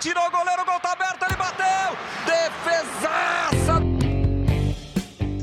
Tirou 0.00 0.24
o 0.28 0.30
goleiro, 0.30 0.62
o 0.62 0.64
gol 0.64 0.78
tá 0.78 0.92
aberto, 0.92 1.24
ele 1.24 1.36
bateu! 1.36 1.98
Defesaça! 2.24 3.82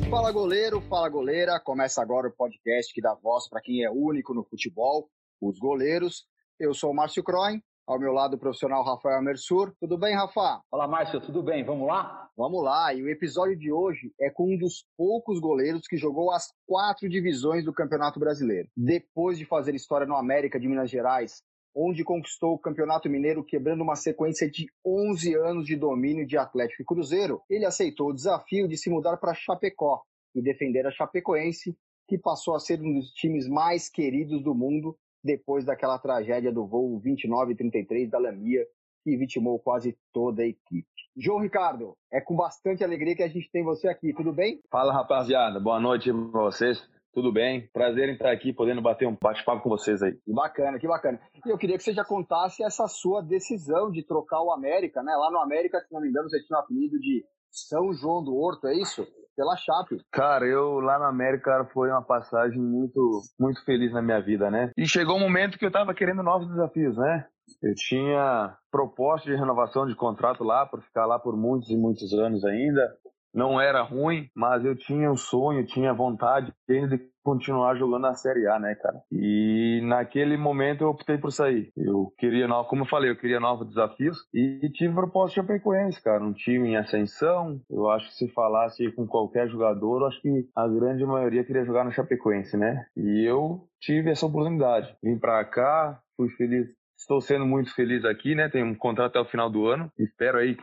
Fala 0.10 0.32
goleiro, 0.32 0.80
fala 0.80 1.10
goleira. 1.10 1.60
Começa 1.60 2.02
agora 2.02 2.30
o 2.30 2.32
podcast 2.32 2.94
que 2.94 3.02
dá 3.02 3.14
voz 3.16 3.50
para 3.50 3.60
quem 3.60 3.84
é 3.84 3.92
único 3.92 4.34
no 4.34 4.46
futebol, 4.46 5.10
os 5.42 5.60
goleiros. 5.60 6.26
Eu 6.58 6.74
sou 6.74 6.92
o 6.92 6.96
Márcio 6.96 7.22
Croin, 7.22 7.62
ao 7.86 8.00
meu 8.00 8.14
lado 8.14 8.36
o 8.36 8.40
profissional 8.40 8.82
Rafael 8.82 9.22
Mersur. 9.22 9.74
Tudo 9.78 9.98
bem, 9.98 10.16
Rafa? 10.16 10.62
Fala, 10.72 10.88
Márcio, 10.88 11.20
tudo 11.20 11.44
bem? 11.44 11.66
Vamos 11.66 11.86
lá? 11.86 12.30
Vamos 12.38 12.64
lá. 12.64 12.94
E 12.94 13.04
o 13.04 13.10
episódio 13.10 13.58
de 13.58 13.74
hoje 13.74 14.14
é 14.22 14.30
com 14.30 14.54
um 14.54 14.58
dos 14.58 14.86
poucos 14.96 15.38
goleiros 15.38 15.86
que 15.86 15.98
jogou 15.98 16.32
as 16.32 16.48
quatro 16.66 17.10
divisões 17.10 17.66
do 17.66 17.74
Campeonato 17.74 18.22
Brasileiro. 18.22 18.70
Depois 18.74 19.38
de 19.38 19.44
fazer 19.44 19.76
história 19.76 20.08
no 20.08 20.16
América 20.16 20.58
de 20.58 20.70
Minas 20.70 20.90
Gerais, 20.90 21.44
onde 21.76 22.04
conquistou 22.04 22.54
o 22.54 22.60
Campeonato 22.60 23.10
Mineiro 23.10 23.44
quebrando 23.44 23.82
uma 23.82 23.96
sequência 23.96 24.50
de 24.50 24.68
11 24.86 25.36
anos 25.36 25.66
de 25.66 25.76
domínio 25.76 26.26
de 26.26 26.38
Atlético 26.38 26.82
e 26.82 26.86
Cruzeiro, 26.86 27.42
ele 27.50 27.66
aceitou 27.66 28.10
o 28.10 28.14
desafio 28.14 28.68
de 28.68 28.78
se 28.78 28.90
mudar 28.90 29.18
para 29.18 29.34
Chapecó 29.34 30.02
e 30.34 30.42
defender 30.42 30.88
a 30.88 30.92
Chapecoense, 30.92 31.78
que 32.08 32.18
passou 32.18 32.56
a 32.56 32.60
ser 32.60 32.80
um 32.82 32.94
dos 32.94 33.12
times 33.12 33.48
mais 33.48 33.90
queridos 33.90 34.42
do 34.42 34.56
mundo 34.56 34.98
depois 35.24 35.66
daquela 35.66 36.00
tragédia 36.00 36.52
do 36.52 36.66
voo 36.66 37.00
2933 37.00 38.10
da 38.10 38.20
Lamia, 38.20 38.66
que 39.04 39.18
vitimou 39.18 39.60
quase 39.60 39.98
toda 40.14 40.44
a 40.44 40.48
equipe. 40.48 40.88
João 41.18 41.40
Ricardo, 41.40 41.96
é 42.12 42.22
com 42.22 42.36
bastante 42.36 42.84
alegria 42.84 43.16
que 43.16 43.24
a 43.24 43.28
gente 43.28 43.50
tem 43.52 43.64
você 43.64 43.88
aqui, 43.88 44.14
tudo 44.14 44.32
bem? 44.32 44.62
Fala 44.70 44.94
rapaziada, 44.94 45.60
boa 45.60 45.80
noite 45.80 46.12
para 46.12 46.42
vocês. 46.42 46.95
Tudo 47.16 47.32
bem? 47.32 47.70
Prazer 47.72 48.10
em 48.10 48.12
estar 48.12 48.30
aqui, 48.30 48.52
podendo 48.52 48.82
bater 48.82 49.08
um 49.08 49.16
bate-papo 49.16 49.64
com 49.64 49.70
vocês 49.70 50.04
aí. 50.04 50.12
Que 50.12 50.34
bacana, 50.34 50.78
que 50.78 50.86
bacana. 50.86 51.18
E 51.46 51.50
eu 51.50 51.58
queria 51.58 51.78
que 51.78 51.84
você 51.84 51.94
já 51.94 52.04
contasse 52.04 52.62
essa 52.62 52.90
sua 52.90 53.22
decisão 53.22 53.90
de 53.90 54.06
trocar 54.06 54.42
o 54.42 54.52
América, 54.52 55.02
né? 55.02 55.16
Lá 55.16 55.32
no 55.32 55.40
América, 55.40 55.80
se 55.80 55.94
não 55.94 56.02
me 56.02 56.10
engano, 56.10 56.30
você 56.30 56.44
tinha 56.44 56.60
o 56.60 56.62
apelido 56.62 57.00
de 57.00 57.24
São 57.50 57.94
João 57.94 58.22
do 58.22 58.36
Horto, 58.36 58.68
é 58.68 58.74
isso? 58.74 59.08
Pela 59.34 59.56
Chape. 59.56 60.04
Cara, 60.12 60.46
eu 60.46 60.82
lá 60.82 61.00
no 61.00 61.06
América 61.06 61.64
foi 61.74 61.90
uma 61.90 62.04
passagem 62.04 62.62
muito, 62.62 63.22
muito 63.40 63.64
feliz 63.64 63.94
na 63.94 64.02
minha 64.02 64.20
vida, 64.20 64.52
né? 64.52 64.72
E 64.78 64.86
chegou 64.86 65.16
um 65.16 65.22
momento 65.22 65.58
que 65.58 65.66
eu 65.66 65.72
tava 65.72 65.94
querendo 65.94 66.22
novos 66.22 66.50
desafios, 66.50 66.98
né? 66.98 67.28
Eu 67.64 67.74
tinha 67.76 68.58
proposta 68.70 69.32
de 69.32 69.38
renovação 69.38 69.88
de 69.88 69.96
contrato 69.96 70.44
lá, 70.44 70.66
por 70.66 70.82
ficar 70.82 71.06
lá 71.06 71.18
por 71.18 71.38
muitos 71.38 71.70
e 71.70 71.78
muitos 71.78 72.12
anos 72.12 72.44
ainda 72.44 72.94
não 73.36 73.60
era 73.60 73.84
ruim, 73.84 74.30
mas 74.34 74.64
eu 74.64 74.76
tinha 74.78 75.12
o 75.12 75.18
sonho, 75.18 75.66
tinha 75.66 75.94
vontade 75.94 76.48
de 76.48 76.98
continuar 77.26 77.76
jogando 77.76 78.04
na 78.04 78.14
Série 78.14 78.48
A, 78.48 78.60
né, 78.60 78.76
cara? 78.76 79.02
E 79.12 79.82
naquele 79.84 80.38
momento 80.38 80.84
eu 80.84 80.90
optei 80.90 81.18
por 81.18 81.32
sair. 81.32 81.72
Eu 81.76 82.14
queria, 82.18 82.48
como 82.70 82.84
eu 82.84 82.88
falei, 82.88 83.10
eu 83.10 83.18
queria 83.18 83.40
novos 83.40 83.68
desafios 83.68 84.18
e 84.32 84.70
tive 84.70 84.94
proposta 84.94 85.30
de 85.30 85.36
Chapecoense, 85.36 86.02
cara, 86.04 86.24
um 86.24 86.34
time 86.34 86.70
em 86.70 86.78
ascensão. 86.78 87.60
Eu 87.68 87.90
acho 87.90 88.10
que 88.10 88.16
se 88.16 88.28
falasse 88.30 88.92
com 88.92 89.08
qualquer 89.08 89.50
jogador, 89.50 90.02
eu 90.02 90.08
acho 90.08 90.22
que 90.22 90.48
a 90.56 90.68
grande 90.68 91.04
maioria 91.04 91.44
queria 91.44 91.66
jogar 91.66 91.84
no 91.84 91.92
Chapecoense, 91.92 92.56
né? 92.56 92.86
E 92.96 93.28
eu 93.28 93.68
tive 93.82 94.12
essa 94.12 94.28
oportunidade. 94.28 94.96
Vim 95.04 95.18
para 95.18 95.44
cá, 95.46 96.00
fui 96.16 96.30
feliz 96.30 96.68
Estou 96.98 97.20
sendo 97.20 97.46
muito 97.46 97.74
feliz 97.76 98.06
aqui, 98.06 98.36
né? 98.36 98.48
Tenho 98.48 98.68
um 98.68 98.76
contrato 98.76 99.10
até 99.10 99.20
o 99.20 99.30
final 99.30 99.50
do 99.50 99.68
ano. 99.68 99.92
Espero 100.00 100.38
aí 100.38 100.56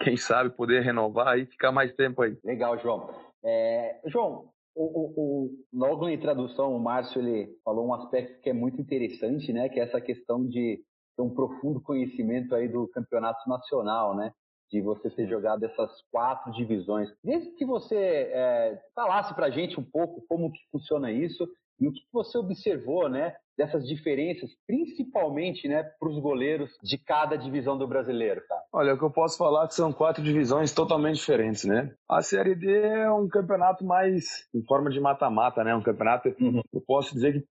quem 0.00 0.16
sabe 0.16 0.50
poder 0.50 0.82
renovar 0.82 1.38
e 1.38 1.46
ficar 1.46 1.72
mais 1.72 1.92
tempo 1.94 2.22
aí. 2.22 2.36
Legal, 2.44 2.78
João. 2.78 3.10
É, 3.42 4.00
João, 4.06 4.50
o, 4.78 4.84
o, 4.84 5.12
o, 5.16 5.50
logo 5.72 6.04
na 6.04 6.12
introdução, 6.12 6.74
o 6.74 6.78
Márcio 6.78 7.20
ele 7.20 7.52
falou 7.64 7.86
um 7.86 7.94
aspecto 7.94 8.40
que 8.40 8.48
é 8.48 8.52
muito 8.52 8.80
interessante, 8.80 9.52
né? 9.52 9.68
Que 9.68 9.80
é 9.80 9.82
essa 9.82 10.00
questão 10.00 10.46
de 10.46 10.80
ter 11.16 11.22
um 11.22 11.34
profundo 11.34 11.80
conhecimento 11.80 12.54
aí 12.54 12.68
do 12.68 12.86
campeonato 12.88 13.48
nacional, 13.48 14.14
né? 14.14 14.32
De 14.70 14.80
você 14.80 15.10
ter 15.10 15.26
jogado 15.26 15.64
essas 15.64 15.90
quatro 16.12 16.52
divisões. 16.52 17.08
Desde 17.24 17.50
que 17.56 17.64
você 17.64 17.96
é, 17.96 18.80
falasse 18.94 19.34
para 19.34 19.50
gente 19.50 19.80
um 19.80 19.84
pouco 19.84 20.24
como 20.28 20.52
que 20.52 20.60
funciona 20.70 21.10
isso 21.10 21.48
e 21.80 21.88
o 21.88 21.92
que 21.92 22.00
você 22.12 22.36
observou, 22.38 23.08
né, 23.08 23.34
dessas 23.56 23.86
diferenças, 23.86 24.50
principalmente, 24.66 25.66
né, 25.66 25.82
para 25.82 26.08
os 26.08 26.20
goleiros 26.20 26.70
de 26.82 26.96
cada 26.96 27.36
divisão 27.36 27.76
do 27.76 27.88
brasileiro, 27.88 28.40
tá? 28.48 28.56
Olha, 28.72 28.94
o 28.94 28.98
que 28.98 29.04
eu 29.04 29.10
posso 29.10 29.36
falar 29.36 29.64
é 29.64 29.66
que 29.66 29.74
são 29.74 29.92
quatro 29.92 30.22
divisões 30.22 30.72
totalmente 30.72 31.16
diferentes, 31.16 31.64
né? 31.64 31.92
A 32.08 32.22
Série 32.22 32.54
D 32.54 32.70
é 32.70 33.10
um 33.10 33.28
campeonato 33.28 33.84
mais 33.84 34.48
em 34.54 34.62
forma 34.64 34.90
de 34.90 35.00
mata-mata, 35.00 35.64
né? 35.64 35.74
Um 35.74 35.82
campeonato, 35.82 36.28
uhum. 36.40 36.62
eu 36.72 36.80
posso 36.86 37.12
dizer 37.14 37.32
que 37.32 37.48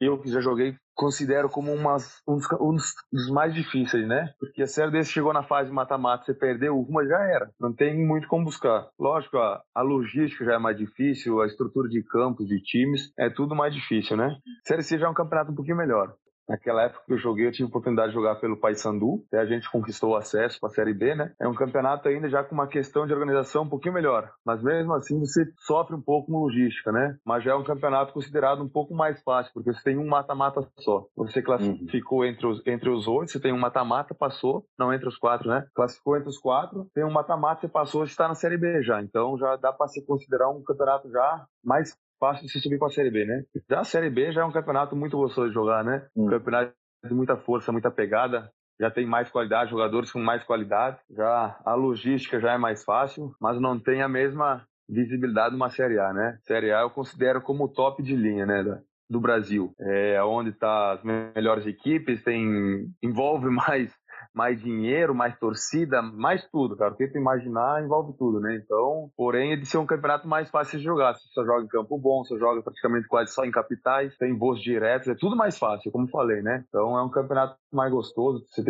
eu 0.00 0.18
que 0.18 0.30
já 0.30 0.40
joguei, 0.40 0.76
considero 0.94 1.48
como 1.48 1.72
umas, 1.72 2.20
um, 2.26 2.36
dos, 2.36 2.46
um, 2.60 2.74
dos, 2.74 3.30
mais 3.30 3.54
difíceis, 3.54 4.06
né? 4.06 4.32
Porque 4.38 4.62
a 4.62 4.66
série 4.66 4.90
desse 4.90 5.12
chegou 5.12 5.32
na 5.32 5.42
fase 5.42 5.70
mata-mata, 5.70 6.24
você 6.24 6.34
perdeu 6.34 6.78
uma, 6.78 7.06
já 7.06 7.20
era. 7.20 7.50
Não 7.60 7.72
tem 7.72 7.96
muito 7.96 8.28
como 8.28 8.44
buscar. 8.44 8.88
Lógico, 8.98 9.38
a, 9.38 9.62
a, 9.74 9.82
logística 9.82 10.44
já 10.44 10.54
é 10.54 10.58
mais 10.58 10.76
difícil, 10.76 11.40
a 11.40 11.46
estrutura 11.46 11.88
de 11.88 12.02
campos, 12.02 12.46
de 12.46 12.60
times, 12.60 13.12
é 13.18 13.30
tudo 13.30 13.54
mais 13.54 13.74
difícil, 13.74 14.16
né? 14.16 14.36
Série 14.66 14.82
C 14.82 14.98
já 14.98 15.06
é 15.06 15.10
um 15.10 15.14
campeonato 15.14 15.52
um 15.52 15.54
pouquinho 15.54 15.76
melhor. 15.76 16.14
Naquela 16.48 16.84
época 16.84 17.04
que 17.06 17.12
eu 17.12 17.18
joguei, 17.18 17.46
eu 17.46 17.52
tive 17.52 17.64
a 17.64 17.68
oportunidade 17.68 18.08
de 18.08 18.14
jogar 18.14 18.36
pelo 18.36 18.56
Paysandu, 18.56 19.24
e 19.32 19.36
a 19.36 19.44
gente 19.44 19.70
conquistou 19.70 20.10
o 20.10 20.16
acesso 20.16 20.58
para 20.58 20.68
a 20.70 20.72
Série 20.72 20.94
B, 20.94 21.14
né? 21.14 21.32
É 21.40 21.46
um 21.46 21.54
campeonato 21.54 22.08
ainda 22.08 22.28
já 22.28 22.42
com 22.42 22.54
uma 22.54 22.66
questão 22.66 23.06
de 23.06 23.12
organização 23.12 23.64
um 23.64 23.68
pouquinho 23.68 23.94
melhor, 23.94 24.30
mas 24.44 24.62
mesmo 24.62 24.94
assim 24.94 25.18
você 25.18 25.44
sofre 25.58 25.94
um 25.94 26.00
pouco 26.00 26.28
com 26.28 26.38
logística, 26.38 26.90
né? 26.90 27.16
Mas 27.24 27.44
já 27.44 27.52
é 27.52 27.54
um 27.54 27.64
campeonato 27.64 28.12
considerado 28.12 28.62
um 28.62 28.68
pouco 28.68 28.94
mais 28.94 29.20
fácil, 29.22 29.52
porque 29.52 29.72
você 29.72 29.82
tem 29.82 29.98
um 29.98 30.06
mata-mata 30.06 30.66
só. 30.78 31.06
Você 31.16 31.42
classificou 31.42 32.20
uhum. 32.20 32.24
entre 32.24 32.46
os 32.46 32.66
entre 32.66 32.90
os 32.90 33.06
oito, 33.06 33.32
você 33.32 33.40
tem 33.40 33.52
um 33.52 33.58
mata-mata, 33.58 34.14
passou, 34.14 34.64
não 34.78 34.92
entre 34.92 35.08
os 35.08 35.18
quatro, 35.18 35.48
né? 35.48 35.66
Classificou 35.74 36.16
entre 36.16 36.28
os 36.28 36.38
quatro, 36.38 36.88
tem 36.94 37.04
um 37.04 37.10
mata-mata, 37.10 37.60
você 37.60 37.68
passou, 37.68 38.04
está 38.04 38.26
na 38.26 38.34
Série 38.34 38.56
B 38.56 38.82
já. 38.82 39.02
Então 39.02 39.36
já 39.38 39.56
dá 39.56 39.72
para 39.72 39.88
se 39.88 40.04
considerar 40.04 40.48
um 40.50 40.62
campeonato 40.62 41.10
já 41.10 41.46
mais 41.62 41.94
fácil 42.18 42.46
de 42.46 42.52
se 42.52 42.60
subir 42.60 42.78
para 42.78 42.88
a 42.88 42.90
Série 42.90 43.10
B, 43.10 43.24
né? 43.24 43.44
Já 43.68 43.80
a 43.80 43.84
Série 43.84 44.10
B 44.10 44.32
já 44.32 44.42
é 44.42 44.44
um 44.44 44.52
campeonato 44.52 44.96
muito 44.96 45.16
gostoso 45.16 45.48
de 45.48 45.54
jogar, 45.54 45.84
né? 45.84 46.06
Um 46.16 46.24
hum. 46.24 46.30
campeonato 46.30 46.72
de 47.04 47.14
muita 47.14 47.36
força, 47.36 47.72
muita 47.72 47.90
pegada, 47.90 48.50
já 48.80 48.90
tem 48.90 49.06
mais 49.06 49.30
qualidade, 49.30 49.70
jogadores 49.70 50.10
com 50.10 50.20
mais 50.20 50.42
qualidade, 50.44 50.98
já 51.10 51.58
a 51.64 51.74
logística 51.74 52.40
já 52.40 52.52
é 52.52 52.58
mais 52.58 52.84
fácil, 52.84 53.32
mas 53.40 53.60
não 53.60 53.78
tem 53.78 54.02
a 54.02 54.08
mesma 54.08 54.64
visibilidade 54.88 55.52
numa 55.52 55.70
Série 55.70 55.98
A, 55.98 56.12
né? 56.12 56.38
Série 56.42 56.72
A 56.72 56.80
eu 56.80 56.90
considero 56.90 57.40
como 57.40 57.64
o 57.64 57.68
top 57.68 58.02
de 58.02 58.16
linha, 58.16 58.46
né? 58.46 58.80
do 59.10 59.20
Brasil, 59.20 59.74
é 59.80 60.22
onde 60.22 60.52
tá 60.52 60.92
as 60.92 61.02
melhores 61.02 61.66
equipes, 61.66 62.22
tem 62.22 62.92
envolve 63.02 63.48
mais 63.50 63.90
mais 64.38 64.62
dinheiro, 64.62 65.12
mais 65.12 65.36
torcida, 65.36 66.00
mais 66.00 66.48
tudo, 66.48 66.76
cara. 66.76 66.92
O 66.92 66.96
que 66.96 67.08
tu 67.08 67.18
imaginar 67.18 67.82
envolve 67.82 68.16
tudo, 68.16 68.38
né? 68.38 68.54
Então, 68.54 69.10
porém, 69.16 69.52
é 69.52 69.56
de 69.56 69.66
ser 69.66 69.78
um 69.78 69.86
campeonato 69.86 70.28
mais 70.28 70.48
fácil 70.48 70.78
de 70.78 70.84
jogar. 70.84 71.14
Você 71.14 71.26
só 71.34 71.44
joga 71.44 71.64
em 71.64 71.68
campo 71.68 71.98
bom, 71.98 72.24
você 72.24 72.38
joga 72.38 72.62
praticamente 72.62 73.08
quase 73.08 73.34
só 73.34 73.44
em 73.44 73.50
capitais, 73.50 74.16
tem 74.16 74.38
voos 74.38 74.62
diretos, 74.62 75.08
é 75.08 75.16
tudo 75.16 75.34
mais 75.34 75.58
fácil, 75.58 75.90
como 75.90 76.08
falei, 76.08 76.40
né? 76.40 76.64
Então, 76.68 76.96
é 76.96 77.02
um 77.02 77.10
campeonato 77.10 77.56
mais 77.72 77.90
gostoso, 77.90 78.44
você 78.48 78.62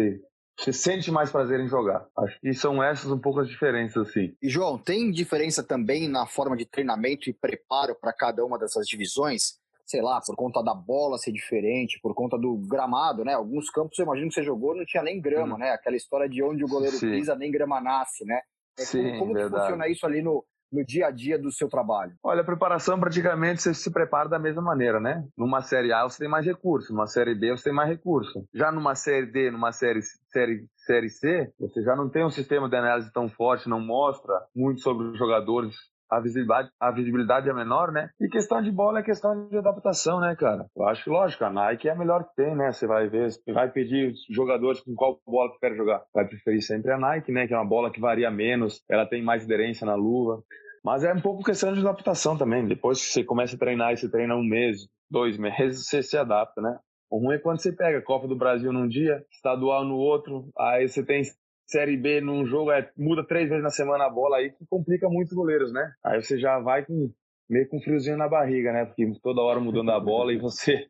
você 0.58 0.72
sente 0.72 1.10
mais 1.12 1.30
prazer 1.30 1.60
em 1.60 1.68
jogar. 1.68 2.04
Acho 2.18 2.40
que 2.40 2.52
são 2.52 2.82
essas 2.82 3.12
um 3.12 3.18
pouco 3.18 3.38
as 3.38 3.48
diferenças, 3.48 4.08
assim. 4.08 4.34
E, 4.42 4.48
João, 4.48 4.76
tem 4.76 5.12
diferença 5.12 5.62
também 5.62 6.08
na 6.08 6.26
forma 6.26 6.56
de 6.56 6.66
treinamento 6.66 7.30
e 7.30 7.32
preparo 7.32 7.94
para 7.94 8.12
cada 8.12 8.44
uma 8.44 8.58
dessas 8.58 8.84
divisões? 8.84 9.60
Sei 9.88 10.02
lá, 10.02 10.20
por 10.24 10.36
conta 10.36 10.62
da 10.62 10.74
bola 10.74 11.16
ser 11.16 11.32
diferente, 11.32 11.98
por 12.02 12.14
conta 12.14 12.36
do 12.36 12.58
gramado, 12.68 13.24
né? 13.24 13.32
Alguns 13.32 13.70
campos, 13.70 13.98
eu 13.98 14.04
imagino 14.04 14.28
que 14.28 14.34
você 14.34 14.42
jogou, 14.42 14.76
não 14.76 14.84
tinha 14.84 15.02
nem 15.02 15.18
grama, 15.18 15.54
hum. 15.54 15.58
né? 15.58 15.70
Aquela 15.70 15.96
história 15.96 16.28
de 16.28 16.42
onde 16.42 16.62
o 16.62 16.68
goleiro 16.68 16.96
Sim. 16.96 17.10
pisa, 17.10 17.34
nem 17.34 17.50
grama 17.50 17.80
nasce, 17.80 18.24
né? 18.26 18.40
É, 18.78 18.82
Sim, 18.82 19.18
como, 19.18 19.32
como 19.34 19.48
funciona 19.48 19.88
isso 19.88 20.04
ali 20.04 20.22
no, 20.22 20.44
no 20.70 20.84
dia 20.84 21.06
a 21.06 21.10
dia 21.10 21.38
do 21.38 21.50
seu 21.50 21.68
trabalho? 21.70 22.12
Olha, 22.22 22.42
a 22.42 22.44
preparação 22.44 23.00
praticamente 23.00 23.62
você 23.62 23.72
se 23.72 23.90
prepara 23.90 24.28
da 24.28 24.38
mesma 24.38 24.60
maneira, 24.60 25.00
né? 25.00 25.26
Numa 25.36 25.62
série 25.62 25.90
A 25.90 26.04
você 26.04 26.18
tem 26.18 26.28
mais 26.28 26.44
recurso, 26.44 26.92
numa 26.92 27.06
série 27.06 27.34
B 27.34 27.56
você 27.56 27.64
tem 27.64 27.72
mais 27.72 27.88
recurso. 27.88 28.46
Já 28.52 28.70
numa 28.70 28.94
série 28.94 29.26
D, 29.26 29.50
numa 29.50 29.72
série 29.72 30.02
série 30.30 30.66
série 30.76 31.08
C, 31.08 31.50
você 31.58 31.82
já 31.82 31.96
não 31.96 32.10
tem 32.10 32.24
um 32.24 32.30
sistema 32.30 32.68
de 32.68 32.76
análise 32.76 33.12
tão 33.12 33.28
forte, 33.28 33.68
não 33.68 33.80
mostra 33.80 34.34
muito 34.54 34.80
sobre 34.80 35.06
os 35.08 35.18
jogadores 35.18 35.74
a 36.10 36.20
visibilidade, 36.20 36.70
a 36.80 36.90
visibilidade 36.90 37.48
é 37.48 37.52
menor, 37.52 37.92
né? 37.92 38.10
E 38.20 38.28
questão 38.28 38.62
de 38.62 38.70
bola 38.70 39.00
é 39.00 39.02
questão 39.02 39.48
de 39.48 39.56
adaptação, 39.56 40.20
né, 40.20 40.34
cara? 40.36 40.66
Eu 40.76 40.86
acho 40.86 41.04
que, 41.04 41.10
lógico, 41.10 41.44
a 41.44 41.50
Nike 41.50 41.88
é 41.88 41.92
a 41.92 41.96
melhor 41.96 42.24
que 42.24 42.34
tem, 42.36 42.54
né? 42.56 42.72
Você 42.72 42.86
vai 42.86 43.08
ver, 43.08 43.30
você 43.30 43.52
vai 43.52 43.70
pedir 43.70 44.14
jogadores 44.30 44.80
com 44.80 44.94
qual 44.94 45.20
bola 45.26 45.52
tu 45.52 45.58
quer 45.58 45.74
jogar. 45.76 46.02
Vai 46.14 46.26
preferir 46.26 46.62
sempre 46.62 46.92
a 46.92 46.98
Nike, 46.98 47.32
né? 47.32 47.46
Que 47.46 47.54
é 47.54 47.56
uma 47.56 47.68
bola 47.68 47.90
que 47.90 48.00
varia 48.00 48.30
menos, 48.30 48.82
ela 48.88 49.06
tem 49.06 49.22
mais 49.22 49.44
aderência 49.44 49.86
na 49.86 49.94
luva. 49.94 50.42
Mas 50.84 51.04
é 51.04 51.12
um 51.12 51.20
pouco 51.20 51.42
questão 51.42 51.72
de 51.72 51.80
adaptação 51.80 52.36
também. 52.36 52.66
Depois 52.66 53.00
que 53.00 53.12
você 53.12 53.24
começa 53.24 53.56
a 53.56 53.58
treinar 53.58 53.92
e 53.92 53.96
você 53.96 54.10
treina 54.10 54.34
um 54.34 54.44
mês, 54.44 54.88
dois 55.10 55.36
meses, 55.38 55.86
você 55.86 56.02
se 56.02 56.16
adapta, 56.16 56.60
né? 56.60 56.78
O 57.10 57.18
ruim 57.18 57.36
é 57.36 57.38
quando 57.38 57.60
você 57.60 57.72
pega 57.72 57.98
a 57.98 58.02
Copa 58.02 58.28
do 58.28 58.36
Brasil 58.36 58.72
num 58.72 58.86
dia, 58.86 59.24
estadual 59.32 59.84
no 59.84 59.96
outro, 59.96 60.50
aí 60.58 60.86
você 60.86 61.04
tem 61.04 61.22
Série 61.68 61.98
B 61.98 62.22
num 62.22 62.46
jogo, 62.46 62.72
é, 62.72 62.90
muda 62.96 63.22
três 63.22 63.48
vezes 63.48 63.62
na 63.62 63.68
semana 63.68 64.06
a 64.06 64.10
bola 64.10 64.38
aí, 64.38 64.50
que 64.50 64.66
complica 64.66 65.06
muito 65.08 65.28
os 65.28 65.34
goleiros, 65.34 65.70
né? 65.70 65.92
Aí 66.02 66.22
você 66.22 66.38
já 66.38 66.58
vai 66.58 66.82
com, 66.84 67.12
meio 67.48 67.68
com 67.68 67.80
friozinho 67.80 68.16
na 68.16 68.26
barriga, 68.26 68.72
né? 68.72 68.86
Porque 68.86 69.06
toda 69.22 69.42
hora 69.42 69.60
mudando 69.60 69.90
a 69.90 70.00
bola 70.00 70.32
e 70.32 70.38
você 70.38 70.86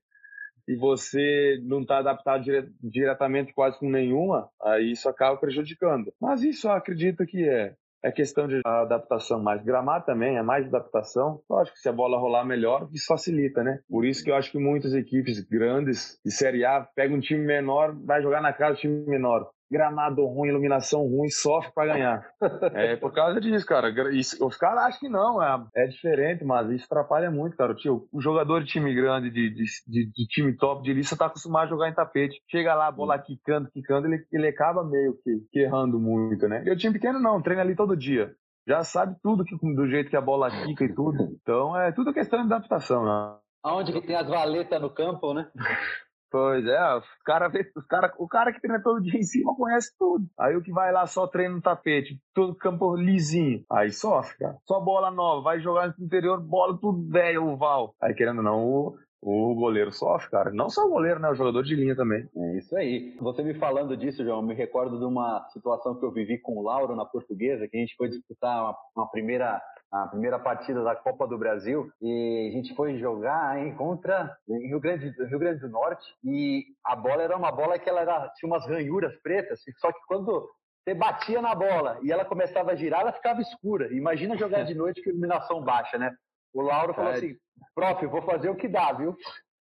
e 0.68 0.76
você 0.76 1.58
não 1.64 1.80
está 1.80 1.98
adaptado 1.98 2.44
dire 2.44 2.68
diretamente 2.80 3.54
quase 3.54 3.78
com 3.78 3.90
nenhuma, 3.90 4.50
aí 4.62 4.92
isso 4.92 5.08
acaba 5.08 5.36
prejudicando. 5.36 6.12
Mas 6.20 6.42
isso 6.42 6.68
eu 6.68 6.72
acredito 6.72 7.26
que 7.26 7.48
é 7.48 7.74
é 8.00 8.12
questão 8.12 8.46
de 8.46 8.60
adaptação 8.64 9.42
mais. 9.42 9.60
Gramado 9.64 10.06
também 10.06 10.36
é 10.36 10.42
mais 10.42 10.64
adaptação. 10.66 11.40
Lógico 11.50 11.74
que 11.74 11.82
se 11.82 11.88
a 11.88 11.92
bola 11.92 12.16
rolar 12.16 12.44
melhor, 12.44 12.88
isso 12.92 13.06
facilita, 13.08 13.64
né? 13.64 13.80
Por 13.88 14.04
isso 14.04 14.22
que 14.22 14.30
eu 14.30 14.36
acho 14.36 14.52
que 14.52 14.58
muitas 14.58 14.94
equipes 14.94 15.40
grandes 15.40 16.16
de 16.24 16.30
Série 16.30 16.64
A 16.64 16.86
pegam 16.94 17.16
um 17.16 17.20
time 17.20 17.44
menor, 17.44 17.96
vai 18.04 18.22
jogar 18.22 18.40
na 18.40 18.52
casa 18.52 18.74
do 18.74 18.80
time 18.80 19.04
menor 19.04 19.50
gramado 19.70 20.24
ruim, 20.26 20.48
iluminação 20.48 21.06
ruim, 21.06 21.28
sofre 21.28 21.72
para 21.74 21.92
ganhar. 21.92 22.26
é 22.74 22.96
por 22.96 23.12
causa 23.12 23.40
disso, 23.40 23.66
cara. 23.66 23.90
Isso, 24.12 24.44
os 24.44 24.56
caras 24.56 24.84
acham 24.84 25.00
que 25.00 25.08
não, 25.08 25.42
é, 25.42 25.64
é 25.76 25.86
diferente, 25.86 26.44
mas 26.44 26.70
isso 26.70 26.86
atrapalha 26.86 27.30
muito, 27.30 27.56
cara. 27.56 27.74
Tio, 27.74 28.08
o 28.12 28.20
jogador 28.20 28.62
de 28.62 28.70
time 28.70 28.94
grande, 28.94 29.30
de, 29.30 29.50
de, 29.50 29.64
de, 29.86 30.06
de 30.10 30.26
time 30.28 30.56
top 30.56 30.82
de 30.82 30.92
lista, 30.92 31.16
tá 31.16 31.26
acostumado 31.26 31.66
a 31.66 31.70
jogar 31.70 31.88
em 31.88 31.94
tapete. 31.94 32.40
Chega 32.50 32.74
lá, 32.74 32.88
a 32.88 32.92
bola 32.92 33.18
quicando, 33.18 33.70
quicando, 33.70 34.06
ele, 34.06 34.24
ele 34.32 34.48
acaba 34.48 34.84
meio 34.84 35.14
que, 35.22 35.46
que 35.50 35.60
errando 35.60 35.98
muito, 35.98 36.48
né? 36.48 36.62
E 36.64 36.70
o 36.70 36.76
time 36.76 36.94
pequeno 36.94 37.20
não, 37.20 37.42
treina 37.42 37.62
ali 37.62 37.74
todo 37.74 37.96
dia 37.96 38.34
já 38.66 38.84
sabe 38.84 39.16
tudo 39.22 39.44
que, 39.44 39.56
do 39.56 39.88
jeito 39.88 40.10
que 40.10 40.16
a 40.16 40.20
bola 40.20 40.50
quica 40.50 40.84
e 40.84 40.94
tudo. 40.94 41.38
Então 41.40 41.74
é 41.74 41.90
tudo 41.90 42.12
questão 42.12 42.46
de 42.46 42.52
adaptação, 42.52 43.02
né? 43.02 43.38
Aonde 43.64 43.92
que 43.92 44.06
tem 44.06 44.14
as 44.14 44.28
valetas 44.28 44.80
no 44.80 44.90
campo, 44.90 45.32
né? 45.32 45.50
Pois 46.30 46.64
é, 46.66 46.94
os 46.94 47.06
cara, 47.24 47.50
os 47.74 47.86
cara, 47.86 48.12
o 48.18 48.28
cara 48.28 48.52
que 48.52 48.60
treina 48.60 48.82
todo 48.82 49.00
dia 49.00 49.18
em 49.18 49.22
cima 49.22 49.54
conhece 49.56 49.92
tudo. 49.98 50.26
Aí 50.38 50.54
o 50.56 50.62
que 50.62 50.70
vai 50.70 50.92
lá 50.92 51.06
só 51.06 51.26
treina 51.26 51.54
no 51.54 51.62
tapete, 51.62 52.20
todo 52.34 52.54
campo 52.54 52.96
lisinho, 52.96 53.64
aí 53.70 53.90
sofre, 53.90 54.36
cara. 54.38 54.58
Só 54.66 54.78
bola 54.80 55.10
nova, 55.10 55.42
vai 55.42 55.60
jogar 55.60 55.94
no 55.98 56.04
interior, 56.04 56.40
bola 56.40 56.78
tudo 56.78 57.08
velho, 57.10 57.46
oval. 57.46 57.94
Aí 58.00 58.12
querendo 58.14 58.38
ou 58.38 58.44
não, 58.44 58.64
o, 58.64 58.98
o 59.22 59.54
goleiro 59.54 59.90
sofre, 59.90 60.30
cara. 60.30 60.50
Não 60.52 60.68
só 60.68 60.86
o 60.86 60.90
goleiro, 60.90 61.18
né? 61.18 61.30
O 61.30 61.34
jogador 61.34 61.62
de 61.62 61.74
linha 61.74 61.96
também. 61.96 62.28
É 62.36 62.58
isso 62.58 62.76
aí. 62.76 63.16
Você 63.20 63.42
me 63.42 63.54
falando 63.54 63.96
disso, 63.96 64.24
João, 64.24 64.42
me 64.42 64.54
recordo 64.54 64.98
de 64.98 65.04
uma 65.04 65.46
situação 65.50 65.98
que 65.98 66.04
eu 66.04 66.12
vivi 66.12 66.38
com 66.38 66.58
o 66.58 66.62
Lauro 66.62 66.94
na 66.94 67.04
portuguesa, 67.04 67.66
que 67.68 67.76
a 67.76 67.80
gente 67.80 67.96
foi 67.96 68.08
disputar 68.08 68.62
uma, 68.62 68.76
uma 68.96 69.10
primeira 69.10 69.60
a 69.90 70.06
primeira 70.06 70.38
partida 70.38 70.82
da 70.82 70.94
Copa 70.94 71.26
do 71.26 71.38
Brasil 71.38 71.90
e 72.00 72.48
a 72.50 72.52
gente 72.52 72.74
foi 72.74 72.98
jogar 72.98 73.58
em 73.58 73.74
contra 73.74 74.36
Rio 74.46 74.78
Grande, 74.78 75.10
Rio 75.10 75.38
Grande 75.38 75.60
do 75.60 75.68
Norte 75.68 76.06
e 76.22 76.66
a 76.84 76.94
bola 76.94 77.22
era 77.22 77.36
uma 77.36 77.50
bola 77.50 77.78
que 77.78 77.88
ela 77.88 78.00
era, 78.00 78.28
tinha 78.36 78.50
umas 78.50 78.66
ranhuras 78.66 79.16
pretas, 79.22 79.60
só 79.78 79.90
que 79.90 80.00
quando 80.06 80.48
você 80.84 80.94
batia 80.94 81.40
na 81.40 81.54
bola 81.54 81.98
e 82.02 82.12
ela 82.12 82.24
começava 82.24 82.72
a 82.72 82.74
girar, 82.74 83.00
ela 83.00 83.12
ficava 83.12 83.40
escura. 83.40 83.92
Imagina 83.94 84.36
jogar 84.36 84.64
de 84.64 84.74
noite 84.74 85.02
com 85.02 85.10
iluminação 85.10 85.62
baixa, 85.62 85.98
né? 85.98 86.14
O 86.52 86.62
Lauro 86.62 86.94
falou 86.94 87.12
é. 87.12 87.16
assim, 87.16 87.36
prof, 87.74 88.06
vou 88.06 88.22
fazer 88.22 88.48
o 88.48 88.56
que 88.56 88.68
dá, 88.68 88.92
viu? 88.92 89.16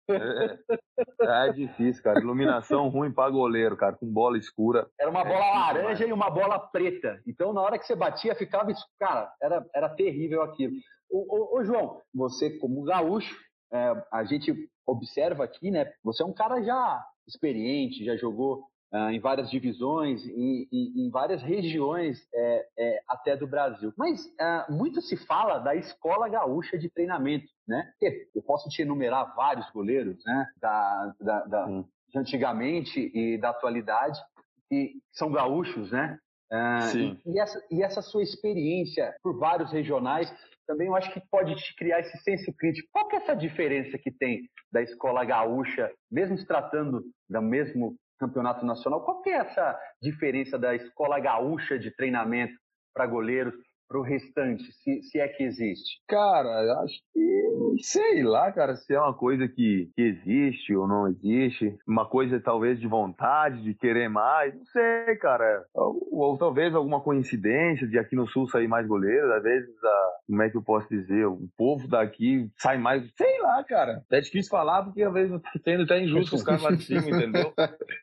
É, 0.10 1.48
é, 1.48 1.52
difícil, 1.54 2.04
cara. 2.04 2.20
Iluminação 2.20 2.90
ruim 2.90 3.12
para 3.12 3.32
goleiro, 3.32 3.78
cara, 3.78 3.96
com 3.96 4.06
bola 4.06 4.38
escura. 4.38 4.88
Era 5.00 5.10
uma 5.10 5.22
é 5.22 5.26
bola 5.26 5.52
laranja 5.52 6.06
e 6.06 6.14
uma 6.14 6.30
bola 6.30 6.60
preta. 6.60 7.22
Então, 7.26 7.54
na 7.54 7.62
hora 7.62 7.80
que 7.80 7.86
você 7.86 7.96
batia, 7.96 8.36
ficava. 8.36 8.72
Cara, 9.00 9.34
era, 9.42 9.66
era 9.74 9.90
terrível 9.90 10.42
aquilo. 10.42 10.74
Ô, 11.10 11.26
ô, 11.30 11.60
ô 11.60 11.64
João, 11.64 12.02
você, 12.14 12.58
como 12.60 12.84
gaúcho, 12.84 13.36
é, 13.72 14.04
a 14.12 14.24
gente 14.24 14.70
observa 14.86 15.44
aqui, 15.44 15.72
né? 15.72 15.92
Você 16.04 16.24
é 16.24 16.26
um 16.26 16.34
cara 16.34 16.62
já 16.62 17.06
experiente, 17.28 18.04
já 18.04 18.16
jogou 18.18 18.68
em 19.12 19.20
várias 19.20 19.50
divisões 19.50 20.24
e, 20.26 20.68
e 20.72 21.08
em 21.08 21.10
várias 21.10 21.42
regiões 21.42 22.28
é, 22.34 22.68
é, 22.78 23.04
até 23.08 23.36
do 23.36 23.48
Brasil. 23.48 23.92
Mas 23.98 24.26
uh, 24.26 24.72
muito 24.72 25.02
se 25.02 25.18
fala 25.18 25.58
da 25.58 25.76
escola 25.76 26.30
gaúcha 26.30 26.78
de 26.78 26.90
treinamento, 26.90 27.48
né? 27.68 27.92
Eu 28.36 28.44
posso 28.44 28.70
te 28.70 28.84
enumerar 28.84 29.34
vários 29.36 29.70
goleiros, 29.72 30.24
né? 30.26 30.48
Da, 30.62 31.16
da, 31.20 31.44
da 31.46 31.66
de 32.14 32.20
antigamente 32.20 33.12
e 33.14 33.38
da 33.40 33.50
atualidade 33.50 34.20
que 34.70 34.94
são 35.12 35.32
gaúchos, 35.32 35.92
né? 35.92 36.20
Uh, 36.52 36.98
e, 36.98 37.34
e, 37.34 37.40
essa, 37.40 37.66
e 37.72 37.84
essa 37.84 38.02
sua 38.02 38.22
experiência 38.22 39.16
por 39.24 39.40
vários 39.40 39.72
regionais 39.72 40.32
também 40.68 40.88
eu 40.88 40.96
acho 40.96 41.12
que 41.12 41.22
pode 41.30 41.56
te 41.56 41.76
criar 41.76 42.00
esse 42.00 42.18
senso 42.20 42.54
crítico. 42.54 42.88
Qual 42.92 43.08
que 43.08 43.16
é 43.16 43.20
essa 43.20 43.36
diferença 43.36 43.98
que 43.98 44.12
tem 44.12 44.50
da 44.72 44.82
escola 44.82 45.26
gaúcha, 45.26 45.92
mesmo 46.12 46.38
se 46.38 46.46
tratando 46.46 47.04
do 47.30 47.42
mesmo 47.42 47.96
campeonato 48.28 48.66
nacional. 48.66 49.04
Qual 49.04 49.22
que 49.22 49.30
é 49.30 49.38
essa 49.38 49.80
diferença 50.02 50.58
da 50.58 50.76
escola 50.76 51.20
gaúcha 51.20 51.78
de 51.78 51.92
treinamento 51.96 52.54
para 52.94 53.08
goleiros 53.08 53.54
para 53.88 54.00
o 54.00 54.04
restante, 54.04 54.64
se, 54.72 55.04
se, 55.04 55.20
é 55.20 55.28
que 55.28 55.44
existe? 55.44 56.02
Cara, 56.08 56.82
acho 56.82 56.96
que 57.14 57.44
sei 57.82 58.24
lá, 58.24 58.52
cara, 58.52 58.76
se 58.76 58.94
é 58.94 59.00
uma 59.00 59.14
coisa 59.14 59.48
que, 59.48 59.90
que 59.96 60.02
existe 60.02 60.76
ou 60.76 60.88
não 60.88 61.08
existe, 61.08 61.76
uma 61.88 62.08
coisa 62.08 62.40
talvez 62.40 62.80
de 62.80 62.88
vontade, 62.88 63.62
de 63.62 63.74
querer 63.74 64.10
mais, 64.10 64.54
não 64.56 64.66
sei, 64.66 65.16
cara. 65.18 65.64
Ou, 65.74 66.08
ou 66.12 66.38
talvez 66.38 66.74
alguma 66.74 67.02
coincidência 67.02 67.88
de 67.88 67.98
aqui 67.98 68.16
no 68.16 68.28
sul 68.28 68.48
sair 68.48 68.68
mais 68.68 68.88
goleiros, 68.88 69.32
às 69.32 69.44
vezes, 69.44 69.84
a, 69.84 70.12
como 70.28 70.42
é 70.42 70.50
que 70.50 70.58
eu 70.58 70.64
posso 70.64 70.88
dizer, 70.90 71.26
o 71.26 71.48
povo 71.58 71.88
daqui 71.88 72.50
sai 72.58 72.78
mais, 72.78 73.04
sei 73.16 73.40
lá, 73.42 73.64
cara. 73.64 74.02
É 74.12 74.22
difícil 74.22 74.50
falar 74.50 74.84
porque 74.84 75.04
às 75.04 75.14
vezes 75.14 75.40
tendo 75.64 75.84
até 75.84 76.02
injusto 76.02 76.36
os 76.36 76.44
caras 76.44 76.62
lá 76.62 76.72
de 76.72 76.84
cima, 76.84 77.10
entendeu? 77.10 77.54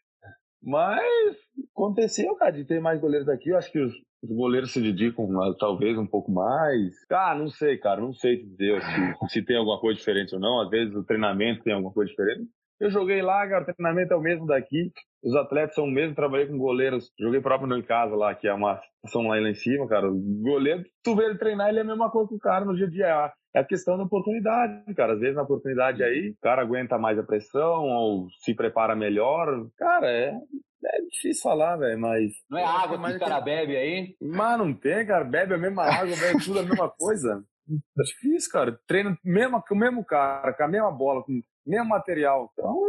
Mas 0.62 1.36
aconteceu, 1.74 2.34
cara, 2.34 2.52
de 2.52 2.64
ter 2.64 2.80
mais 2.80 3.00
goleiros 3.00 3.28
aqui. 3.28 3.50
Eu 3.50 3.56
acho 3.56 3.72
que 3.72 3.80
os, 3.80 3.94
os 4.22 4.30
goleiros 4.30 4.72
se 4.72 4.80
dedicam 4.80 5.26
talvez 5.58 5.96
um 5.96 6.06
pouco 6.06 6.30
mais. 6.30 6.94
Ah, 7.10 7.34
não 7.34 7.48
sei, 7.48 7.78
cara, 7.78 8.00
não 8.00 8.12
sei 8.12 8.44
dizer 8.44 8.82
se, 8.82 9.28
se 9.28 9.42
tem 9.42 9.56
alguma 9.56 9.80
coisa 9.80 9.98
diferente 9.98 10.34
ou 10.34 10.40
não. 10.40 10.60
Às 10.60 10.70
vezes 10.70 10.94
o 10.94 11.04
treinamento 11.04 11.62
tem 11.62 11.72
alguma 11.72 11.92
coisa 11.92 12.10
diferente. 12.10 12.48
Eu 12.80 12.90
joguei 12.90 13.20
lá, 13.20 13.46
cara, 13.46 13.62
o 13.62 13.74
treinamento 13.74 14.14
é 14.14 14.16
o 14.16 14.22
mesmo 14.22 14.46
daqui. 14.46 14.90
Os 15.22 15.36
atletas 15.36 15.74
são 15.74 15.84
o 15.84 15.90
mesmo, 15.90 16.14
trabalhei 16.14 16.46
com 16.46 16.56
goleiros. 16.56 17.12
Joguei 17.20 17.38
próprio 17.38 17.68
no 17.68 17.76
em 17.76 17.82
casa 17.82 18.16
lá, 18.16 18.34
que 18.34 18.48
é 18.48 18.54
uma 18.54 18.80
ação 19.04 19.28
lá, 19.28 19.38
lá 19.38 19.50
em 19.50 19.54
cima, 19.54 19.86
cara. 19.86 20.10
O 20.10 20.18
goleiro, 20.42 20.82
tu 21.04 21.14
vê 21.14 21.26
ele 21.26 21.36
treinar, 21.36 21.68
ele 21.68 21.80
é 21.80 21.82
a 21.82 21.84
mesma 21.84 22.10
coisa 22.10 22.30
que 22.30 22.36
o 22.36 22.38
cara 22.38 22.64
no 22.64 22.74
dia 22.74 22.86
a 22.86 22.90
dia. 22.90 23.32
É 23.54 23.58
a 23.60 23.64
questão 23.64 23.98
da 23.98 24.04
oportunidade, 24.04 24.94
cara. 24.94 25.12
Às 25.12 25.20
vezes 25.20 25.36
na 25.36 25.42
oportunidade 25.42 26.02
aí, 26.02 26.30
o 26.30 26.40
cara 26.40 26.62
aguenta 26.62 26.96
mais 26.96 27.18
a 27.18 27.22
pressão 27.22 27.84
ou 27.84 28.28
se 28.42 28.54
prepara 28.54 28.96
melhor. 28.96 29.46
Cara, 29.76 30.10
é, 30.10 30.30
é 30.30 31.02
difícil 31.10 31.42
falar, 31.42 31.76
velho, 31.76 32.00
mas. 32.00 32.32
Não 32.48 32.58
é 32.58 32.64
água 32.64 32.98
que 33.10 33.16
o 33.16 33.20
cara 33.20 33.42
bebe 33.42 33.76
aí? 33.76 34.16
Mas 34.22 34.58
não 34.58 34.72
tem, 34.72 35.06
cara. 35.06 35.24
Bebe 35.24 35.52
a 35.52 35.58
mesma 35.58 35.84
água, 35.84 36.16
bebe 36.16 36.42
tudo 36.42 36.60
a 36.60 36.62
mesma 36.62 36.88
coisa. 36.88 37.44
É 37.70 38.02
difícil, 38.02 38.50
cara. 38.50 38.80
Treina 38.84 39.16
mesmo, 39.24 39.62
com 39.62 39.76
o 39.76 39.78
mesmo 39.78 40.04
cara, 40.04 40.52
com 40.52 40.64
a 40.64 40.66
mesma 40.66 40.90
bola, 40.90 41.22
com 41.22 41.40
mesmo 41.70 41.88
material. 41.88 42.50
Então, 42.52 42.80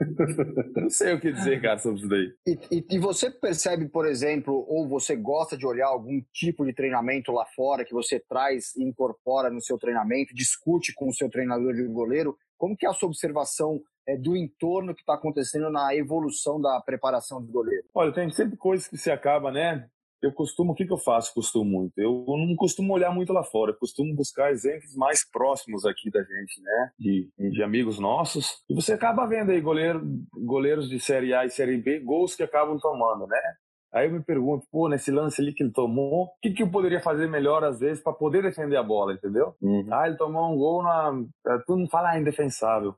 não 0.76 0.90
sei 0.90 1.14
o 1.14 1.20
que 1.20 1.32
dizer, 1.32 1.62
cara, 1.62 1.78
sobre 1.78 2.00
isso 2.00 2.08
daí. 2.08 2.34
E, 2.46 2.58
e, 2.70 2.86
e, 2.90 2.98
você 2.98 3.30
percebe, 3.30 3.88
por 3.88 4.06
exemplo, 4.06 4.64
ou 4.68 4.88
você 4.88 5.14
gosta 5.14 5.56
de 5.56 5.66
olhar 5.66 5.86
algum 5.86 6.20
tipo 6.32 6.64
de 6.66 6.72
treinamento 6.72 7.30
lá 7.32 7.46
fora 7.54 7.84
que 7.84 7.94
você 7.94 8.18
traz 8.18 8.74
e 8.76 8.82
incorpora 8.82 9.50
no 9.50 9.62
seu 9.62 9.78
treinamento, 9.78 10.34
discute 10.34 10.92
com 10.92 11.08
o 11.08 11.14
seu 11.14 11.30
treinador 11.30 11.74
de 11.74 11.84
goleiro? 11.84 12.36
Como 12.58 12.76
que 12.76 12.86
é 12.86 12.88
a 12.88 12.92
sua 12.92 13.08
observação 13.08 13.80
é, 14.06 14.16
do 14.16 14.36
entorno 14.36 14.94
que 14.94 15.00
está 15.00 15.14
acontecendo 15.14 15.70
na 15.70 15.94
evolução 15.94 16.60
da 16.60 16.80
preparação 16.80 17.40
do 17.40 17.50
goleiro? 17.50 17.84
Olha, 17.94 18.12
tem 18.12 18.30
sempre 18.30 18.56
coisas 18.56 18.88
que 18.88 18.96
se 18.96 19.10
acaba, 19.10 19.50
né? 19.50 19.88
Eu 20.24 20.32
costumo, 20.32 20.72
o 20.72 20.74
que, 20.74 20.86
que 20.86 20.92
eu 20.92 20.98
faço? 20.98 21.34
Costumo 21.34 21.64
muito. 21.64 21.98
Eu 21.98 22.24
não 22.26 22.54
costumo 22.56 22.92
olhar 22.92 23.12
muito 23.12 23.32
lá 23.32 23.42
fora, 23.42 23.72
eu 23.72 23.78
costumo 23.78 24.14
buscar 24.14 24.50
exemplos 24.50 24.94
mais 24.96 25.28
próximos 25.28 25.84
aqui 25.84 26.10
da 26.10 26.20
gente, 26.20 26.60
né? 26.62 26.90
De, 26.98 27.30
de 27.38 27.62
amigos 27.62 27.98
nossos. 27.98 28.62
E 28.68 28.74
você 28.74 28.92
acaba 28.92 29.26
vendo 29.26 29.50
aí 29.50 29.60
goleiro, 29.60 30.02
goleiros 30.44 30.88
de 30.88 30.98
Série 30.98 31.34
A 31.34 31.44
e 31.44 31.50
Série 31.50 31.76
B, 31.76 32.00
gols 32.00 32.34
que 32.34 32.42
acabam 32.42 32.78
tomando, 32.78 33.26
né? 33.26 33.40
Aí 33.94 34.08
eu 34.08 34.12
me 34.12 34.24
pergunto, 34.24 34.66
pô, 34.72 34.88
nesse 34.88 35.12
lance 35.12 35.40
ali 35.40 35.54
que 35.54 35.62
ele 35.62 35.72
tomou, 35.72 36.24
o 36.24 36.30
que, 36.42 36.50
que 36.50 36.64
eu 36.64 36.70
poderia 36.70 37.00
fazer 37.00 37.28
melhor 37.28 37.62
às 37.62 37.78
vezes 37.78 38.02
para 38.02 38.12
poder 38.12 38.42
defender 38.42 38.76
a 38.76 38.82
bola, 38.82 39.12
entendeu? 39.12 39.54
Uhum. 39.62 39.86
Ah, 39.92 40.08
ele 40.08 40.16
tomou 40.16 40.52
um 40.52 40.56
gol 40.56 40.82
na. 40.82 41.12
É, 41.46 41.58
tu 41.64 41.76
não 41.76 41.86
fala 41.88 42.10
ah, 42.10 42.18
indefensável. 42.18 42.96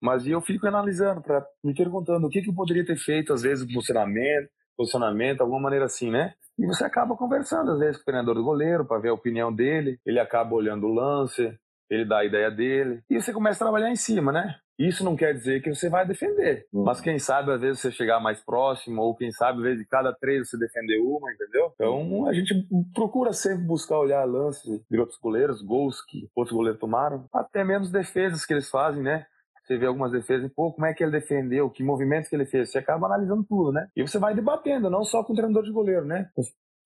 Mas 0.00 0.26
eu 0.26 0.40
fico 0.40 0.66
analisando, 0.66 1.20
pra, 1.20 1.44
me 1.62 1.74
perguntando 1.74 2.26
o 2.26 2.30
que, 2.30 2.40
que 2.40 2.48
eu 2.48 2.54
poderia 2.54 2.86
ter 2.86 2.96
feito, 2.96 3.32
às 3.32 3.42
vezes, 3.42 3.70
posicionamento, 3.70 4.48
posicionamento, 4.78 5.40
alguma 5.40 5.60
maneira 5.60 5.86
assim, 5.86 6.10
né? 6.10 6.34
E 6.56 6.64
você 6.64 6.84
acaba 6.84 7.16
conversando, 7.16 7.72
às 7.72 7.78
vezes, 7.78 7.96
com 7.96 8.02
o 8.02 8.06
treinador 8.06 8.34
do 8.34 8.44
goleiro 8.44 8.84
para 8.84 9.00
ver 9.00 9.08
a 9.08 9.14
opinião 9.14 9.52
dele. 9.52 9.98
Ele 10.06 10.20
acaba 10.20 10.54
olhando 10.54 10.86
o 10.86 10.94
lance, 10.94 11.52
ele 11.90 12.04
dá 12.04 12.18
a 12.18 12.24
ideia 12.24 12.50
dele. 12.50 13.02
E 13.10 13.20
você 13.20 13.32
começa 13.32 13.62
a 13.62 13.66
trabalhar 13.66 13.90
em 13.90 13.96
cima, 13.96 14.32
né? 14.32 14.54
Isso 14.78 15.04
não 15.04 15.16
quer 15.16 15.34
dizer 15.34 15.60
que 15.60 15.74
você 15.74 15.88
vai 15.88 16.06
defender. 16.06 16.66
Uhum. 16.72 16.84
Mas 16.84 17.00
quem 17.00 17.18
sabe, 17.18 17.50
às 17.50 17.60
vezes, 17.60 17.80
você 17.80 17.90
chegar 17.90 18.20
mais 18.20 18.40
próximo, 18.44 19.02
ou 19.02 19.16
quem 19.16 19.32
sabe, 19.32 19.58
às 19.58 19.64
vezes, 19.64 19.80
de 19.80 19.88
cada 19.88 20.12
três 20.12 20.48
você 20.48 20.56
defender 20.56 21.00
uma, 21.00 21.32
entendeu? 21.32 21.72
Então, 21.74 22.28
a 22.28 22.32
gente 22.32 22.54
procura 22.94 23.32
sempre 23.32 23.64
buscar 23.64 23.98
olhar 23.98 24.24
lances 24.24 24.80
de 24.88 24.98
outros 24.98 25.18
goleiros, 25.18 25.62
gols 25.62 26.00
que 26.04 26.28
outros 26.34 26.56
goleiros 26.56 26.80
tomaram, 26.80 27.24
até 27.32 27.64
menos 27.64 27.90
defesas 27.90 28.46
que 28.46 28.52
eles 28.52 28.70
fazem, 28.70 29.02
né? 29.02 29.26
Você 29.68 29.76
vê 29.76 29.84
algumas 29.84 30.10
defesas 30.10 30.50
pô, 30.54 30.72
como 30.72 30.86
é 30.86 30.94
que 30.94 31.04
ele 31.04 31.12
defendeu, 31.12 31.68
que 31.68 31.84
movimentos 31.84 32.30
que 32.30 32.34
ele 32.34 32.46
fez. 32.46 32.70
Você 32.70 32.78
acaba 32.78 33.06
analisando 33.06 33.44
tudo, 33.44 33.70
né? 33.70 33.86
E 33.94 34.00
você 34.00 34.18
vai 34.18 34.34
debatendo, 34.34 34.88
não 34.88 35.04
só 35.04 35.22
com 35.22 35.34
o 35.34 35.36
treinador 35.36 35.62
de 35.62 35.70
goleiro, 35.70 36.06
né? 36.06 36.30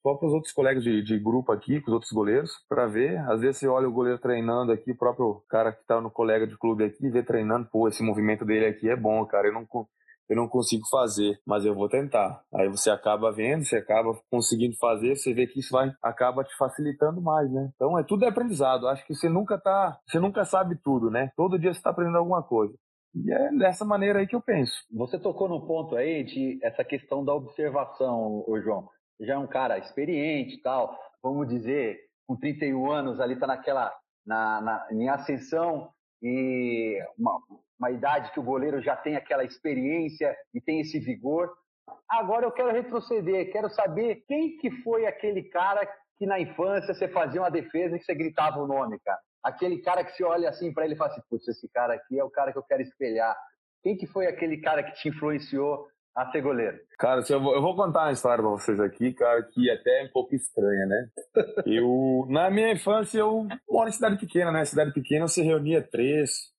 só 0.03 0.17
com 0.17 0.27
os 0.27 0.33
outros 0.33 0.53
colegas 0.53 0.83
de, 0.83 1.01
de 1.01 1.17
grupo 1.17 1.53
aqui, 1.53 1.81
com 1.81 1.93
os 1.93 1.95
outros 1.95 2.11
goleiros, 2.11 2.51
para 2.69 2.89
ver. 2.89 3.19
Às 3.31 3.41
vezes 3.41 3.59
você 3.59 3.69
olha 3.69 3.89
o 3.89 3.93
goleiro 3.93 4.19
treinando 4.19 4.73
aqui, 4.73 4.91
o 4.91 4.99
próprio 4.99 5.45
cara 5.49 5.73
que 5.73 5.87
tá 5.87 6.01
no 6.01 6.11
colega 6.11 6.45
de 6.45 6.59
clube 6.59 6.83
aqui, 6.83 7.09
vê 7.09 7.23
treinando, 7.23 7.69
pô, 7.71 7.87
esse 7.87 8.03
movimento 8.03 8.45
dele 8.45 8.67
aqui 8.67 8.91
é 8.91 8.97
bom, 8.97 9.25
cara. 9.25 9.47
Eu 9.47 9.53
não, 9.53 9.65
eu 10.29 10.37
não 10.37 10.49
consigo 10.49 10.83
fazer, 10.91 11.39
mas 11.47 11.65
eu 11.65 11.75
vou 11.75 11.89
tentar. 11.89 12.43
Aí 12.55 12.69
você 12.69 12.91
acaba 12.91 13.33
vendo, 13.33 13.65
você 13.65 13.77
acaba 13.77 14.19
conseguindo 14.31 14.77
fazer, 14.79 15.17
você 15.17 15.33
vê 15.35 15.47
que 15.47 15.61
isso 15.61 15.73
vai 15.73 15.93
acaba 16.03 16.45
te 16.45 16.57
facilitando 16.57 17.21
mais, 17.21 17.51
né? 17.51 17.71
Então 17.75 17.99
é 17.99 18.05
tudo 18.05 18.25
é 18.25 18.29
aprendizado. 18.29 18.89
Acho 18.89 19.07
que 19.07 19.15
você 19.15 19.29
nunca 19.29 19.59
tá, 19.59 19.99
você 20.07 20.19
nunca 20.19 20.45
sabe 20.45 20.77
tudo, 20.83 21.11
né? 21.11 21.31
Todo 21.37 21.59
dia 21.59 21.73
você 21.73 21.79
está 21.79 21.91
aprendendo 21.91 22.19
alguma 22.19 22.43
coisa. 22.43 22.75
E 23.15 23.31
é 23.31 23.51
dessa 23.59 23.85
maneira 23.85 24.21
aí 24.21 24.27
que 24.27 24.35
eu 24.35 24.41
penso. 24.41 24.73
Você 24.93 25.19
tocou 25.19 25.49
no 25.49 25.67
ponto 25.67 25.97
aí 25.97 26.25
de 26.25 26.59
essa 26.63 26.83
questão 26.83 27.25
da 27.25 27.35
observação, 27.35 28.43
o 28.47 28.61
João. 28.61 28.89
Já 29.21 29.35
é 29.35 29.39
um 29.39 29.47
cara 29.47 29.79
experiente 29.79 30.57
e 30.57 30.63
tal, 30.63 30.99
vamos 31.23 31.49
dizer, 31.49 31.99
com 32.27 32.37
31 32.37 32.91
anos 32.91 33.21
ali 33.21 33.39
tá 33.39 33.47
naquela 33.47 33.93
na, 34.27 34.61
na 34.61 34.89
em 34.91 35.09
ascensão 35.09 35.91
e 36.23 36.99
uma, 37.19 37.39
uma 37.83 37.91
idade 37.91 38.31
que 38.31 38.39
o 38.39 38.45
goleiro 38.45 38.81
já 38.81 38.95
tem 38.95 39.17
aquela 39.17 39.43
experiência 39.43 40.37
e 40.55 40.61
tem 40.61 40.81
esse 40.81 41.01
vigor. 41.01 41.53
Agora 42.09 42.47
eu 42.47 42.53
quero 42.53 42.71
retroceder, 42.71 43.51
quero 43.51 43.69
saber 43.71 44.23
quem 44.29 44.57
que 44.59 44.71
foi 44.83 45.05
aquele 45.05 45.43
cara 45.43 45.85
que 46.17 46.25
na 46.25 46.39
infância 46.39 46.95
você 46.95 47.09
fazia 47.09 47.41
uma 47.41 47.51
defesa 47.51 47.97
e 47.97 47.99
que 47.99 48.05
você 48.05 48.15
gritava 48.15 48.61
o 48.61 48.69
nome, 48.69 49.01
cara. 49.05 49.19
Aquele 49.43 49.79
cara 49.79 50.05
que 50.05 50.13
você 50.13 50.23
olha 50.23 50.49
assim 50.49 50.73
para 50.73 50.85
ele 50.85 50.95
e 50.95 50.97
fala 50.97 51.11
assim, 51.11 51.23
putz, 51.29 51.49
esse 51.49 51.69
cara 51.71 51.95
aqui 51.95 52.17
é 52.17 52.23
o 52.23 52.31
cara 52.31 52.53
que 52.53 52.59
eu 52.59 52.63
quero 52.63 52.83
espelhar. 52.83 53.37
Quem 53.83 53.97
que 53.97 54.07
foi 54.07 54.29
aquele 54.29 54.59
cara 54.59 54.85
que 54.85 54.93
te 54.93 55.09
influenciou 55.09 55.89
a 56.15 56.31
ser 56.31 56.41
goleiro? 56.41 56.79
Cara, 56.97 57.25
eu 57.29 57.41
vou, 57.41 57.55
eu 57.57 57.61
vou 57.61 57.75
contar 57.75 58.05
uma 58.05 58.13
história 58.13 58.41
pra 58.41 58.53
vocês 58.53 58.79
aqui, 58.79 59.13
cara, 59.13 59.43
que 59.43 59.69
é 59.69 59.75
até 59.75 60.03
é 60.03 60.05
um 60.05 60.13
pouco 60.13 60.37
estranha, 60.37 60.87
né? 60.87 61.09
Eu, 61.67 62.27
na 62.29 62.49
minha 62.49 62.71
infância, 62.71 63.19
eu 63.19 63.49
moro 63.69 63.89
em 63.89 63.93
cidade 63.93 64.19
pequena, 64.19 64.53
né? 64.53 64.65
Cidade 64.65 64.93
pequena 64.93 65.27
você 65.27 65.43
reunia 65.43 65.83
três, 65.83 66.53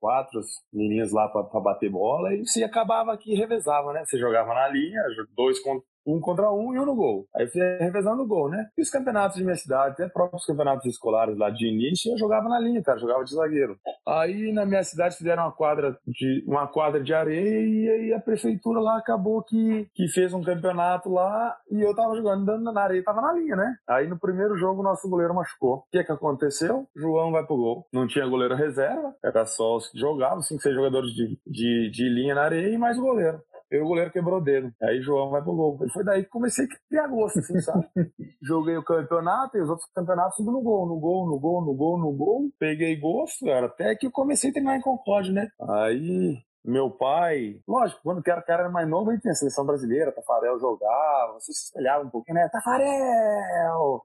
quatro 0.00 0.40
meninas 0.72 1.12
lá 1.12 1.28
para 1.28 1.60
bater 1.60 1.90
bola 1.90 2.34
e 2.34 2.46
se 2.46 2.62
acabava 2.62 3.16
que 3.16 3.34
revezava, 3.34 3.92
né? 3.92 4.04
Você 4.04 4.18
jogava 4.18 4.54
na 4.54 4.68
linha, 4.68 5.02
dois 5.36 5.60
contra 5.60 5.86
um 6.08 6.20
contra 6.20 6.50
um 6.50 6.74
e 6.74 6.78
um 6.78 6.86
no 6.86 6.94
gol. 6.94 7.26
Aí 7.34 7.44
eu 7.44 7.50
fui 7.50 7.60
revezando 7.78 8.22
o 8.22 8.26
gol, 8.26 8.48
né? 8.48 8.68
E 8.76 8.82
os 8.82 8.90
campeonatos 8.90 9.36
de 9.36 9.44
minha 9.44 9.56
cidade, 9.56 9.92
até 9.92 10.08
próprios 10.08 10.44
campeonatos 10.44 10.86
escolares 10.86 11.36
lá 11.36 11.50
de 11.50 11.66
início, 11.66 12.12
eu 12.12 12.18
jogava 12.18 12.48
na 12.48 12.58
linha, 12.58 12.82
cara, 12.82 12.98
jogava 12.98 13.24
de 13.24 13.34
zagueiro. 13.34 13.76
Aí 14.06 14.52
na 14.52 14.64
minha 14.64 14.82
cidade 14.82 15.16
fizeram 15.16 15.44
uma 15.44 15.52
quadra 15.52 15.98
de, 16.06 16.44
uma 16.46 16.66
quadra 16.66 17.02
de 17.02 17.12
areia 17.12 17.66
e 17.66 17.88
aí 17.88 18.14
a 18.14 18.20
prefeitura 18.20 18.80
lá 18.80 18.98
acabou 18.98 19.42
que, 19.42 19.88
que 19.94 20.08
fez 20.08 20.32
um 20.32 20.42
campeonato 20.42 21.10
lá 21.10 21.56
e 21.70 21.80
eu 21.80 21.94
tava 21.94 22.16
jogando 22.16 22.44
dando 22.44 22.72
na 22.72 22.82
areia, 22.82 23.04
tava 23.04 23.20
na 23.20 23.32
linha, 23.32 23.56
né? 23.56 23.76
Aí 23.88 24.06
no 24.06 24.18
primeiro 24.18 24.56
jogo 24.56 24.80
o 24.80 24.84
nosso 24.84 25.08
goleiro 25.08 25.34
machucou. 25.34 25.76
O 25.76 25.84
que 25.90 25.98
é 25.98 26.04
que 26.04 26.12
aconteceu? 26.12 26.86
João 26.96 27.32
vai 27.32 27.44
pro 27.44 27.56
gol. 27.56 27.86
Não 27.92 28.06
tinha 28.06 28.26
goleiro 28.26 28.54
reserva, 28.54 29.14
era 29.22 29.44
só 29.44 29.76
os 29.76 29.88
que 29.88 29.98
jogavam, 29.98 30.40
cinco, 30.40 30.62
seis 30.62 30.74
jogadores 30.74 31.10
de, 31.10 31.38
de, 31.46 31.90
de 31.90 32.08
linha 32.08 32.34
na 32.34 32.42
areia 32.42 32.72
e 32.72 32.78
mais 32.78 32.98
o 32.98 33.02
goleiro. 33.02 33.40
Eu, 33.70 33.84
o 33.84 33.88
goleiro 33.88 34.10
quebrou 34.10 34.38
o 34.38 34.42
dedo. 34.42 34.72
Aí 34.82 35.00
João 35.00 35.30
vai 35.30 35.42
pro 35.42 35.54
gol. 35.54 35.78
E 35.84 35.90
foi 35.90 36.04
daí 36.04 36.24
que 36.24 36.30
comecei 36.30 36.64
a 36.64 36.68
criar 36.88 37.06
gosto, 37.08 37.38
assim, 37.40 37.60
sabe? 37.60 37.86
Joguei 38.42 38.76
o 38.76 38.84
campeonato 38.84 39.56
e 39.56 39.60
os 39.60 39.68
outros 39.68 39.88
campeonatos 39.94 40.36
tudo 40.36 40.52
no 40.52 40.62
gol, 40.62 40.86
no 40.86 40.98
gol, 40.98 41.26
no 41.26 41.38
gol, 41.38 41.64
no 41.64 41.74
gol, 41.74 41.98
no 41.98 42.12
gol. 42.12 42.50
Peguei 42.58 42.96
gosto, 42.96 43.44
cara, 43.44 43.66
até 43.66 43.94
que 43.94 44.06
eu 44.06 44.10
comecei 44.10 44.50
a 44.50 44.52
treinar 44.52 44.76
em 44.76 44.80
Concorde, 44.80 45.32
né? 45.32 45.48
Aí 45.60 46.38
meu 46.64 46.90
pai, 46.90 47.60
lógico, 47.66 48.00
quando 48.02 48.18
o 48.18 48.22
cara 48.22 48.44
era 48.46 48.68
mais 48.68 48.86
novo, 48.86 49.10
ele 49.10 49.20
tinha 49.20 49.32
a 49.32 49.34
seleção 49.34 49.64
brasileira, 49.64 50.12
Tafarel 50.12 50.58
jogava, 50.58 51.32
você 51.34 51.52
se 51.52 51.64
espelhava 51.64 52.04
um 52.04 52.10
pouquinho, 52.10 52.34
né? 52.34 52.48
Tafarel! 52.50 54.02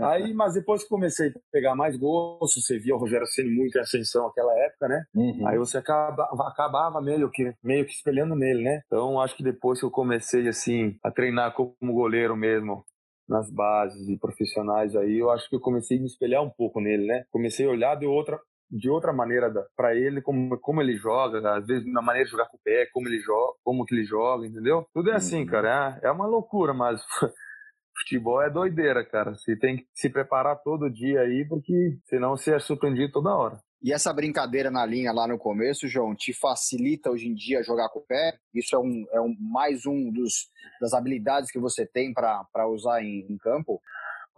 Aí, 0.00 0.32
mas 0.32 0.54
depois 0.54 0.82
que 0.82 0.88
comecei 0.88 1.28
a 1.28 1.32
pegar 1.52 1.74
mais 1.74 1.96
gosto, 1.96 2.60
você 2.60 2.78
via 2.78 2.94
o 2.94 2.98
Rogério 2.98 3.26
sendo 3.26 3.50
muito 3.50 3.76
em 3.76 3.80
ascensão 3.80 4.26
naquela 4.26 4.52
época, 4.64 4.88
né? 4.88 5.04
Uhum. 5.14 5.46
Aí 5.46 5.58
você 5.58 5.78
acaba, 5.78 6.24
acabava 6.48 7.00
meio 7.00 7.30
que, 7.30 7.52
meio 7.62 7.84
que 7.84 7.92
espelhando 7.92 8.34
nele, 8.34 8.62
né? 8.62 8.80
Então, 8.86 9.20
acho 9.20 9.36
que 9.36 9.42
depois 9.42 9.78
que 9.78 9.84
eu 9.84 9.90
comecei, 9.90 10.48
assim, 10.48 10.96
a 11.04 11.10
treinar 11.10 11.52
como 11.54 11.92
goleiro 11.92 12.36
mesmo, 12.36 12.84
nas 13.30 13.48
bases 13.48 14.08
e 14.08 14.18
profissionais 14.18 14.96
aí, 14.96 15.18
eu 15.18 15.30
acho 15.30 15.48
que 15.48 15.54
eu 15.54 15.60
comecei 15.60 15.96
a 15.96 16.00
me 16.00 16.06
espelhar 16.06 16.42
um 16.42 16.50
pouco 16.50 16.80
nele, 16.80 17.06
né? 17.06 17.24
Comecei 17.30 17.64
a 17.64 17.70
olhar 17.70 17.94
de 17.94 18.04
outra 18.04 18.38
de 18.72 18.88
outra 18.88 19.12
maneira 19.12 19.52
para 19.76 19.96
ele 19.96 20.22
como 20.22 20.56
como 20.60 20.80
ele 20.80 20.96
joga 20.96 21.56
às 21.56 21.66
vezes 21.66 21.92
na 21.92 22.00
maneira 22.00 22.26
de 22.26 22.30
jogar 22.30 22.46
com 22.46 22.56
o 22.56 22.60
pé 22.62 22.86
como 22.92 23.08
ele 23.08 23.18
joga 23.18 23.52
como 23.64 23.84
que 23.84 23.92
ele 23.96 24.04
joga 24.04 24.46
entendeu 24.46 24.86
tudo 24.94 25.10
é 25.10 25.16
assim 25.16 25.40
uhum. 25.40 25.46
cara 25.46 25.98
é, 26.00 26.06
é 26.06 26.10
uma 26.12 26.26
loucura 26.26 26.72
mas 26.72 27.02
futebol 27.98 28.42
é 28.42 28.50
doideira, 28.50 29.04
cara. 29.04 29.34
Você 29.34 29.56
tem 29.56 29.76
que 29.76 29.86
se 29.92 30.08
preparar 30.08 30.56
todo 30.62 30.90
dia 30.90 31.20
aí, 31.20 31.46
porque 31.48 31.98
senão 32.06 32.36
você 32.36 32.54
é 32.54 32.58
surpreendido 32.58 33.12
toda 33.12 33.36
hora. 33.36 33.60
E 33.82 33.92
essa 33.92 34.12
brincadeira 34.12 34.70
na 34.70 34.84
linha 34.84 35.10
lá 35.10 35.26
no 35.26 35.38
começo, 35.38 35.88
João, 35.88 36.14
te 36.14 36.34
facilita 36.34 37.10
hoje 37.10 37.28
em 37.28 37.34
dia 37.34 37.62
jogar 37.62 37.88
com 37.88 38.00
o 38.00 38.06
pé? 38.06 38.34
Isso 38.54 38.76
é, 38.76 38.78
um, 38.78 39.06
é 39.10 39.20
um, 39.20 39.34
mais 39.40 39.86
um 39.86 40.12
dos, 40.12 40.50
das 40.80 40.92
habilidades 40.92 41.50
que 41.50 41.58
você 41.58 41.86
tem 41.86 42.12
para 42.12 42.68
usar 42.68 43.02
em, 43.02 43.26
em 43.26 43.38
campo? 43.38 43.80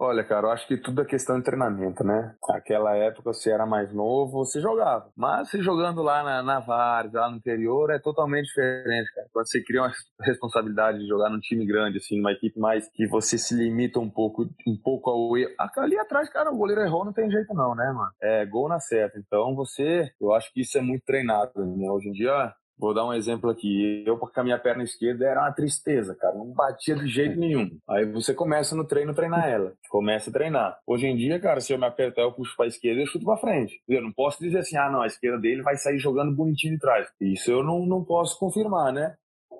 Olha, 0.05 0.21
cara, 0.21 0.47
eu 0.47 0.51
acho 0.51 0.67
que 0.67 0.75
tudo 0.75 1.01
é 1.01 1.05
questão 1.05 1.37
de 1.37 1.45
treinamento, 1.45 2.03
né? 2.03 2.35
Naquela 2.49 2.93
época, 2.93 3.31
você 3.31 3.49
era 3.49 3.65
mais 3.65 3.93
novo, 3.93 4.43
você 4.43 4.59
jogava. 4.59 5.09
Mas 5.15 5.49
se 5.49 5.61
jogando 5.61 6.01
lá 6.01 6.21
na, 6.21 6.43
na 6.43 6.59
lá 6.67 7.29
no 7.31 7.37
interior, 7.37 7.89
é 7.89 7.97
totalmente 7.99 8.47
diferente, 8.47 9.13
cara. 9.15 9.27
Quando 9.31 9.47
você 9.47 9.63
cria 9.63 9.81
uma 9.81 9.93
responsabilidade 10.19 10.99
de 10.99 11.07
jogar 11.07 11.29
num 11.29 11.39
time 11.39 11.65
grande, 11.65 11.99
assim, 11.99 12.17
numa 12.17 12.33
equipe 12.33 12.59
mais 12.59 12.89
que 12.89 13.07
você 13.07 13.37
se 13.37 13.55
limita 13.55 13.97
um 13.97 14.09
pouco, 14.09 14.43
um 14.67 14.75
pouco 14.75 15.09
ao 15.09 15.37
erro. 15.37 15.51
Ali 15.77 15.97
atrás, 15.97 16.29
cara, 16.29 16.51
o 16.51 16.57
goleiro 16.57 16.81
errou, 16.81 17.05
não 17.05 17.13
tem 17.13 17.31
jeito 17.31 17.53
não, 17.53 17.73
né, 17.73 17.89
mano? 17.93 18.11
É 18.21 18.45
gol 18.45 18.67
na 18.67 18.81
certa. 18.81 19.17
Então 19.17 19.55
você, 19.55 20.11
eu 20.19 20.33
acho 20.33 20.51
que 20.51 20.59
isso 20.59 20.77
é 20.77 20.81
muito 20.81 21.05
treinado, 21.05 21.53
né? 21.55 21.89
Hoje 21.89 22.09
em 22.09 22.11
dia, 22.11 22.53
Vou 22.77 22.93
dar 22.93 23.05
um 23.05 23.13
exemplo 23.13 23.49
aqui. 23.49 24.03
Eu, 24.05 24.17
com 24.17 24.29
a 24.33 24.43
minha 24.43 24.59
perna 24.59 24.83
esquerda, 24.83 25.25
era 25.25 25.41
uma 25.41 25.51
tristeza, 25.51 26.15
cara. 26.15 26.35
Não 26.35 26.51
batia 26.51 26.95
de 26.95 27.07
jeito 27.07 27.39
nenhum. 27.39 27.69
Aí 27.89 28.05
você 28.05 28.33
começa 28.33 28.75
no 28.75 28.85
treino 28.85 29.13
treinar 29.13 29.47
ela. 29.47 29.73
Começa 29.89 30.29
a 30.29 30.33
treinar. 30.33 30.77
Hoje 30.85 31.07
em 31.07 31.15
dia, 31.15 31.39
cara, 31.39 31.61
se 31.61 31.71
eu 31.71 31.79
me 31.79 31.85
apertar, 31.85 32.21
eu 32.23 32.31
puxo 32.31 32.55
pra 32.55 32.67
esquerda 32.67 33.01
e 33.01 33.07
chuto 33.07 33.25
pra 33.25 33.37
frente. 33.37 33.81
Eu 33.87 34.01
não 34.01 34.11
posso 34.11 34.39
dizer 34.39 34.59
assim, 34.59 34.77
ah, 34.77 34.89
não, 34.89 35.01
a 35.01 35.07
esquerda 35.07 35.39
dele 35.39 35.61
vai 35.61 35.77
sair 35.77 35.97
jogando 35.97 36.35
bonitinho 36.35 36.73
de 36.73 36.79
trás. 36.79 37.07
Isso 37.21 37.51
eu 37.51 37.63
não, 37.63 37.85
não 37.85 38.03
posso 38.03 38.37
confirmar, 38.37 38.91
né? 38.91 39.15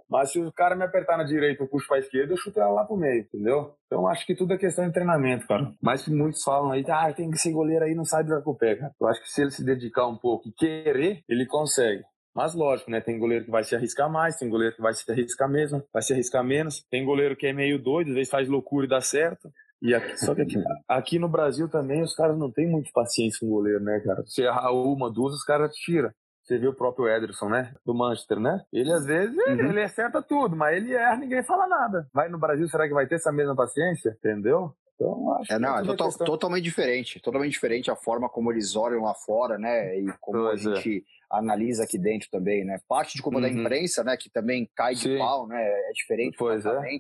Mas 0.10 0.32
se 0.32 0.40
o 0.40 0.52
cara 0.52 0.76
me 0.76 0.84
apertar 0.84 1.18
na 1.18 1.24
direita, 1.24 1.64
eu 1.64 1.68
puxo 1.68 1.88
pra 1.88 1.98
esquerda, 1.98 2.34
eu 2.34 2.38
chuto 2.38 2.60
ela 2.60 2.70
lá 2.72 2.86
pro 2.86 2.96
meio, 2.96 3.22
entendeu? 3.22 3.74
Então 3.88 4.08
acho 4.08 4.26
que 4.28 4.36
tudo 4.36 4.54
é 4.54 4.58
questão 4.60 4.86
de 4.86 4.94
treinamento, 4.94 5.48
cara. 5.48 5.72
Mas 5.82 6.04
que 6.04 6.12
muitos 6.12 6.44
falam 6.44 6.72
aí, 6.72 6.86
ah, 6.88 7.12
tem 7.12 7.32
que 7.32 7.38
ser 7.40 7.52
goleiro 7.52 7.84
aí, 7.84 7.96
não 7.96 8.06
sai 8.06 8.24
com 8.44 8.54
pé, 8.54 8.76
cara. 8.76 8.94
Eu 9.02 9.08
acho 9.08 9.22
que 9.22 9.30
se 9.32 9.42
ele 9.42 9.50
se 9.50 9.66
dedicar 9.66 10.08
um 10.08 10.16
pouco 10.16 10.48
e 10.48 10.52
querer, 10.52 11.24
ele 11.28 11.48
consegue. 11.48 12.04
Mas 12.36 12.56
lógico, 12.56 12.90
né? 12.90 13.00
Tem 13.00 13.20
goleiro 13.20 13.46
que 13.46 13.52
vai 13.52 13.64
se 13.64 13.76
arriscar 13.76 14.12
mais, 14.12 14.38
tem 14.38 14.50
goleiro 14.50 14.76
que 14.76 14.82
vai 14.82 14.94
se 14.94 15.10
arriscar 15.12 15.50
mesmo, 15.50 15.84
vai 15.94 16.02
se 16.02 16.14
arriscar 16.14 16.44
menos. 16.44 16.84
Tem 16.90 17.06
goleiro 17.06 17.36
que 17.36 17.48
é 17.48 17.54
meio 17.54 17.78
doido, 17.78 18.10
às 18.10 18.16
vezes 18.16 18.30
faz 18.30 18.50
loucura 18.50 18.86
e 18.86 18.90
dá 18.90 19.02
certo. 19.02 19.52
E 19.82 19.94
aqui, 19.94 20.18
só 20.18 20.34
que 20.34 20.42
aqui, 20.42 20.56
aqui 20.88 21.20
no 21.20 21.28
Brasil 21.28 21.68
também 21.68 22.02
os 22.02 22.16
caras 22.16 22.38
não 22.38 22.50
têm 22.50 22.68
muita 22.68 22.90
paciência 22.94 23.40
com 23.40 23.48
o 23.48 23.56
goleiro, 23.58 23.84
né, 23.84 24.00
cara? 24.00 24.24
Você 24.26 24.44
errar 24.44 24.72
uma, 24.72 25.12
duas, 25.12 25.34
os 25.34 25.44
caras 25.44 25.76
tiram. 25.76 26.10
Você 26.42 26.58
viu 26.58 26.72
o 26.72 26.76
próprio 26.76 27.08
Ederson, 27.08 27.50
né? 27.50 27.74
Do 27.86 27.94
Manchester, 27.94 28.40
né? 28.40 28.62
Ele 28.72 28.92
às 28.92 29.06
vezes 29.06 29.36
uhum. 29.36 29.52
ele, 29.52 29.70
ele 29.70 29.84
acerta 29.84 30.22
tudo, 30.22 30.56
mas 30.56 30.78
ele 30.78 30.94
erra, 30.94 31.18
ninguém 31.18 31.44
fala 31.44 31.68
nada. 31.68 32.08
Vai 32.14 32.30
no 32.30 32.40
Brasil, 32.40 32.68
será 32.68 32.88
que 32.88 32.94
vai 32.94 33.08
ter 33.08 33.16
essa 33.16 33.32
mesma 33.32 33.56
paciência? 33.56 34.16
Entendeu? 34.18 34.74
Então, 35.04 35.34
acho 35.34 35.54
é, 35.54 35.60
não, 35.60 35.78
é 35.78 35.84
total, 35.84 36.08
questão... 36.08 36.26
totalmente 36.26 36.64
diferente. 36.64 37.20
Totalmente 37.20 37.52
diferente 37.52 37.92
a 37.92 37.96
forma 37.96 38.30
como 38.30 38.52
eles 38.52 38.76
olham 38.76 39.04
lá 39.04 39.14
fora, 39.14 39.58
né? 39.58 40.00
E 40.00 40.06
como 40.20 40.40
pois 40.40 40.66
a 40.66 40.72
é. 40.72 40.76
gente 40.76 41.06
analisa 41.30 41.84
aqui 41.84 41.98
dentro 41.98 42.30
também, 42.32 42.64
né? 42.64 42.80
Parte 42.88 43.16
de 43.16 43.22
como 43.22 43.38
uhum. 43.38 43.44
da 43.44 43.50
imprensa, 43.50 44.04
né? 44.04 44.16
Que 44.18 44.30
também 44.30 44.70
cai 44.76 44.96
Sim. 44.96 45.10
de 45.10 45.18
pau, 45.18 45.48
né? 45.48 45.62
É 45.62 45.92
diferente 45.94 46.38
pois 46.38 46.66
é. 46.66 46.80
né? 46.80 46.98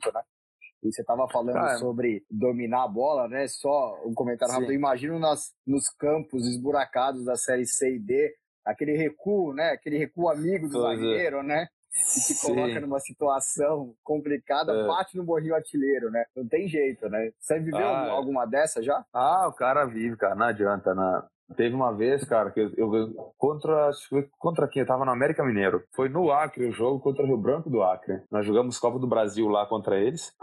E 0.84 0.92
você 0.92 1.02
estava 1.02 1.28
falando 1.30 1.56
ah, 1.56 1.78
sobre 1.78 2.26
dominar 2.30 2.84
a 2.84 2.88
bola, 2.88 3.30
né? 3.30 3.48
Só 3.48 4.02
um 4.06 4.14
comentário 4.14 4.54
Sim. 4.54 4.60
rápido. 4.60 4.76
Imagino 4.76 5.18
nas, 5.18 5.54
nos 5.66 5.88
campos 5.98 6.46
esburacados 6.46 7.24
da 7.24 7.36
série 7.38 7.66
C 7.66 7.96
e 7.96 8.00
D, 8.00 8.36
aquele 8.66 8.98
recuo, 8.98 9.54
né? 9.54 9.70
Aquele 9.70 9.98
recuo 9.98 10.30
amigo 10.30 10.68
do 10.68 10.82
pois 10.82 11.00
é. 11.00 11.02
zagueiro, 11.02 11.38
é. 11.38 11.44
né? 11.44 11.68
E 11.96 12.34
te 12.34 12.42
coloca 12.42 12.74
Sim. 12.74 12.80
numa 12.80 13.00
situação 13.00 13.94
complicada, 14.04 14.72
é. 14.74 14.88
bate 14.88 15.16
no 15.16 15.24
borrinho 15.24 15.54
artilheiro, 15.54 16.10
né? 16.10 16.26
Não 16.36 16.48
tem 16.48 16.68
jeito, 16.68 17.08
né? 17.08 17.32
Você 17.40 17.60
viveu 17.60 17.88
ah, 17.88 18.10
alguma 18.10 18.46
dessa 18.46 18.82
já? 18.82 19.06
Ah, 19.14 19.48
o 19.48 19.54
cara 19.54 19.86
vive, 19.86 20.18
cara. 20.18 20.34
Não 20.34 20.48
adianta. 20.48 20.96
Não. 20.96 21.24
Teve 21.56 21.76
uma 21.76 21.96
vez, 21.96 22.24
cara, 22.24 22.50
que 22.50 22.60
eu, 22.60 22.72
eu 22.78 23.14
contra, 23.38 23.92
contra 24.40 24.68
quem? 24.68 24.82
Eu 24.82 24.88
tava 24.88 25.06
no 25.06 25.12
América 25.12 25.44
Mineiro. 25.44 25.84
Foi 25.94 26.10
no 26.10 26.32
Acre 26.32 26.68
o 26.68 26.72
jogo 26.72 27.00
contra 27.00 27.24
o 27.24 27.28
Rio 27.28 27.38
Branco 27.38 27.70
do 27.70 27.84
Acre. 27.84 28.24
Nós 28.32 28.46
jogamos 28.46 28.80
Copa 28.80 28.98
do 28.98 29.08
Brasil 29.08 29.48
lá 29.48 29.66
contra 29.68 30.00
eles. 30.00 30.34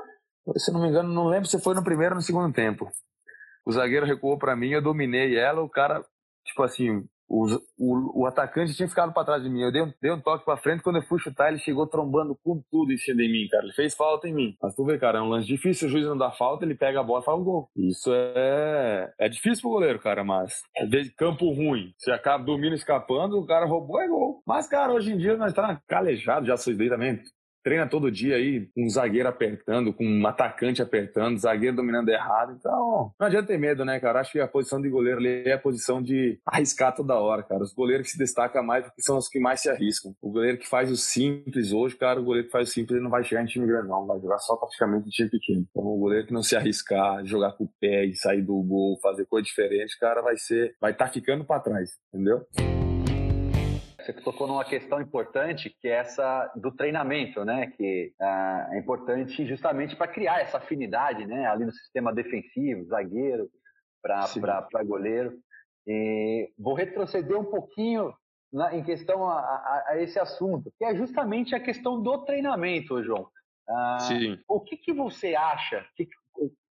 Se 0.56 0.72
não 0.72 0.80
me 0.80 0.88
engano, 0.88 1.12
não 1.12 1.26
lembro 1.26 1.48
se 1.48 1.60
foi 1.60 1.74
no 1.74 1.82
primeiro 1.82 2.14
ou 2.14 2.16
no 2.16 2.22
segundo 2.22 2.52
tempo. 2.52 2.88
O 3.66 3.72
zagueiro 3.72 4.06
recuou 4.06 4.38
para 4.38 4.56
mim, 4.56 4.70
eu 4.70 4.82
dominei 4.82 5.36
ela, 5.36 5.62
o 5.62 5.68
cara, 5.68 6.04
tipo 6.44 6.62
assim, 6.62 7.04
O, 7.30 7.46
o, 7.78 8.22
o 8.22 8.26
atacante 8.26 8.74
tinha 8.74 8.88
ficado 8.88 9.12
para 9.12 9.24
trás 9.24 9.40
de 9.40 9.48
mim. 9.48 9.62
Eu 9.62 9.70
dei 9.70 9.82
um, 9.82 9.92
dei 10.02 10.10
um 10.10 10.20
toque 10.20 10.44
para 10.44 10.56
frente, 10.56 10.82
quando 10.82 10.96
eu 10.96 11.02
fui 11.02 11.20
chutar, 11.20 11.48
ele 11.48 11.58
chegou 11.58 11.86
trombando 11.86 12.36
com 12.42 12.60
tudo 12.68 12.92
em 12.92 12.98
cima 12.98 13.22
de 13.22 13.28
mim, 13.28 13.46
cara. 13.48 13.62
Ele 13.62 13.72
fez 13.72 13.94
falta 13.94 14.28
em 14.28 14.34
mim. 14.34 14.56
Mas 14.60 14.74
tu 14.74 14.84
vê, 14.84 14.98
cara, 14.98 15.18
é 15.18 15.22
um 15.22 15.28
lance 15.28 15.46
difícil, 15.46 15.86
o 15.86 15.90
juiz 15.90 16.04
não 16.04 16.18
dá 16.18 16.32
falta, 16.32 16.64
ele 16.64 16.74
pega 16.74 16.98
a 16.98 17.04
bola 17.04 17.22
e 17.22 17.24
faz 17.24 17.38
um 17.38 17.44
gol. 17.44 17.70
Isso 17.76 18.10
é, 18.12 19.12
é 19.16 19.28
difícil 19.28 19.62
pro 19.62 19.70
goleiro, 19.70 20.00
cara, 20.00 20.24
mas 20.24 20.62
às 20.76 20.90
vezes 20.90 21.14
campo 21.14 21.52
ruim, 21.52 21.94
você 21.96 22.10
acaba 22.10 22.42
dormindo 22.42 22.74
escapando, 22.74 23.38
o 23.38 23.46
cara 23.46 23.64
roubou, 23.64 24.00
é 24.00 24.08
gol. 24.08 24.42
Mas, 24.44 24.66
cara, 24.66 24.92
hoje 24.92 25.12
em 25.12 25.16
dia 25.16 25.36
nós 25.36 25.54
tá 25.54 25.80
calejado, 25.86 26.46
já 26.46 26.56
sou 26.56 26.76
também 26.76 27.20
treina 27.62 27.86
todo 27.86 28.10
dia 28.10 28.36
aí 28.36 28.66
com 28.74 28.84
um 28.84 28.90
zagueiro 28.90 29.28
apertando, 29.28 29.92
com 29.92 30.04
um 30.04 30.26
atacante 30.26 30.82
apertando, 30.82 31.38
zagueiro 31.38 31.76
dominando 31.76 32.08
errado. 32.08 32.56
Então, 32.58 33.12
não 33.18 33.26
adianta 33.26 33.48
ter 33.48 33.58
medo, 33.58 33.84
né, 33.84 33.98
cara? 34.00 34.20
Acho 34.20 34.32
que 34.32 34.40
a 34.40 34.48
posição 34.48 34.80
de 34.80 34.88
goleiro 34.88 35.18
ali 35.18 35.44
é 35.44 35.52
a 35.52 35.58
posição 35.58 36.02
de 36.02 36.40
arriscar 36.46 36.94
toda 36.94 37.18
hora, 37.18 37.42
cara. 37.42 37.62
Os 37.62 37.72
goleiros 37.72 38.06
que 38.06 38.12
se 38.12 38.18
destacam 38.18 38.62
mais 38.62 38.86
são 38.98 39.16
os 39.16 39.28
que 39.28 39.38
mais 39.38 39.60
se 39.60 39.68
arriscam. 39.68 40.14
O 40.20 40.30
goleiro 40.30 40.58
que 40.58 40.68
faz 40.68 40.90
o 40.90 40.96
simples 40.96 41.72
hoje, 41.72 41.96
cara, 41.96 42.20
o 42.20 42.24
goleiro 42.24 42.46
que 42.46 42.52
faz 42.52 42.68
o 42.68 42.72
simples 42.72 42.96
ele 42.96 43.04
não 43.04 43.10
vai 43.10 43.24
chegar 43.24 43.42
em 43.42 43.46
time 43.46 43.66
grande, 43.66 43.88
não. 43.88 44.06
Vai 44.06 44.20
jogar 44.20 44.38
só 44.38 44.56
praticamente 44.56 45.06
em 45.06 45.10
time 45.10 45.30
pequeno. 45.30 45.66
Então, 45.70 45.84
o 45.84 45.98
goleiro 45.98 46.26
que 46.26 46.32
não 46.32 46.42
se 46.42 46.56
arriscar, 46.56 47.24
jogar 47.24 47.52
com 47.52 47.64
o 47.64 47.70
pé 47.80 48.04
e 48.06 48.14
sair 48.14 48.42
do 48.42 48.60
gol, 48.62 48.98
fazer 49.00 49.26
coisa 49.26 49.44
diferente, 49.44 49.98
cara, 49.98 50.22
vai 50.22 50.36
ser, 50.36 50.74
vai 50.80 50.92
estar 50.92 51.06
tá 51.06 51.12
ficando 51.12 51.44
para 51.44 51.60
trás, 51.60 51.90
entendeu? 52.12 52.46
Você 54.02 54.12
tocou 54.12 54.46
numa 54.46 54.64
questão 54.64 55.00
importante, 55.00 55.70
que 55.80 55.88
é 55.88 55.92
essa 55.92 56.50
do 56.56 56.72
treinamento, 56.72 57.44
né? 57.44 57.68
Que 57.68 58.12
uh, 58.20 58.74
é 58.74 58.78
importante 58.78 59.46
justamente 59.46 59.96
para 59.96 60.08
criar 60.08 60.40
essa 60.40 60.58
afinidade, 60.58 61.26
né? 61.26 61.46
Ali 61.46 61.64
no 61.64 61.72
sistema 61.72 62.12
defensivo, 62.12 62.84
zagueiro 62.84 63.48
para 64.02 64.84
goleiro. 64.84 65.38
E 65.86 66.50
vou 66.58 66.74
retroceder 66.74 67.38
um 67.38 67.44
pouquinho 67.44 68.12
na, 68.52 68.74
em 68.74 68.82
questão 68.82 69.28
a, 69.28 69.38
a, 69.38 69.84
a, 69.88 70.02
esse 70.02 70.18
assunto, 70.18 70.72
que 70.78 70.84
é 70.84 70.94
justamente 70.94 71.54
a 71.54 71.60
questão 71.60 72.02
do 72.02 72.24
treinamento, 72.24 73.02
João. 73.02 73.28
Uh, 73.68 74.00
Sim. 74.00 74.38
O 74.48 74.60
que, 74.60 74.76
que 74.76 74.92
você 74.92 75.34
acha? 75.34 75.86
Que, 75.96 76.08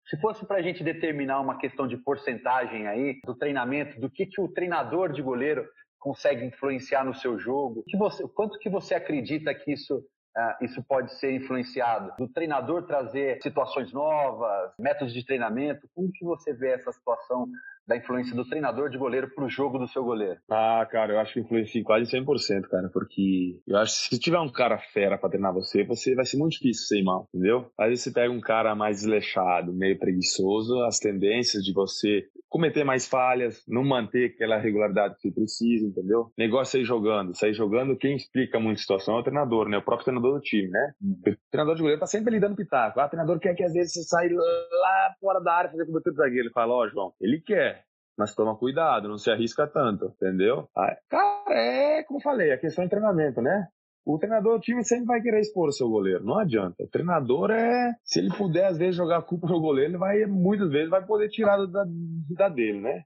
se 0.10 0.18
fosse 0.18 0.46
para 0.46 0.58
a 0.58 0.62
gente 0.62 0.84
determinar 0.84 1.40
uma 1.42 1.58
questão 1.58 1.88
de 1.88 1.98
porcentagem 1.98 2.88
aí 2.88 3.20
do 3.26 3.36
treinamento, 3.36 4.00
do 4.00 4.10
que, 4.10 4.26
que 4.26 4.40
o 4.40 4.48
treinador 4.48 5.12
de 5.12 5.22
goleiro 5.22 5.68
consegue 6.00 6.46
influenciar 6.46 7.04
no 7.04 7.14
seu 7.14 7.38
jogo? 7.38 7.84
Que 7.88 7.98
você, 7.98 8.28
quanto 8.28 8.60
que 8.60 8.70
você 8.70 8.96
acredita 8.96 9.54
que 9.54 9.72
isso 9.74 10.04
Uh, 10.38 10.64
isso 10.64 10.84
pode 10.84 11.12
ser 11.16 11.32
influenciado 11.32 12.14
do 12.16 12.28
treinador 12.32 12.86
trazer 12.86 13.42
situações 13.42 13.92
novas, 13.92 14.72
métodos 14.78 15.12
de 15.12 15.26
treinamento. 15.26 15.90
Como 15.96 16.12
que 16.12 16.24
você 16.24 16.54
vê 16.54 16.74
essa 16.74 16.92
situação 16.92 17.48
da 17.88 17.98
influência 17.98 18.36
do 18.36 18.48
treinador 18.48 18.90
de 18.90 18.98
goleiro 18.98 19.30
para 19.34 19.46
o 19.46 19.50
jogo 19.50 19.78
do 19.78 19.88
seu 19.88 20.04
goleiro? 20.04 20.40
Ah, 20.50 20.86
cara, 20.90 21.14
eu 21.14 21.20
acho 21.20 21.34
que 21.34 21.40
influencia 21.40 21.84
quase 21.84 22.12
100%, 22.12 22.68
cara, 22.70 22.90
porque 22.92 23.60
eu 23.66 23.78
acho 23.78 24.10
que 24.10 24.16
se 24.16 24.22
tiver 24.22 24.40
um 24.40 24.52
cara 24.52 24.78
fera 24.78 25.18
para 25.18 25.30
treinar 25.30 25.54
você, 25.54 25.84
você 25.84 26.14
vai 26.16 26.26
ser 26.26 26.38
muito 26.38 26.54
difícil 26.54 26.88
ser 26.88 27.04
mal, 27.04 27.28
entendeu? 27.34 27.72
Às 27.78 27.90
vezes 27.90 28.04
você 28.04 28.12
pega 28.12 28.32
um 28.32 28.42
cara 28.42 28.76
mais 28.76 28.98
desleixado, 28.98 29.74
meio 29.74 29.98
preguiçoso, 29.98 30.84
as 30.84 31.00
tendências 31.00 31.64
de 31.64 31.74
você 31.74 32.28
cometer 32.50 32.84
mais 32.84 33.08
falhas, 33.08 33.64
não 33.68 33.84
manter 33.84 34.32
aquela 34.34 34.58
regularidade 34.58 35.16
que 35.16 35.22
você 35.22 35.32
precisa, 35.32 35.86
entendeu? 35.86 36.32
Negócio 36.38 36.78
é 36.78 36.80
sair 36.80 36.86
jogando. 36.86 37.36
Sair 37.36 37.54
jogando, 37.54 37.98
quem 37.98 38.16
explica 38.16 38.60
muita 38.60 38.82
situação 38.82 39.18
é 39.18 39.20
o 39.20 39.24
treinador, 39.24 39.68
né? 39.68 39.78
O 39.78 39.82
próprio 39.82 40.06
treinador 40.06 40.36
do 40.36 40.42
time, 40.42 40.70
né? 40.70 40.94
O 41.02 41.52
treinador 41.52 41.76
de 41.76 41.82
goleiro 41.82 42.00
tá 42.00 42.08
sempre 42.08 42.30
ali 42.30 42.40
dando 42.40 42.56
pitaco. 42.56 43.00
Ah, 43.00 43.06
o 43.06 43.10
treinador 43.10 43.40
quer 43.40 43.54
que 43.54 43.64
às 43.64 43.74
vezes 43.74 43.94
você 43.94 44.04
saia 44.04 44.30
lá 44.34 45.14
fora 45.20 45.40
da 45.40 45.54
área 45.54 45.70
fazer 45.70 45.86
cobertura 45.86 46.16
do 46.16 46.18
zagueiro. 46.18 46.48
Ele 46.48 46.54
fala, 46.54 46.74
ó, 46.74 46.86
oh, 46.86 46.90
João, 46.90 47.14
ele 47.22 47.42
quer. 47.42 47.77
Mas 48.18 48.34
toma 48.34 48.58
cuidado, 48.58 49.08
não 49.08 49.18
se 49.18 49.30
arrisca 49.30 49.68
tanto, 49.68 50.06
entendeu? 50.16 50.68
cara, 51.10 51.54
é 51.54 52.04
como 52.04 52.22
falei, 52.22 52.52
a 52.52 52.58
questão 52.58 52.84
de 52.84 52.90
treinamento, 52.90 53.42
né? 53.42 53.68
o 54.08 54.18
treinador 54.18 54.58
do 54.58 54.62
time 54.62 54.84
sempre 54.86 55.06
vai 55.06 55.22
querer 55.22 55.42
expor 55.42 55.68
o 55.68 55.74
seu 55.74 55.90
goleiro. 55.90 56.24
Não 56.24 56.40
adianta. 56.40 56.82
O 56.82 56.88
treinador 56.88 57.52
é. 57.52 57.94
Se 58.06 58.20
ele 58.20 58.30
puder, 58.30 58.68
às 58.68 58.78
vezes, 58.78 58.96
jogar 58.96 59.18
a 59.18 59.22
culpa 59.22 59.48
no 59.48 59.60
goleiro, 59.60 59.92
ele 59.92 59.98
vai, 59.98 60.26
muitas 60.26 60.70
vezes, 60.72 60.90
vai 60.90 61.06
poder 61.06 61.28
tirar 61.28 61.58
da, 61.66 61.84
da 62.38 62.48
dele, 62.48 62.80
né? 62.80 63.04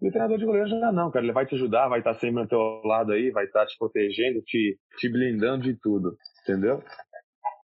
E 0.00 0.08
o 0.08 0.12
treinador 0.12 0.38
de 0.38 0.44
goleiro 0.44 0.68
já 0.68 0.92
não, 0.92 1.10
cara. 1.10 1.24
Ele 1.24 1.32
vai 1.32 1.44
te 1.44 1.56
ajudar, 1.56 1.88
vai 1.88 1.98
estar 1.98 2.14
sempre 2.14 2.42
ao 2.42 2.46
teu 2.46 2.60
lado 2.84 3.10
aí, 3.10 3.32
vai 3.32 3.46
estar 3.46 3.66
te 3.66 3.76
protegendo, 3.76 4.40
te, 4.42 4.78
te 4.96 5.08
blindando 5.10 5.64
de 5.64 5.74
tudo. 5.74 6.16
Entendeu? 6.44 6.80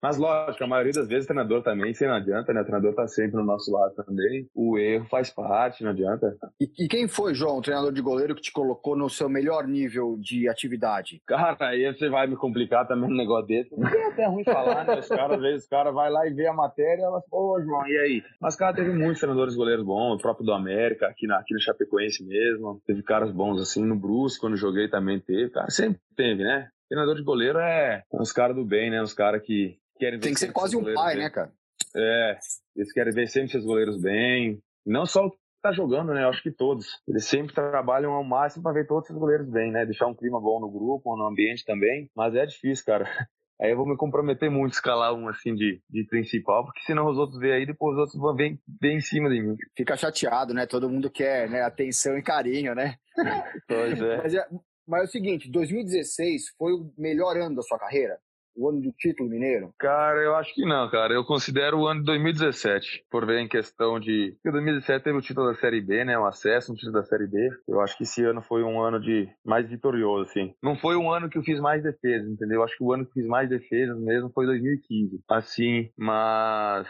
Mas 0.03 0.17
lógico, 0.17 0.63
a 0.63 0.67
maioria 0.67 0.93
das 0.93 1.09
vezes 1.09 1.25
o 1.25 1.29
treinador 1.29 1.63
também, 1.63 1.93
se 1.93 2.07
não 2.07 2.15
adianta, 2.15 2.53
né? 2.53 2.61
O 2.61 2.65
treinador 2.65 2.95
tá 2.95 3.07
sempre 3.07 3.37
no 3.37 3.45
nosso 3.45 3.71
lado 3.73 3.95
também. 3.95 4.49
O 4.55 4.79
erro 4.79 5.07
faz 5.07 5.31
parte, 5.31 5.83
não 5.83 5.91
adianta. 5.91 6.37
E, 6.61 6.85
e 6.85 6.89
quem 6.89 7.09
foi, 7.09 7.35
João, 7.35 7.59
o 7.59 7.63
treinador 7.63 7.93
de 7.93 8.01
goleiro 8.01 8.35
que 8.35 8.43
te 8.43 8.53
colocou 8.53 8.97
no 8.97 9.11
seu 9.11 9.29
melhor 9.29 9.67
nível 9.67 10.17
de 10.21 10.49
atividade? 10.49 11.21
Cara, 11.27 11.57
aí 11.61 11.93
você 11.93 12.09
vai 12.09 12.27
me 12.27 12.37
complicar 12.37 12.87
também 12.87 13.11
um 13.11 13.17
negócio 13.17 13.47
desse. 13.47 13.75
É 13.75 14.07
até 14.07 14.27
ruim 14.27 14.45
falar, 14.45 14.85
né? 14.85 14.99
Os 14.99 15.09
caras, 15.09 15.37
às 15.37 15.43
vezes, 15.43 15.67
o 15.67 15.71
cara 15.71 15.91
vai 15.91 16.11
lá 16.11 16.27
e 16.27 16.33
vê 16.33 16.47
a 16.47 16.53
matéria 16.53 17.03
e 17.03 17.05
elas, 17.05 17.25
pô, 17.29 17.61
João, 17.61 17.87
e 17.87 17.99
aí? 17.99 18.23
Mas, 18.41 18.55
cara, 18.55 18.75
teve 18.75 18.93
muitos 18.93 19.19
treinadores 19.19 19.57
goleiros 19.57 19.85
bons, 19.85 20.15
o 20.15 20.23
próprio 20.23 20.47
do 20.47 20.53
América, 20.53 21.07
aqui, 21.09 21.27
na, 21.27 21.39
aqui 21.39 21.55
no 21.55 21.61
Chapecoense 21.61 22.25
mesmo. 22.25 22.81
Teve 22.87 23.03
caras 23.03 23.33
bons 23.33 23.61
assim, 23.61 23.85
no 23.85 23.97
Brusque, 23.97 24.41
quando 24.41 24.57
joguei 24.57 24.89
também 24.89 25.19
teve. 25.19 25.51
Cara, 25.51 25.71
sempre 25.71 26.01
teve, 26.17 26.43
né? 26.43 26.69
Treinador 26.89 27.17
de 27.17 27.23
goleiro 27.23 27.59
é 27.59 28.03
uns 28.13 28.33
caras 28.33 28.57
do 28.57 28.65
bem, 28.65 28.91
né? 28.91 29.03
Uns 29.03 29.13
caras 29.13 29.43
que 29.43 29.79
querem 29.99 30.21
Tem 30.21 30.33
que 30.33 30.41
ser 30.41 30.53
quase 30.53 30.77
um 30.77 30.95
pai, 30.95 31.15
bem. 31.15 31.25
né, 31.25 31.31
cara? 31.31 31.53
É, 31.97 32.39
eles 32.77 32.93
querem 32.93 33.13
ver 33.13 33.29
sempre 33.29 33.51
seus 33.51 33.65
goleiros 33.65 34.01
bem. 34.01 34.61
Não 34.87 35.07
só 35.07 35.27
o 35.27 35.31
que 35.31 35.39
tá 35.63 35.73
jogando, 35.73 36.15
né? 36.15 36.25
Eu 36.25 36.29
acho 36.29 36.43
que 36.43 36.51
todos. 36.51 36.87
Eles 37.07 37.25
sempre 37.25 37.55
trabalham 37.55 38.13
ao 38.13 38.25
máximo 38.25 38.63
para 38.63 38.73
ver 38.73 38.87
todos 38.87 39.09
os 39.11 39.17
goleiros 39.17 39.49
bem, 39.49 39.71
né? 39.71 39.85
Deixar 39.85 40.07
um 40.07 40.15
clima 40.15 40.41
bom 40.41 40.61
no 40.61 40.71
grupo, 40.71 41.17
no 41.17 41.27
ambiente 41.27 41.65
também. 41.65 42.11
Mas 42.15 42.35
é 42.35 42.47
difícil, 42.47 42.85
cara. 42.85 43.05
Aí 43.61 43.73
eu 43.73 43.77
vou 43.77 43.89
me 43.89 43.97
comprometer 43.97 44.49
muito 44.49 44.75
escalar 44.75 45.13
um 45.13 45.29
assim 45.29 45.53
de, 45.53 45.83
de 45.91 46.05
principal, 46.05 46.65
porque 46.65 46.81
senão 46.83 47.09
os 47.09 47.19
outros 47.19 47.41
vêm 47.41 47.51
aí, 47.51 47.67
depois 47.67 47.95
os 47.95 48.01
outros 48.03 48.17
vão 48.17 48.33
vir 48.37 48.57
bem 48.65 48.99
em 48.99 49.01
cima 49.01 49.29
de 49.29 49.43
mim. 49.43 49.57
Fica 49.77 49.97
chateado, 49.97 50.55
né? 50.55 50.65
Todo 50.65 50.89
mundo 50.89 51.11
quer 51.11 51.51
né? 51.51 51.63
atenção 51.63 52.17
e 52.17 52.23
carinho, 52.23 52.73
né? 52.73 52.95
Pois 53.67 54.01
é. 54.01 54.17
Mas, 54.19 54.35
é. 54.35 54.47
mas 54.87 55.01
é 55.01 55.05
o 55.07 55.09
seguinte, 55.09 55.51
2016 55.51 56.51
foi 56.57 56.73
o 56.73 56.93
melhor 56.97 57.37
ano 57.37 57.57
da 57.57 57.63
sua 57.63 57.81
carreira? 57.81 58.21
O 58.59 58.69
ano 58.69 58.81
do 58.81 58.93
título 58.93 59.31
mineiro? 59.31 59.73
Cara, 59.79 60.21
eu 60.21 60.35
acho 60.35 60.53
que 60.53 60.65
não, 60.65 60.91
cara. 60.91 61.15
Eu 61.15 61.25
considero 61.25 61.79
o 61.79 61.87
ano 61.87 62.01
de 62.01 62.07
2017, 62.07 63.05
por 63.11 63.25
ver 63.25 63.39
em 63.39 63.49
questão 63.49 64.01
de. 64.01 64.33
Porque 64.43 64.51
2017 64.51 65.05
teve 65.05 65.19
o 65.19 65.23
título 65.23 65.47
da 65.47 65.55
Série 65.55 65.81
B, 65.81 66.05
né? 66.05 66.19
O 66.19 66.27
acesso 66.27 66.73
no 66.73 66.77
título 66.77 66.95
da 66.95 67.05
Série 67.05 67.27
B. 67.27 67.49
Eu 67.69 67.81
acho 67.81 67.97
que 67.97 68.03
esse 68.03 68.25
ano 68.25 68.43
foi 68.43 68.63
um 68.65 68.83
ano 68.83 69.01
de 69.01 69.29
mais 69.45 69.69
vitorioso, 69.69 70.31
assim. 70.31 70.53
Não 70.63 70.77
foi 70.77 70.97
um 70.97 71.11
ano 71.11 71.31
que 71.31 71.39
eu 71.39 71.43
fiz 71.43 71.61
mais 71.61 71.83
defesas, 71.83 72.29
entendeu? 72.29 72.59
Eu 72.59 72.65
acho 72.65 72.77
que 72.77 72.85
o 72.85 72.93
ano 72.93 73.05
que 73.05 73.11
eu 73.11 73.23
fiz 73.23 73.27
mais 73.27 73.49
defesas 73.49 73.99
mesmo 74.01 74.31
foi 74.35 74.47
2015. 74.47 75.21
Assim, 75.29 75.91
mas 75.97 76.89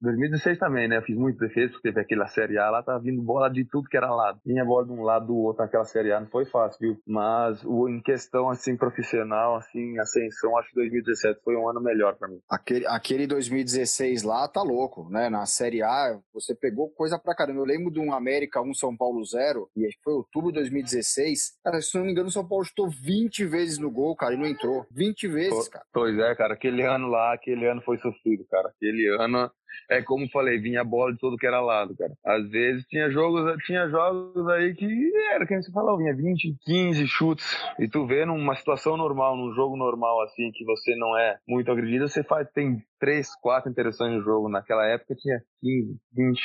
2016 0.00 0.58
também, 0.58 0.88
né? 0.88 0.96
Eu 0.96 1.02
fiz 1.02 1.16
muito 1.16 1.38
defesa, 1.38 1.72
porque 1.72 1.88
teve 1.88 2.00
aquela 2.00 2.26
Série 2.26 2.58
A 2.58 2.70
lá, 2.70 2.82
tava 2.82 3.00
vindo 3.00 3.22
bola 3.22 3.48
de 3.48 3.64
tudo 3.64 3.88
que 3.88 3.96
era 3.96 4.14
lado. 4.14 4.40
Vinha 4.44 4.64
bola 4.64 4.86
de 4.86 4.92
um 4.92 5.02
lado 5.02 5.26
do 5.26 5.36
outro 5.36 5.62
naquela 5.62 5.84
Série 5.84 6.12
A, 6.12 6.20
não 6.20 6.28
foi 6.28 6.44
fácil, 6.46 6.78
viu? 6.80 6.98
Mas 7.06 7.62
o, 7.64 7.88
em 7.88 8.00
questão, 8.00 8.48
assim, 8.48 8.76
profissional, 8.76 9.56
assim, 9.56 9.98
ascensão, 9.98 10.56
acho 10.58 10.70
que 10.70 10.76
2017 10.76 11.40
foi 11.44 11.56
um 11.56 11.68
ano 11.68 11.80
melhor 11.80 12.16
para 12.16 12.28
mim. 12.28 12.40
Aquele, 12.48 12.86
aquele 12.86 13.26
2016 13.26 14.22
lá 14.22 14.48
tá 14.48 14.62
louco, 14.62 15.08
né? 15.10 15.28
Na 15.28 15.44
Série 15.46 15.82
A, 15.82 16.18
você 16.32 16.54
pegou 16.54 16.90
coisa 16.90 17.18
pra 17.18 17.34
caramba. 17.34 17.60
Eu 17.60 17.64
lembro 17.64 17.92
de 17.92 18.00
um 18.00 18.14
América 18.14 18.62
1 18.62 18.74
São 18.74 18.96
Paulo 18.96 19.24
0, 19.24 19.68
e 19.76 19.88
foi 20.02 20.14
outubro 20.14 20.50
de 20.50 20.60
2016. 20.60 21.58
Cara, 21.62 21.80
se 21.80 21.96
não 21.96 22.04
me 22.04 22.12
engano, 22.12 22.28
o 22.28 22.32
São 22.32 22.46
Paulo 22.46 22.64
chutou 22.64 22.88
20 22.88 23.44
vezes 23.44 23.78
no 23.78 23.90
gol, 23.90 24.16
cara, 24.16 24.34
e 24.34 24.38
não 24.38 24.46
entrou. 24.46 24.86
20 24.90 25.28
vezes, 25.28 25.68
cara. 25.68 25.84
Pois 25.92 26.18
é, 26.18 26.34
cara, 26.34 26.54
aquele 26.54 26.82
ano 26.82 27.08
lá, 27.08 27.34
aquele 27.34 27.66
ano 27.66 27.82
foi 27.82 27.98
sofrido, 27.98 28.44
cara. 28.50 28.68
Aquele 28.68 29.06
ano 29.08 29.50
é 29.88 30.02
como 30.02 30.28
falei, 30.30 30.58
vinha 30.58 30.84
bola 30.84 31.12
de 31.12 31.18
todo 31.18 31.36
que 31.36 31.46
era 31.46 31.60
lado, 31.60 31.96
cara. 31.96 32.12
Às 32.24 32.48
vezes 32.48 32.84
tinha 32.86 33.10
jogos, 33.10 33.56
tinha 33.64 33.88
jogos 33.88 34.46
aí 34.48 34.74
que 34.74 35.12
era, 35.32 35.46
que 35.46 35.60
você 35.60 35.72
falou, 35.72 35.98
vinha 35.98 36.14
20, 36.14 36.56
15 36.62 37.06
chutes. 37.06 37.46
E 37.78 37.88
tu 37.88 38.06
vê 38.06 38.24
numa 38.24 38.54
situação 38.56 38.96
normal, 38.96 39.36
num 39.36 39.52
jogo 39.54 39.76
normal 39.76 40.22
assim, 40.22 40.50
que 40.52 40.64
você 40.64 40.94
não 40.96 41.16
é 41.18 41.38
muito 41.46 41.70
agredido, 41.70 42.08
você 42.08 42.22
faz, 42.22 42.48
tem 42.52 42.82
3, 42.98 43.28
4 43.40 43.70
interações 43.70 44.12
no 44.12 44.22
jogo. 44.22 44.48
Naquela 44.48 44.86
época 44.86 45.14
tinha 45.14 45.40
15, 45.60 45.96
20 46.14 46.40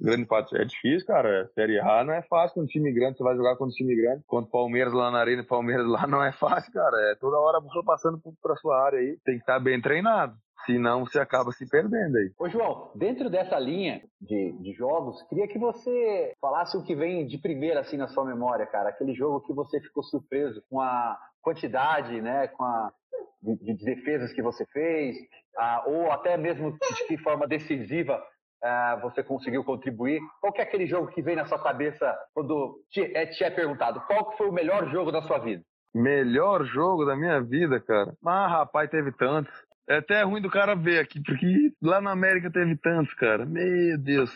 grande 0.00 0.26
parte. 0.26 0.56
É 0.56 0.64
difícil, 0.64 1.06
cara. 1.06 1.48
Série 1.54 1.80
A 1.80 2.04
não 2.04 2.12
é 2.12 2.22
fácil 2.22 2.54
com 2.54 2.60
um 2.62 2.66
time 2.66 2.92
grande. 2.92 3.16
Você 3.16 3.24
vai 3.24 3.36
jogar 3.36 3.56
com 3.56 3.66
um 3.66 3.70
time 3.70 3.94
grande. 3.96 4.22
Contra 4.26 4.48
o 4.48 4.52
Palmeiras 4.52 4.92
lá 4.92 5.10
na 5.10 5.18
Arena, 5.18 5.44
Palmeiras 5.44 5.86
lá 5.86 6.06
não 6.06 6.22
é 6.22 6.32
fácil, 6.32 6.72
cara. 6.72 6.96
É 7.10 7.14
toda 7.16 7.38
hora 7.38 7.58
a 7.58 7.60
bola 7.60 7.84
passando 7.84 8.20
pra 8.42 8.56
sua 8.56 8.84
área 8.84 8.98
aí. 8.98 9.18
Tem 9.24 9.36
que 9.36 9.40
estar 9.40 9.58
bem 9.58 9.80
treinado. 9.80 10.34
Senão 10.66 11.06
você 11.06 11.18
acaba 11.18 11.52
se 11.52 11.68
perdendo 11.68 12.16
aí. 12.16 12.30
Ô, 12.38 12.48
João, 12.48 12.90
dentro 12.94 13.30
dessa 13.30 13.58
linha 13.58 14.02
de, 14.20 14.52
de 14.60 14.72
jogos, 14.72 15.22
queria 15.28 15.46
que 15.46 15.58
você 15.58 16.34
falasse 16.40 16.76
o 16.76 16.82
que 16.82 16.94
vem 16.94 17.26
de 17.26 17.38
primeira 17.38 17.80
assim 17.80 17.96
na 17.96 18.08
sua 18.08 18.24
memória, 18.24 18.66
cara. 18.66 18.90
Aquele 18.90 19.14
jogo 19.14 19.40
que 19.40 19.54
você 19.54 19.80
ficou 19.80 20.02
surpreso 20.02 20.60
com 20.68 20.80
a 20.80 21.16
quantidade, 21.40 22.20
né, 22.20 22.48
com 22.48 22.64
a 22.64 22.90
de, 23.42 23.74
de 23.74 23.84
defesas 23.84 24.32
que 24.32 24.42
você 24.42 24.66
fez, 24.66 25.16
ou 25.86 26.10
até 26.10 26.36
mesmo 26.36 26.72
de 26.72 27.06
que 27.06 27.16
forma 27.18 27.46
decisiva 27.46 28.20
uh, 28.62 29.00
você 29.00 29.22
conseguiu 29.22 29.64
contribuir. 29.64 30.20
Qual 30.40 30.52
que 30.52 30.60
é 30.60 30.64
aquele 30.64 30.86
jogo 30.86 31.08
que 31.08 31.22
vem 31.22 31.36
na 31.36 31.46
sua 31.46 31.62
cabeça 31.62 32.14
quando 32.34 32.80
te 32.90 33.00
é, 33.16 33.26
te 33.26 33.44
é 33.44 33.50
perguntado 33.50 34.00
qual 34.06 34.30
que 34.30 34.36
foi 34.36 34.48
o 34.48 34.52
melhor 34.52 34.88
jogo 34.90 35.12
da 35.12 35.22
sua 35.22 35.38
vida? 35.38 35.62
Melhor 35.94 36.64
jogo 36.64 37.06
da 37.06 37.16
minha 37.16 37.40
vida, 37.40 37.80
cara? 37.80 38.12
Ah, 38.24 38.46
rapaz, 38.46 38.90
teve 38.90 39.12
tantos. 39.12 39.52
É 39.88 39.98
até 39.98 40.22
ruim 40.22 40.42
do 40.42 40.50
cara 40.50 40.74
ver 40.74 40.98
aqui, 40.98 41.22
porque 41.22 41.72
lá 41.82 42.00
na 42.00 42.10
América 42.10 42.50
teve 42.50 42.76
tantos, 42.76 43.14
cara. 43.14 43.46
Meu 43.46 43.98
Deus. 43.98 44.30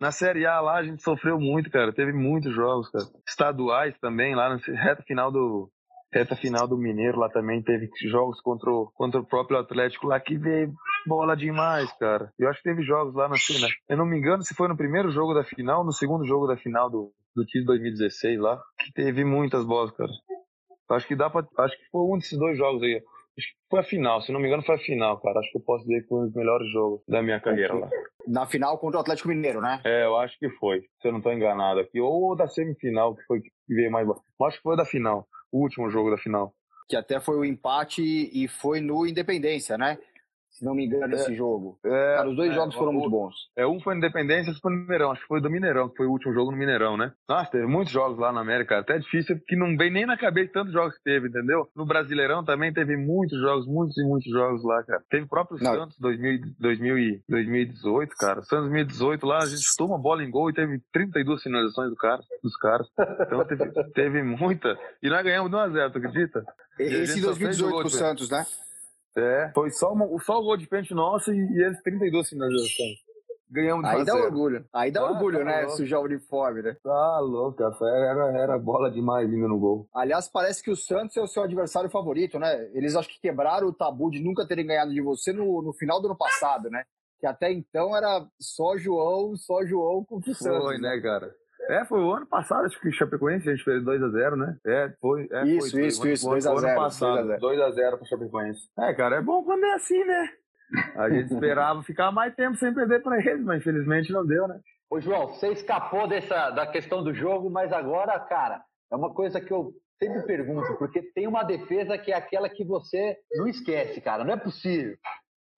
Na 0.00 0.10
Série 0.10 0.46
A 0.46 0.60
lá 0.60 0.76
a 0.76 0.84
gente 0.84 1.02
sofreu 1.02 1.38
muito, 1.38 1.70
cara. 1.70 1.92
Teve 1.92 2.12
muitos 2.12 2.54
jogos, 2.54 2.90
cara. 2.90 3.04
Estaduais 3.26 3.98
também, 3.98 4.34
lá 4.34 4.48
na 4.48 4.56
reta 4.56 5.02
final 5.02 5.30
do, 5.30 5.70
reta 6.12 6.34
final 6.34 6.66
do 6.66 6.76
Mineiro 6.76 7.18
lá 7.18 7.28
também 7.28 7.62
teve 7.62 7.88
jogos 8.08 8.40
contra 8.40 8.70
o, 8.70 8.90
contra 8.94 9.20
o 9.20 9.26
próprio 9.26 9.58
Atlético 9.58 10.08
lá 10.08 10.18
que 10.18 10.36
veio 10.36 10.72
bola 11.06 11.36
demais, 11.36 11.90
cara. 11.98 12.32
Eu 12.38 12.48
acho 12.48 12.58
que 12.62 12.68
teve 12.68 12.82
jogos 12.82 13.14
lá 13.14 13.28
na 13.28 13.36
cena. 13.36 13.68
Eu 13.88 13.96
não 13.96 14.04
me 14.04 14.18
engano 14.18 14.42
se 14.42 14.54
foi 14.54 14.68
no 14.68 14.76
primeiro 14.76 15.10
jogo 15.10 15.32
da 15.32 15.44
final, 15.44 15.84
no 15.84 15.92
segundo 15.92 16.26
jogo 16.26 16.46
da 16.46 16.56
final 16.56 16.90
do, 16.90 17.12
do 17.34 17.44
time 17.44 17.64
2016 17.64 18.40
lá, 18.40 18.60
que 18.78 18.92
teve 18.92 19.24
muitas 19.24 19.64
bolas, 19.64 19.92
cara. 19.92 20.10
Acho 20.90 21.06
que 21.06 21.14
dá 21.14 21.30
pra. 21.30 21.46
Acho 21.58 21.76
que 21.76 21.88
foi 21.90 22.00
um 22.00 22.18
desses 22.18 22.36
dois 22.36 22.58
jogos 22.58 22.82
aí. 22.82 23.00
Foi 23.70 23.80
a 23.80 23.84
final, 23.84 24.20
se 24.20 24.32
não 24.32 24.40
me 24.40 24.46
engano 24.46 24.62
foi 24.62 24.74
a 24.74 24.78
final, 24.78 25.20
cara. 25.20 25.38
Acho 25.38 25.50
que 25.50 25.58
eu 25.58 25.62
posso 25.62 25.86
dizer 25.86 26.02
que 26.02 26.08
foi 26.08 26.18
um 26.18 26.26
dos 26.26 26.34
melhores 26.34 26.70
jogos 26.72 27.00
da 27.08 27.22
minha 27.22 27.40
carreira 27.40 27.74
lá. 27.74 27.88
Na 28.26 28.46
final 28.46 28.76
contra 28.78 28.98
o 28.98 29.00
Atlético 29.00 29.28
Mineiro, 29.28 29.60
né? 29.60 29.80
É, 29.84 30.04
eu 30.04 30.16
acho 30.16 30.38
que 30.38 30.48
foi, 30.50 30.80
se 31.00 31.08
eu 31.08 31.12
não 31.12 31.20
tô 31.20 31.32
enganado 31.32 31.80
aqui. 31.80 32.00
Ou 32.00 32.36
da 32.36 32.48
semifinal, 32.48 33.14
que 33.14 33.22
foi 33.24 33.40
que 33.40 33.50
veio 33.68 33.90
mais. 33.90 34.08
Acho 34.08 34.56
que 34.56 34.62
foi 34.62 34.76
da 34.76 34.84
final 34.84 35.26
o 35.52 35.62
último 35.62 35.90
jogo 35.90 36.10
da 36.10 36.18
final. 36.18 36.54
Que 36.88 36.96
até 36.96 37.20
foi 37.20 37.36
o 37.36 37.44
empate 37.44 38.02
e 38.02 38.48
foi 38.48 38.80
no 38.80 39.06
Independência, 39.06 39.78
né? 39.78 39.98
Se 40.60 40.64
não 40.66 40.74
me 40.74 40.84
engano, 40.84 41.14
é, 41.14 41.16
esse 41.16 41.34
jogo. 41.34 41.78
É, 41.82 42.16
Cara, 42.16 42.28
os 42.28 42.36
dois 42.36 42.50
é, 42.50 42.54
jogos 42.54 42.74
foram 42.74 42.90
o, 42.90 42.92
muito 42.92 43.08
bons. 43.08 43.34
É, 43.56 43.66
um 43.66 43.80
foi 43.80 43.94
no 43.94 43.98
Independência 43.98 44.50
outro 44.50 44.60
foi 44.60 44.72
no 44.72 44.80
Mineirão. 44.82 45.10
Acho 45.10 45.22
que 45.22 45.26
foi 45.26 45.40
do 45.40 45.50
Mineirão, 45.50 45.88
que 45.88 45.96
foi 45.96 46.06
o 46.06 46.10
último 46.10 46.34
jogo 46.34 46.50
no 46.50 46.56
Mineirão, 46.58 46.98
né? 46.98 47.12
Nossa, 47.26 47.50
teve 47.50 47.66
muitos 47.66 47.90
jogos 47.90 48.18
lá 48.18 48.30
na 48.30 48.42
América. 48.42 48.78
Até 48.78 48.98
difícil, 48.98 49.38
porque 49.38 49.56
não 49.56 49.74
vem 49.74 49.90
nem 49.90 50.04
na 50.04 50.18
cabeça 50.18 50.52
tantos 50.52 50.74
jogos 50.74 50.94
que 50.98 51.02
teve, 51.02 51.28
entendeu? 51.28 51.66
No 51.74 51.86
Brasileirão 51.86 52.44
também 52.44 52.74
teve 52.74 52.94
muitos 52.94 53.40
jogos, 53.40 53.66
muitos 53.66 53.96
e 53.96 54.04
muitos 54.04 54.30
jogos 54.30 54.62
lá, 54.62 54.82
cara. 54.82 55.02
Teve 55.08 55.24
o 55.24 55.28
próprio 55.28 55.58
não. 55.62 55.74
Santos 55.74 55.98
2000, 55.98 56.40
2000 56.58 57.22
2018, 57.26 58.14
cara. 58.16 58.42
Santos 58.42 58.68
2018 58.68 59.26
lá, 59.26 59.38
a 59.38 59.46
gente 59.46 59.62
chutou 59.62 59.86
uma 59.86 59.98
bola 59.98 60.22
em 60.22 60.30
gol 60.30 60.50
e 60.50 60.52
teve 60.52 60.78
32 60.92 61.42
finalizações 61.42 61.88
do 61.88 61.96
cara, 61.96 62.20
dos 62.42 62.56
caras. 62.58 62.86
Então 63.20 63.42
teve, 63.46 63.64
teve 63.94 64.22
muita. 64.22 64.78
E 65.02 65.08
nós 65.08 65.22
ganhamos 65.22 65.50
1x0, 65.50 65.90
tu 65.90 65.98
acredita? 65.98 66.44
Esse 66.78 67.22
2018 67.22 67.80
pro 67.80 67.88
Santos, 67.88 68.30
né? 68.30 68.44
É, 69.16 69.50
foi 69.54 69.70
só, 69.70 69.92
uma, 69.92 70.06
só 70.20 70.38
o 70.38 70.42
gol 70.42 70.56
de 70.56 70.66
pênalti 70.66 70.94
nosso 70.94 71.32
e, 71.32 71.36
e 71.36 71.62
eles 71.62 71.82
32 71.82 72.28
finalizações. 72.28 72.98
Ganhamos 73.50 73.84
de 73.84 73.96
Aí 73.96 74.04
dá 74.04 74.14
orgulho. 74.14 74.64
Aí 74.72 74.90
dá 74.92 75.00
ah, 75.00 75.10
orgulho, 75.10 75.38
tá 75.38 75.44
né? 75.44 75.60
Louco. 75.62 75.76
Sujar 75.76 76.00
o 76.00 76.04
uniforme, 76.04 76.62
né? 76.62 76.76
Tá 76.84 77.18
louco, 77.18 77.58
cara. 77.58 77.74
Era, 77.82 78.38
era 78.38 78.58
bola 78.58 78.88
demais 78.88 79.28
indo 79.28 79.48
no 79.48 79.58
gol. 79.58 79.88
Aliás, 79.92 80.28
parece 80.28 80.62
que 80.62 80.70
o 80.70 80.76
Santos 80.76 81.16
é 81.16 81.20
o 81.20 81.26
seu 81.26 81.42
adversário 81.42 81.90
favorito, 81.90 82.38
né? 82.38 82.70
Eles 82.72 82.94
acho 82.94 83.08
que 83.08 83.20
quebraram 83.20 83.66
o 83.66 83.72
tabu 83.72 84.08
de 84.08 84.22
nunca 84.22 84.46
terem 84.46 84.66
ganhado 84.66 84.92
de 84.92 85.00
você 85.00 85.32
no, 85.32 85.62
no 85.62 85.72
final 85.72 86.00
do 86.00 86.06
ano 86.06 86.16
passado, 86.16 86.70
né? 86.70 86.84
Que 87.18 87.26
até 87.26 87.52
então 87.52 87.96
era 87.96 88.24
só 88.40 88.76
João, 88.76 89.34
só 89.36 89.66
João 89.66 90.04
com 90.04 90.18
o 90.18 90.22
Santos. 90.22 90.62
Foi, 90.62 90.78
né, 90.78 91.00
cara? 91.00 91.34
É, 91.70 91.84
foi 91.84 92.00
o 92.00 92.12
ano 92.12 92.26
passado, 92.26 92.66
acho 92.66 92.80
que 92.80 92.88
o 92.88 92.92
Chapecoense 92.92 93.48
a 93.48 93.54
gente 93.54 93.64
fez 93.64 93.82
2x0, 93.82 94.36
né? 94.36 94.56
É, 94.66 94.92
foi. 95.00 95.28
É, 95.30 95.44
isso, 95.44 95.70
foi, 95.70 95.86
isso, 95.86 96.00
foi, 96.00 96.12
isso, 96.12 96.28
2x0. 96.28 96.58
Ano 96.58 96.74
passado, 96.74 97.28
2x0 97.28 97.96
pro 97.96 98.06
Chapecoense. 98.06 98.60
É, 98.78 98.92
cara, 98.92 99.16
é 99.16 99.22
bom 99.22 99.44
quando 99.44 99.64
é 99.64 99.74
assim, 99.74 100.04
né? 100.04 100.28
A 100.96 101.08
gente 101.08 101.30
esperava 101.32 101.82
ficar 101.82 102.10
mais 102.10 102.34
tempo 102.34 102.56
sem 102.56 102.74
perder 102.74 103.02
para 103.02 103.18
eles, 103.20 103.44
mas 103.44 103.60
infelizmente 103.60 104.12
não 104.12 104.26
deu, 104.26 104.48
né? 104.48 104.58
Ô, 104.90 105.00
João, 105.00 105.28
você 105.28 105.52
escapou 105.52 106.08
dessa, 106.08 106.50
da 106.50 106.66
questão 106.66 107.04
do 107.04 107.14
jogo, 107.14 107.48
mas 107.48 107.72
agora, 107.72 108.18
cara, 108.18 108.60
é 108.92 108.96
uma 108.96 109.14
coisa 109.14 109.40
que 109.40 109.52
eu 109.52 109.72
sempre 110.00 110.22
pergunto, 110.22 110.76
porque 110.78 111.02
tem 111.14 111.28
uma 111.28 111.44
defesa 111.44 111.96
que 111.96 112.10
é 112.10 112.16
aquela 112.16 112.48
que 112.48 112.64
você 112.64 113.16
não 113.34 113.46
esquece, 113.46 114.00
cara. 114.00 114.24
Não 114.24 114.32
é 114.32 114.36
possível. 114.36 114.96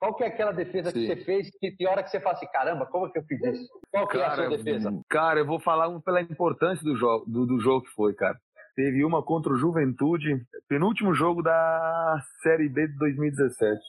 Qual 0.03 0.15
que 0.15 0.25
é 0.25 0.27
aquela 0.27 0.51
defesa 0.51 0.91
Sim. 0.91 0.99
que 0.99 1.07
você 1.07 1.17
fez 1.25 1.51
que 1.61 1.77
tem 1.77 1.87
hora 1.87 2.03
que 2.03 2.11
você 2.11 2.19
fala 2.19 2.35
assim, 2.35 2.49
caramba, 2.53 2.87
como 2.87 3.07
é 3.07 3.11
que 3.11 3.21
eu 3.21 3.23
fiz 3.23 3.41
isso? 3.41 3.69
Qual 3.88 4.09
que 4.09 4.19
cara, 4.19 4.25
é 4.25 4.33
a 4.33 4.49
sua 4.49 4.57
defesa? 4.57 5.01
Cara, 5.09 5.38
eu 5.38 5.47
vou 5.47 5.61
falar 5.61 5.87
um 5.87 6.01
pela 6.01 6.21
importância 6.21 6.83
do 6.83 6.97
jogo, 6.97 7.25
do, 7.25 7.47
do 7.47 7.61
jogo 7.61 7.85
que 7.85 7.93
foi, 7.93 8.12
cara. 8.12 8.37
Teve 8.75 9.05
uma 9.05 9.23
contra 9.23 9.53
o 9.53 9.57
Juventude, 9.57 10.45
penúltimo 10.69 11.15
jogo 11.15 11.41
da 11.41 12.21
Série 12.43 12.69
B 12.69 12.88
de 12.88 12.99
2017. 12.99 13.81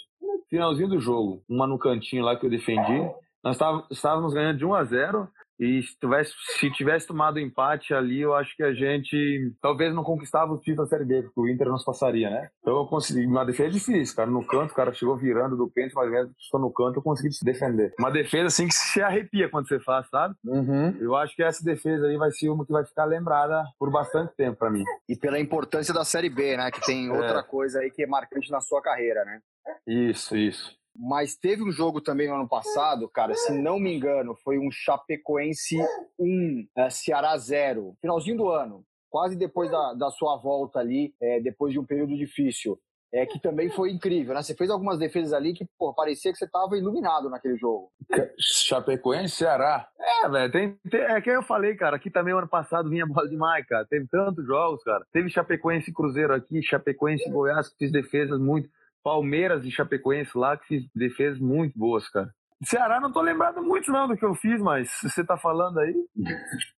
Finalzinho 0.52 0.90
do 0.90 1.00
jogo, 1.00 1.42
uma 1.50 1.66
no 1.66 1.80
cantinho 1.80 2.24
lá 2.24 2.36
que 2.36 2.46
eu 2.46 2.50
defendi. 2.52 3.10
Nós 3.44 3.58
estávamos 3.90 4.36
ganhando 4.36 4.60
de 4.60 4.66
1 4.68 4.76
a 4.76 4.84
0 4.84 5.28
e 5.64 5.82
se 5.82 5.98
tivesse, 5.98 6.34
se 6.60 6.72
tivesse 6.72 7.08
tomado 7.08 7.40
empate 7.40 7.94
ali, 7.94 8.20
eu 8.20 8.34
acho 8.34 8.56
que 8.56 8.64
a 8.64 8.74
gente 8.74 9.54
talvez 9.62 9.94
não 9.96 10.04
conquistava 10.04 10.52
o 10.52 10.58
título 10.58 10.84
da 10.84 10.90
Série 10.90 11.06
B, 11.06 11.24
porque 11.24 11.40
o 11.40 11.48
Inter 11.48 11.70
nos 11.70 11.86
passaria, 11.86 12.30
né? 12.30 12.50
Então 12.60 12.78
eu 12.78 12.86
consegui. 12.86 13.26
Uma 13.26 13.46
defesa 13.46 13.72
difícil, 13.72 14.16
cara. 14.16 14.30
No 14.30 14.46
canto, 14.46 14.72
o 14.72 14.76
cara 14.76 14.94
chegou 14.94 15.16
virando 15.16 15.56
do 15.56 15.70
pênalti, 15.70 15.94
mas 15.96 16.12
mesmo 16.12 16.34
estou 16.38 16.60
no 16.60 16.72
canto, 16.72 16.98
eu 16.98 17.02
consegui 17.02 17.32
se 17.34 17.46
defender. 17.46 17.94
Uma 17.98 18.12
defesa 18.12 18.48
assim 18.48 18.68
que 18.68 18.74
se 18.74 19.02
arrepia 19.02 19.50
quando 19.50 19.68
você 19.68 19.80
faz, 19.80 20.08
sabe? 20.10 20.36
Uhum. 20.44 20.98
Eu 21.00 21.16
acho 21.16 21.34
que 21.36 21.44
essa 21.44 21.64
defesa 21.64 22.08
aí 22.08 22.18
vai 22.18 22.32
ser 22.32 22.50
uma 22.50 22.66
que 22.66 22.72
vai 22.74 22.86
ficar 22.86 23.06
lembrada 23.06 23.64
por 23.80 23.90
bastante 23.90 24.36
tempo 24.36 24.58
para 24.58 24.70
mim. 24.70 24.84
E 25.08 25.16
pela 25.16 25.40
importância 25.40 25.94
da 25.94 26.04
Série 26.04 26.30
B, 26.30 26.58
né? 26.58 26.70
Que 26.72 26.82
tem 26.82 27.08
é. 27.08 27.12
outra 27.12 27.40
é. 27.40 27.44
coisa 27.44 27.80
aí 27.80 27.90
que 27.90 28.04
é 28.04 28.08
marcante 28.08 28.52
na 28.52 28.60
sua 28.60 28.82
carreira, 28.82 29.24
né? 29.24 29.40
Isso, 29.88 30.36
isso. 30.36 30.83
Mas 30.96 31.36
teve 31.36 31.64
um 31.64 31.72
jogo 31.72 32.00
também 32.00 32.28
no 32.28 32.36
ano 32.36 32.48
passado, 32.48 33.10
cara, 33.10 33.34
se 33.34 33.52
não 33.52 33.80
me 33.80 33.96
engano, 33.96 34.36
foi 34.44 34.60
um 34.60 34.70
Chapecoense 34.72 35.78
1, 36.20 36.68
é, 36.78 36.90
Ceará 36.90 37.36
0, 37.36 37.96
finalzinho 38.00 38.38
do 38.38 38.50
ano, 38.50 38.86
quase 39.10 39.36
depois 39.36 39.72
da, 39.72 39.94
da 39.94 40.10
sua 40.12 40.38
volta 40.38 40.80
ali, 40.80 41.14
é, 41.22 41.40
depois 41.40 41.74
de 41.74 41.80
um 41.80 41.86
período 41.86 42.16
difícil. 42.16 42.80
É, 43.16 43.28
que 43.28 43.40
também 43.40 43.70
foi 43.70 43.92
incrível, 43.92 44.34
né? 44.34 44.42
Você 44.42 44.56
fez 44.56 44.72
algumas 44.72 44.98
defesas 44.98 45.34
ali 45.34 45.54
que, 45.54 45.68
pô, 45.78 45.94
parecia 45.94 46.32
que 46.32 46.38
você 46.40 46.50
tava 46.50 46.76
iluminado 46.76 47.30
naquele 47.30 47.56
jogo. 47.56 47.92
Chapecoense, 48.40 49.36
Ceará. 49.36 49.88
É, 50.00 50.28
velho, 50.28 50.52
tem, 50.52 50.76
tem, 50.90 51.02
é 51.02 51.22
que 51.22 51.30
eu 51.30 51.44
falei, 51.44 51.76
cara, 51.76 51.98
aqui 51.98 52.10
também 52.10 52.34
ano 52.34 52.48
passado 52.48 52.90
vinha 52.90 53.06
bola 53.06 53.30
demais, 53.30 53.64
cara. 53.68 53.86
Teve 53.86 54.08
tantos 54.08 54.44
jogos, 54.48 54.84
cara. 54.84 55.06
Teve 55.14 55.30
Chapecoense 55.30 55.94
Cruzeiro 55.94 56.34
aqui, 56.34 56.64
Chapecoense 56.64 57.30
Goiás, 57.30 57.70
que 57.70 57.78
fiz 57.78 57.92
defesas 57.92 58.40
muito. 58.40 58.68
Palmeiras 59.04 59.66
e 59.66 59.72
Chapecoense 59.72 60.38
lá, 60.38 60.58
que 60.58 60.66
fiz 60.66 60.90
defesas 60.96 61.40
muito 61.40 61.78
boas, 61.78 62.08
cara. 62.10 62.34
Ceará 62.66 63.00
não 63.00 63.12
tô 63.12 63.22
lembrado 63.22 63.62
muito 63.62 63.92
não 63.92 64.08
do 64.08 64.16
que 64.16 64.24
eu 64.24 64.34
fiz, 64.34 64.62
mas 64.62 64.90
você 65.02 65.24
tá 65.24 65.38
falando 65.38 65.80
aí. 65.80 65.94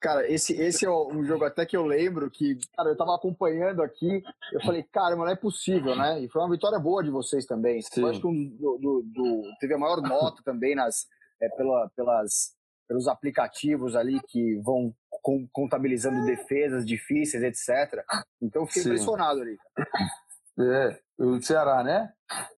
Cara, 0.01 0.31
esse, 0.31 0.55
esse 0.55 0.87
é 0.87 0.91
um 0.91 1.23
jogo 1.25 1.45
até 1.45 1.67
que 1.67 1.77
eu 1.77 1.85
lembro 1.85 2.31
que, 2.31 2.57
cara, 2.75 2.91
eu 2.91 2.97
tava 2.97 3.15
acompanhando 3.15 3.83
aqui, 3.83 4.23
eu 4.53 4.61
falei, 4.63 4.83
cara, 4.85 5.15
mas 5.17 5.27
não 5.27 5.33
é 5.33 5.37
possível, 5.37 5.95
né? 5.95 6.21
E 6.21 6.29
foi 6.29 6.41
uma 6.41 6.51
vitória 6.51 6.79
boa 6.79 7.03
de 7.03 7.11
vocês 7.11 7.45
também. 7.45 7.83
Sim. 7.83 8.01
Eu 8.01 8.09
acho 8.09 8.21
que 8.21 8.27
um, 8.27 8.49
do, 8.57 8.79
do, 8.79 9.03
do, 9.13 9.43
teve 9.61 9.75
a 9.75 9.79
maior 9.79 10.01
nota 10.01 10.43
também 10.43 10.75
nas, 10.75 11.07
é, 11.41 11.49
pela, 11.51 11.91
pelas, 11.95 12.55
pelos 12.89 13.07
aplicativos 13.07 13.95
ali 13.95 14.21
que 14.29 14.57
vão 14.63 14.95
contabilizando 15.53 16.25
defesas 16.27 16.85
difíceis, 16.85 17.43
etc. 17.43 18.05
Então 18.43 18.63
eu 18.63 18.67
fiquei 18.67 18.83
Sim. 18.83 18.89
impressionado 18.91 19.41
ali. 19.41 19.57
É, 20.59 20.99
o 21.19 21.41
Ceará, 21.41 21.83
né? 21.83 22.11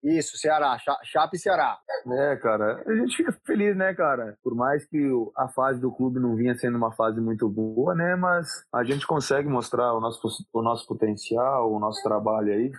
Isso, 0.02 0.36
Ceará, 0.36 0.76
Chape 1.04 1.36
e 1.36 1.38
Ceará. 1.38 1.78
É, 2.06 2.36
cara, 2.36 2.82
a 2.86 2.94
gente 2.94 3.16
fica 3.16 3.32
feliz, 3.44 3.76
né, 3.76 3.94
cara? 3.94 4.36
Por 4.42 4.54
mais 4.54 4.86
que 4.86 4.98
a 5.36 5.48
fase 5.48 5.80
do 5.80 5.92
clube 5.92 6.20
não 6.20 6.36
vinha 6.36 6.54
sendo 6.54 6.76
uma 6.76 6.92
fase 6.92 7.20
muito 7.20 7.48
boa, 7.48 7.94
né? 7.94 8.16
Mas 8.16 8.48
a 8.72 8.84
gente 8.84 9.06
consegue 9.06 9.48
mostrar 9.48 9.94
o 9.94 10.00
nosso, 10.00 10.20
o 10.52 10.62
nosso 10.62 10.86
potencial, 10.86 11.72
o 11.72 11.78
nosso 11.78 12.02
trabalho 12.02 12.52
aí. 12.52 12.70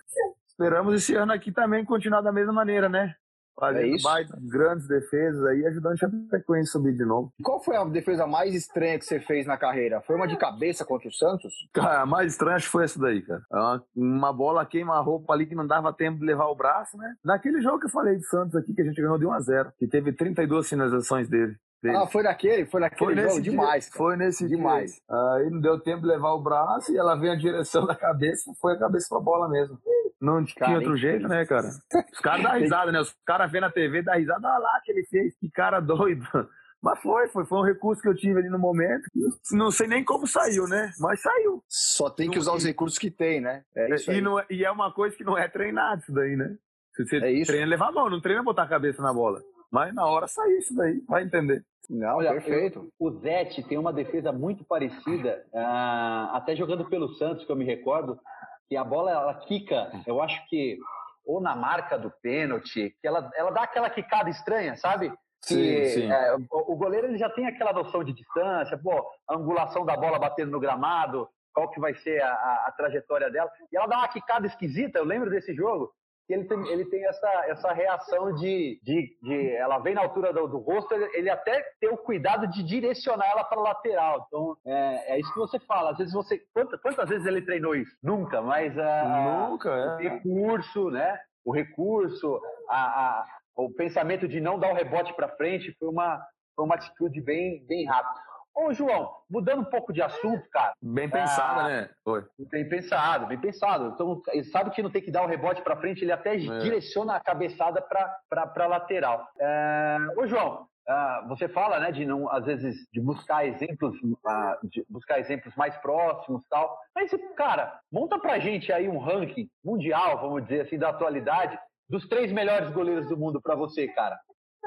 Esperamos 0.47 0.95
esse 0.95 1.15
ano 1.15 1.33
aqui 1.33 1.51
também 1.51 1.85
continuar 1.85 2.21
da 2.21 2.31
mesma 2.31 2.53
maneira, 2.53 2.89
né? 2.89 3.15
Fazendo 3.59 3.95
é 3.95 4.01
baita, 4.01 4.37
grandes 4.39 4.87
defesas 4.87 5.43
aí, 5.45 5.65
ajudando 5.65 5.93
o 5.93 5.97
Chapecoense 5.97 6.69
a 6.69 6.71
subir 6.73 6.93
de 6.93 7.03
novo. 7.03 7.33
Qual 7.43 7.59
foi 7.59 7.75
a 7.75 7.83
defesa 7.85 8.27
mais 8.27 8.53
estranha 8.53 8.99
que 8.99 9.05
você 9.05 9.19
fez 9.19 9.47
na 9.47 9.57
carreira? 9.57 10.01
Foi 10.01 10.15
uma 10.15 10.27
de 10.27 10.37
cabeça 10.37 10.85
contra 10.85 11.07
o 11.07 11.11
Santos? 11.13 11.53
Cara, 11.73 12.01
a 12.01 12.05
mais 12.05 12.33
estranha 12.33 12.59
foi 12.59 12.83
essa 12.83 12.99
daí, 12.99 13.21
cara. 13.21 13.41
É 13.51 13.81
uma 13.95 14.31
bola 14.31 14.65
queima-roupa 14.65 15.33
ali 15.33 15.47
que 15.47 15.55
não 15.55 15.65
dava 15.65 15.91
tempo 15.91 16.19
de 16.19 16.25
levar 16.25 16.45
o 16.45 16.55
braço, 16.55 16.97
né? 16.97 17.15
Naquele 17.25 17.61
jogo 17.61 17.79
que 17.79 17.87
eu 17.87 17.91
falei 17.91 18.15
de 18.15 18.27
Santos 18.27 18.55
aqui, 18.55 18.73
que 18.73 18.81
a 18.81 18.85
gente 18.85 19.01
ganhou 19.01 19.17
de 19.17 19.25
1 19.25 19.31
a 19.31 19.39
0 19.39 19.73
que 19.79 19.87
teve 19.87 20.13
32 20.13 20.69
finalizações 20.69 21.27
dele. 21.27 21.55
Dele. 21.81 21.95
Ah, 21.95 22.07
foi 22.07 22.23
naquele? 22.23 22.65
Foi 22.65 22.81
naquele 22.81 23.15
foi 23.15 23.29
jogo? 23.29 23.41
Demais. 23.41 23.85
Dia, 23.85 23.93
foi 23.93 24.17
nesse 24.17 24.47
demais. 24.47 24.93
Dia. 24.93 25.33
Aí 25.33 25.49
não 25.49 25.61
deu 25.61 25.79
tempo 25.79 26.01
de 26.01 26.07
levar 26.07 26.33
o 26.33 26.41
braço 26.41 26.91
e 26.91 26.97
ela 26.97 27.15
veio 27.15 27.33
a 27.33 27.35
direção 27.35 27.85
da 27.85 27.95
cabeça, 27.95 28.51
foi 28.59 28.73
a 28.73 28.79
cabeça 28.79 29.07
pra 29.09 29.19
bola 29.19 29.47
mesmo. 29.47 29.77
Não 30.19 30.43
cara, 30.45 30.65
tinha 30.65 30.77
outro 30.77 30.97
jeito, 30.97 31.27
né, 31.27 31.45
cara? 31.45 31.67
Os 32.11 32.19
caras 32.19 32.43
dão 32.43 32.53
risada, 32.59 32.91
né? 32.91 32.99
Os 32.99 33.13
caras 33.25 33.51
vendo 33.51 33.61
na 33.61 33.71
TV, 33.71 34.01
dá 34.01 34.15
risada, 34.15 34.47
olha 34.47 34.57
lá 34.57 34.81
que 34.83 34.91
ele 34.91 35.05
fez, 35.05 35.35
que 35.37 35.49
cara 35.49 35.79
doido. 35.79 36.25
Mas 36.81 36.99
foi, 37.01 37.27
foi, 37.29 37.43
foi 37.45 37.57
um 37.57 37.63
recurso 37.63 38.01
que 38.01 38.07
eu 38.07 38.15
tive 38.15 38.39
ali 38.39 38.49
no 38.49 38.59
momento. 38.59 39.03
Não 39.51 39.71
sei 39.71 39.87
nem 39.87 40.03
como 40.03 40.27
saiu, 40.27 40.67
né? 40.67 40.91
Mas 40.99 41.21
saiu. 41.21 41.63
Só 41.67 42.07
tem 42.07 42.29
que 42.29 42.37
usar 42.37 42.53
os 42.53 42.63
recursos 42.63 42.99
que 42.99 43.09
tem, 43.09 43.41
né? 43.41 43.63
É 43.75 43.87
e, 44.15 44.21
não, 44.21 44.39
é, 44.39 44.45
e, 44.47 44.63
é 44.63 44.69
uma 44.69 44.93
coisa 44.93 45.15
que 45.15 45.23
não 45.23 45.35
é 45.35 45.47
treinado 45.47 46.01
isso 46.01 46.13
daí, 46.13 46.35
né? 46.35 46.55
Você 46.95 47.17
é 47.17 47.43
treina 47.43 47.65
levar 47.65 47.89
a 47.89 47.91
mão, 47.91 48.09
não 48.09 48.21
treina 48.21 48.43
botar 48.43 48.63
a 48.63 48.67
cabeça 48.67 49.01
na 49.01 49.11
bola. 49.11 49.41
Mas 49.71 49.93
na 49.93 50.05
hora 50.05 50.27
sai 50.27 50.49
isso 50.57 50.73
daí, 50.75 51.01
vai 51.07 51.23
entender. 51.23 51.63
Não, 51.89 52.17
Olha, 52.17 52.31
perfeito. 52.31 52.79
Eu, 52.79 53.07
o 53.07 53.11
Zete 53.19 53.63
tem 53.63 53.77
uma 53.77 53.93
defesa 53.93 54.31
muito 54.31 54.63
parecida, 54.65 55.45
uh, 55.53 56.35
até 56.35 56.55
jogando 56.55 56.85
pelo 56.85 57.13
Santos, 57.15 57.45
que 57.45 57.51
eu 57.51 57.55
me 57.55 57.65
recordo, 57.65 58.19
que 58.67 58.75
a 58.75 58.83
bola 58.83 59.11
ela 59.11 59.33
quica, 59.33 59.91
eu 60.05 60.21
acho 60.21 60.45
que 60.47 60.77
ou 61.25 61.41
na 61.41 61.55
marca 61.55 61.97
do 61.97 62.09
pênalti, 62.21 62.95
que 63.01 63.07
ela, 63.07 63.29
ela 63.35 63.51
dá 63.51 63.63
aquela 63.63 63.89
quicada 63.89 64.29
estranha, 64.29 64.77
sabe? 64.77 65.11
Que, 65.45 65.85
sim, 65.87 66.01
sim. 66.01 66.11
É, 66.11 66.35
o, 66.35 66.73
o, 66.73 66.75
goleiro 66.75 67.07
ele 67.07 67.17
já 67.17 67.29
tem 67.29 67.45
aquela 67.45 67.73
noção 67.73 68.03
de 68.03 68.13
distância, 68.13 68.77
pô, 68.77 69.05
a 69.29 69.35
angulação 69.35 69.85
da 69.85 69.95
bola 69.95 70.17
batendo 70.17 70.51
no 70.51 70.59
gramado, 70.59 71.27
qual 71.53 71.69
que 71.69 71.79
vai 71.79 71.93
ser 71.95 72.21
a, 72.21 72.29
a, 72.29 72.65
a 72.67 72.71
trajetória 72.71 73.29
dela. 73.29 73.49
E 73.71 73.77
ela 73.77 73.87
dá 73.87 73.97
uma 73.97 74.07
quicada 74.07 74.47
esquisita, 74.47 74.99
eu 74.99 75.05
lembro 75.05 75.29
desse 75.29 75.53
jogo, 75.53 75.91
ele 76.29 76.43
tem, 76.43 76.67
ele 76.67 76.85
tem 76.85 77.05
essa, 77.05 77.27
essa 77.47 77.71
reação 77.71 78.33
de, 78.33 78.79
de, 78.83 79.17
de 79.21 79.55
Ela 79.55 79.79
vem 79.79 79.95
na 79.95 80.01
altura 80.01 80.33
do, 80.33 80.47
do 80.47 80.57
rosto, 80.57 80.93
ele, 80.93 81.09
ele, 81.13 81.29
até 81.29 81.63
tem 81.79 81.89
o 81.89 81.97
cuidado 81.97 82.47
de 82.47 82.63
direcionar 82.63 83.29
ela 83.29 83.43
para 83.45 83.59
a 83.59 83.63
lateral. 83.63 84.25
Então, 84.27 84.57
é, 84.65 85.13
é, 85.13 85.19
isso 85.19 85.31
que 85.31 85.39
você 85.39 85.59
fala. 85.59 85.91
Às 85.91 85.97
vezes 85.97 86.13
você. 86.13 86.41
Quantas, 86.53 86.81
quantas 86.81 87.07
vezes 87.07 87.25
ele 87.25 87.41
treinou 87.41 87.75
isso? 87.75 87.95
Nunca, 88.03 88.41
mas. 88.41 88.77
A, 88.77 89.47
Nunca, 89.49 89.69
é. 89.69 89.95
O 89.95 89.97
recurso, 89.97 90.89
né? 90.89 91.19
O 91.45 91.53
recurso, 91.53 92.41
a, 92.69 92.77
a, 92.77 93.25
o 93.55 93.73
pensamento 93.73 94.27
de 94.27 94.41
não 94.41 94.59
dar 94.59 94.71
o 94.71 94.75
rebote 94.75 95.13
para 95.13 95.29
frente 95.29 95.73
foi 95.79 95.87
uma, 95.87 96.21
foi 96.53 96.65
uma 96.65 96.75
atitude 96.75 97.21
bem, 97.21 97.65
bem 97.65 97.85
rápida. 97.85 98.19
Ô, 98.57 98.73
João, 98.73 99.13
mudando 99.29 99.61
um 99.61 99.65
pouco 99.65 99.93
de 99.93 100.01
assunto, 100.01 100.49
cara. 100.49 100.73
Bem 100.81 101.07
pensado, 101.07 101.59
ah, 101.59 101.67
né? 101.67 101.89
Oi. 102.03 102.25
Bem 102.49 102.67
pensado, 102.67 103.27
bem 103.27 103.39
pensado. 103.39 103.91
Então, 103.93 104.19
ele 104.29 104.45
sabe 104.45 104.71
que 104.71 104.81
não 104.81 104.89
tem 104.89 105.03
que 105.03 105.11
dar 105.11 105.23
o 105.23 105.27
rebote 105.27 105.61
para 105.61 105.77
frente, 105.77 106.03
ele 106.03 106.11
até 106.11 106.33
é. 106.33 106.57
direciona 106.57 107.15
a 107.15 107.19
cabeçada 107.19 107.79
para 107.79 108.65
lateral. 108.65 109.27
É... 109.39 109.97
Ô, 110.17 110.25
João, 110.25 110.67
uh, 110.89 111.27
você 111.27 111.47
fala, 111.47 111.79
né, 111.79 111.91
de 111.91 112.03
não, 112.03 112.27
às 112.31 112.45
vezes, 112.45 112.75
de 112.91 112.99
buscar 112.99 113.45
exemplos, 113.45 113.95
uh, 114.01 114.67
de 114.67 114.83
buscar 114.89 115.19
exemplos 115.19 115.55
mais 115.55 115.77
próximos 115.77 116.41
tal. 116.49 116.79
Mas, 116.95 117.11
cara, 117.35 117.79
monta 117.91 118.17
pra 118.17 118.39
gente 118.39 118.73
aí 118.73 118.89
um 118.89 118.97
ranking 118.97 119.47
mundial, 119.63 120.19
vamos 120.19 120.41
dizer 120.41 120.61
assim, 120.61 120.79
da 120.79 120.89
atualidade, 120.89 121.59
dos 121.87 122.07
três 122.07 122.31
melhores 122.31 122.71
goleiros 122.71 123.07
do 123.07 123.15
mundo 123.15 123.39
para 123.39 123.53
você, 123.53 123.87
cara 123.87 124.17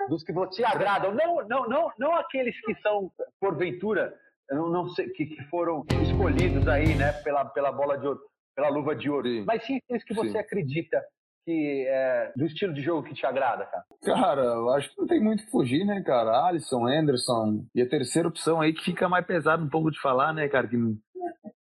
dos 0.08 0.24
que 0.24 0.32
te 0.50 0.64
agradam, 0.64 1.14
não, 1.14 1.46
não, 1.46 1.68
não, 1.68 1.92
não 1.98 2.14
aqueles 2.14 2.58
que 2.62 2.74
são, 2.80 3.10
porventura, 3.40 4.14
não, 4.50 4.68
não 4.68 4.88
sei, 4.88 5.08
que, 5.10 5.26
que 5.26 5.44
foram 5.44 5.84
escolhidos 6.02 6.66
aí, 6.66 6.94
né, 6.94 7.12
pela, 7.22 7.44
pela 7.44 7.70
bola 7.70 7.98
de 7.98 8.06
ouro, 8.06 8.20
pela 8.54 8.68
luva 8.68 8.96
de 8.96 9.08
ouro, 9.10 9.28
sim. 9.28 9.44
mas 9.46 9.64
sim 9.64 9.76
aqueles 9.76 10.04
que 10.04 10.14
você 10.14 10.32
sim. 10.32 10.38
acredita 10.38 11.02
que 11.44 11.86
é 11.88 12.32
do 12.36 12.44
estilo 12.44 12.74
de 12.74 12.82
jogo 12.82 13.06
que 13.06 13.14
te 13.14 13.24
agrada, 13.24 13.64
cara? 13.66 13.84
Cara, 14.04 14.42
eu 14.42 14.70
acho 14.70 14.90
que 14.90 15.00
não 15.00 15.06
tem 15.06 15.20
muito 15.20 15.44
que 15.44 15.50
fugir, 15.50 15.84
né, 15.84 16.02
cara? 16.02 16.46
Alisson, 16.46 16.86
Anderson 16.86 17.64
e 17.74 17.82
a 17.82 17.88
terceira 17.88 18.28
opção 18.28 18.60
aí 18.60 18.72
que 18.72 18.84
fica 18.84 19.08
mais 19.08 19.26
pesado 19.26 19.64
um 19.64 19.68
pouco 19.68 19.90
de 19.90 20.00
falar, 20.00 20.32
né, 20.32 20.48
cara? 20.48 20.68
Que... 20.68 20.76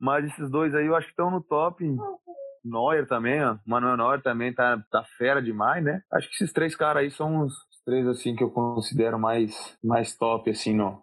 Mas 0.00 0.24
esses 0.26 0.50
dois 0.50 0.74
aí 0.74 0.86
eu 0.86 0.96
acho 0.96 1.06
que 1.06 1.12
estão 1.12 1.30
no 1.30 1.40
top. 1.40 1.84
Neuer 2.64 3.06
também, 3.06 3.42
ó. 3.42 3.56
Manuel 3.64 3.96
Neuer 3.96 4.20
também 4.20 4.52
tá, 4.52 4.82
tá 4.90 5.04
fera 5.16 5.40
demais, 5.40 5.82
né? 5.82 6.02
Acho 6.12 6.28
que 6.28 6.34
esses 6.34 6.52
três 6.52 6.74
caras 6.74 7.02
aí 7.02 7.10
são 7.10 7.44
os, 7.44 7.54
três 7.88 8.06
assim 8.06 8.36
que 8.36 8.44
eu 8.44 8.50
considero 8.50 9.18
mais 9.18 9.78
mais 9.82 10.14
top 10.14 10.50
assim 10.50 10.74
no 10.74 11.02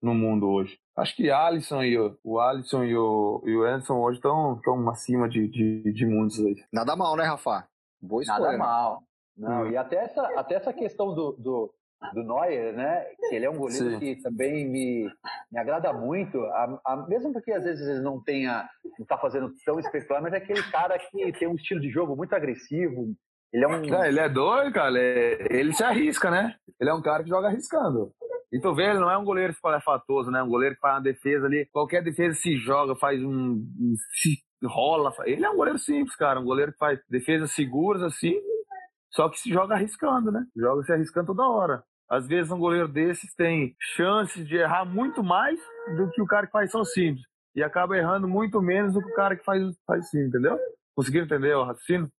no 0.00 0.14
mundo 0.14 0.48
hoje. 0.48 0.78
Acho 0.96 1.14
que 1.14 1.30
Alisson 1.30 1.82
e 1.82 1.96
o, 1.96 2.18
o 2.24 2.40
Alisson 2.40 2.82
e 2.84 2.96
o, 2.96 3.40
e 3.46 3.56
o 3.56 3.62
Anderson 3.62 4.00
hoje 4.00 4.18
estão 4.18 4.60
tão 4.64 4.90
acima 4.90 5.28
de, 5.28 5.46
de, 5.46 5.92
de 5.92 6.04
muitos 6.04 6.40
aí. 6.40 6.56
Nada 6.72 6.96
mal, 6.96 7.16
né, 7.16 7.22
Rafa? 7.22 7.68
Boa 8.00 8.20
escolha. 8.20 8.40
Nada 8.40 8.58
mal. 8.58 9.02
Não, 9.36 9.62
hum. 9.62 9.70
e 9.70 9.76
até 9.76 9.96
essa, 9.96 10.26
até 10.36 10.56
essa 10.56 10.72
questão 10.72 11.14
do, 11.14 11.32
do, 11.38 11.72
do 12.12 12.22
Neuer, 12.24 12.74
né? 12.74 13.04
Que 13.28 13.36
ele 13.36 13.46
é 13.46 13.50
um 13.50 13.56
goleiro 13.56 13.90
Sim. 13.90 13.98
que 14.00 14.16
também 14.16 14.68
me, 14.68 15.08
me 15.52 15.58
agrada 15.58 15.92
muito, 15.92 16.42
a, 16.46 16.80
a, 16.84 16.96
mesmo 17.06 17.32
porque 17.32 17.52
às 17.52 17.62
vezes 17.62 17.86
ele 17.86 18.00
não 18.00 18.20
tenha, 18.20 18.68
não 18.98 19.06
tá 19.06 19.16
fazendo 19.16 19.52
tão 19.64 19.78
espetacular, 19.78 20.20
mas 20.20 20.32
é 20.32 20.38
aquele 20.38 20.62
cara 20.64 20.98
que 20.98 21.32
tem 21.38 21.46
um 21.46 21.54
estilo 21.54 21.80
de 21.80 21.90
jogo 21.90 22.16
muito 22.16 22.34
agressivo, 22.34 23.14
ele 23.52 23.64
é 23.64 23.68
um. 23.68 23.94
É, 23.94 24.08
ele 24.08 24.20
é 24.20 24.28
doido, 24.28 24.72
cara. 24.72 24.98
Ele, 24.98 25.46
ele 25.50 25.72
se 25.72 25.84
arrisca, 25.84 26.30
né? 26.30 26.54
Ele 26.80 26.90
é 26.90 26.94
um 26.94 27.02
cara 27.02 27.22
que 27.22 27.28
joga 27.28 27.48
arriscando. 27.48 28.10
E 28.52 28.60
tu 28.60 28.74
vê, 28.74 28.90
ele 28.90 28.98
não 28.98 29.10
é 29.10 29.16
um 29.16 29.24
goleiro 29.24 29.52
espalhafatoso, 29.52 30.30
né? 30.30 30.42
Um 30.42 30.48
goleiro 30.48 30.74
que 30.74 30.80
faz 30.80 30.96
uma 30.96 31.02
defesa 31.02 31.46
ali. 31.46 31.66
Qualquer 31.72 32.02
defesa 32.02 32.34
se 32.34 32.56
joga, 32.56 32.94
faz 32.96 33.22
um. 33.22 33.64
se 34.12 34.38
rola. 34.64 35.12
Ele 35.24 35.44
é 35.44 35.50
um 35.50 35.56
goleiro 35.56 35.78
simples, 35.78 36.16
cara. 36.16 36.40
Um 36.40 36.44
goleiro 36.44 36.72
que 36.72 36.78
faz 36.78 36.98
defesas 37.08 37.52
seguras 37.52 38.02
assim. 38.02 38.34
Só 39.10 39.28
que 39.28 39.38
se 39.38 39.50
joga 39.50 39.74
arriscando, 39.74 40.32
né? 40.32 40.44
Joga 40.56 40.82
se 40.84 40.92
arriscando 40.92 41.26
toda 41.26 41.48
hora. 41.48 41.82
Às 42.10 42.26
vezes 42.26 42.50
um 42.50 42.58
goleiro 42.58 42.88
desses 42.88 43.34
tem 43.34 43.74
chances 43.78 44.46
de 44.46 44.56
errar 44.56 44.84
muito 44.84 45.22
mais 45.22 45.58
do 45.96 46.10
que 46.10 46.20
o 46.20 46.26
cara 46.26 46.46
que 46.46 46.52
faz 46.52 46.70
só 46.70 46.84
simples. 46.84 47.24
E 47.54 47.62
acaba 47.62 47.96
errando 47.96 48.26
muito 48.26 48.60
menos 48.62 48.94
do 48.94 49.00
que 49.00 49.10
o 49.10 49.14
cara 49.14 49.36
que 49.36 49.44
faz, 49.44 49.62
faz 49.86 50.08
simples, 50.08 50.28
entendeu? 50.28 50.58
Conseguiram 50.94 51.26
entender 51.26 51.54
o 51.54 51.64
raciocínio? 51.64 52.10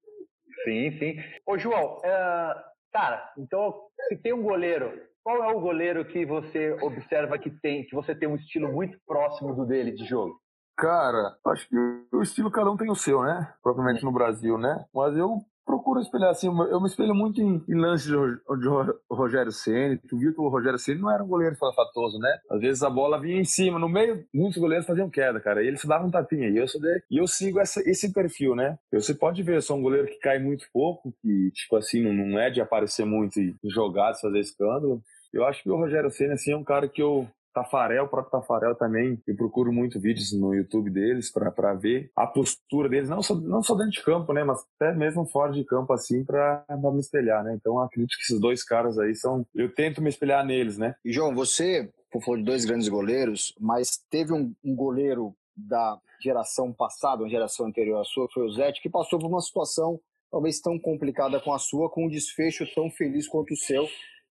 Sim, 0.65 0.99
sim. 0.99 1.17
Ô, 1.47 1.59
João, 1.59 1.99
uh, 1.99 2.55
cara, 2.93 3.33
então, 3.39 3.75
se 4.09 4.17
tem 4.17 4.33
um 4.33 4.43
goleiro, 4.43 4.93
qual 5.23 5.43
é 5.43 5.53
o 5.55 5.61
goleiro 5.61 6.05
que 6.05 6.25
você 6.25 6.73
observa 6.83 7.39
que 7.39 7.51
tem, 7.51 7.85
que 7.85 7.95
você 7.95 8.15
tem 8.15 8.29
um 8.29 8.37
estilo 8.37 8.73
muito 8.73 8.99
próximo 9.07 9.55
do 9.55 9.65
dele 9.65 9.93
de 9.93 10.05
jogo? 10.05 10.41
Cara, 10.77 11.37
acho 11.47 11.69
que 11.69 11.77
o 12.13 12.23
estilo 12.23 12.51
cada 12.51 12.71
um 12.71 12.77
tem 12.77 12.91
o 12.91 12.95
seu, 12.95 13.23
né? 13.23 13.53
Propriamente 13.63 14.05
no 14.05 14.13
Brasil, 14.13 14.57
né? 14.59 14.85
Mas 14.93 15.17
eu 15.17 15.39
procuro 15.65 16.01
espelhar 16.01 16.31
assim, 16.31 16.47
eu 16.47 16.81
me 16.81 16.87
espelho 16.87 17.15
muito 17.15 17.41
em, 17.41 17.63
em 17.69 17.75
lances 17.75 18.07
de, 18.07 18.13
de 18.13 18.69
Rogério 19.11 19.53
Ceni. 19.53 19.99
Tu 20.09 20.19
viu 20.19 20.35
que 20.35 20.41
o 20.41 20.49
Rogério 20.49 20.79
Ceni 20.79 21.01
não 21.01 21.11
era 21.11 21.23
um 21.23 21.29
goleiro 21.29 21.57
falafatoso, 21.57 22.19
né? 22.19 22.39
Às 22.51 22.61
vezes 22.61 22.83
a 22.83 22.91
bola 22.91 23.21
vinha 23.21 23.41
em 23.41 23.45
cima, 23.45 23.79
no 23.79 23.89
meio, 23.89 24.25
muitos 24.33 24.59
goleiros 24.59 24.87
faziam 24.87 25.11
queda, 25.11 25.41
cara. 25.41 25.63
E 25.63 25.69
eles 25.69 25.85
davam 25.85 26.09
um 26.09 26.11
tapinha. 26.11 26.49
E 26.49 26.57
eu 26.57 26.69
sou 26.69 26.81
de, 26.81 27.03
e 27.11 27.19
eu 27.19 27.27
sigo 27.27 27.61
essa, 27.61 27.81
esse 27.89 28.13
perfil, 28.13 28.55
né? 28.55 28.79
Você 28.93 29.15
pode 29.15 29.43
ver, 29.43 29.57
eu 29.57 29.63
sou 29.63 29.77
um 29.77 29.83
goleiro 29.83 30.07
que 30.07 30.19
cai 30.19 30.39
muito 30.39 30.67
pouco, 30.73 31.13
que 31.21 31.51
tipo 31.53 31.77
assim 31.77 32.03
não 32.03 32.39
é 32.39 32.51
de 32.51 32.61
aparecer 32.61 33.05
muito 33.05 33.41
e 33.41 33.55
jogar, 33.65 34.15
fazer 34.15 34.41
escândalo. 34.41 35.03
Eu 35.33 35.45
acho 35.47 35.63
que 35.63 35.71
o 35.71 35.77
Rogério 35.77 36.11
Ceni 36.11 36.33
assim 36.33 36.53
é 36.53 36.57
um 36.57 36.65
cara 36.65 36.89
que 36.89 37.03
eu 37.03 37.27
Tafarel, 37.53 38.05
o 38.05 38.09
próprio 38.09 38.31
Tafarel 38.31 38.75
também, 38.75 39.21
eu 39.27 39.37
procuro 39.37 39.73
muito 39.73 40.01
vídeos 40.01 40.33
no 40.33 40.55
YouTube 40.55 40.91
deles 40.91 41.31
para 41.31 41.75
ver 41.75 42.11
a 42.17 42.27
postura 42.27 42.89
deles, 42.89 43.09
não 43.09 43.23
só, 43.23 43.35
não 43.35 43.63
só 43.63 43.75
dentro 43.75 43.93
de 43.93 44.03
campo, 44.03 44.33
né, 44.33 44.43
mas 44.45 44.61
até 44.77 44.95
mesmo 44.95 45.27
fora 45.27 45.53
de 45.53 45.65
campo, 45.65 45.93
assim, 45.93 46.25
para 46.25 46.65
me 46.69 47.01
espelhar, 47.01 47.45
né. 47.45 47.55
Então, 47.55 47.79
acredito 47.79 48.17
que 48.17 48.23
esses 48.23 48.41
dois 48.41 48.65
caras 48.65 48.99
aí 48.99 49.15
são. 49.15 49.47
Eu 49.55 49.73
tento 49.75 50.03
me 50.03 50.09
espelhar 50.09 50.45
neles, 50.45 50.79
né. 50.79 50.95
E, 51.05 51.13
João, 51.13 51.35
você 51.35 51.91
falou 52.21 52.39
de 52.39 52.45
dois 52.45 52.65
grandes 52.65 52.89
goleiros, 52.89 53.55
mas 53.61 53.99
teve 54.11 54.33
um, 54.33 54.55
um 54.65 54.75
goleiro 54.75 55.35
da 55.57 55.99
geração 56.23 56.73
passada, 56.73 57.23
uma 57.23 57.29
geração 57.29 57.67
anterior 57.67 58.01
à 58.01 58.05
sua, 58.05 58.27
que 58.29 58.35
foi 58.35 58.47
o 58.47 58.53
Zete, 58.53 58.83
que 58.83 58.91
passou 58.91 59.19
por 59.19 59.29
uma 59.29 59.41
situação 59.41 60.01
talvez 60.31 60.61
tão 60.61 60.79
complicada 60.79 61.39
com 61.41 61.53
a 61.53 61.59
sua, 61.59 61.91
com 61.91 62.07
um 62.07 62.09
desfecho 62.09 62.67
tão 62.75 62.91
feliz 62.91 63.29
quanto 63.29 63.53
o 63.53 63.57
seu. 63.57 63.87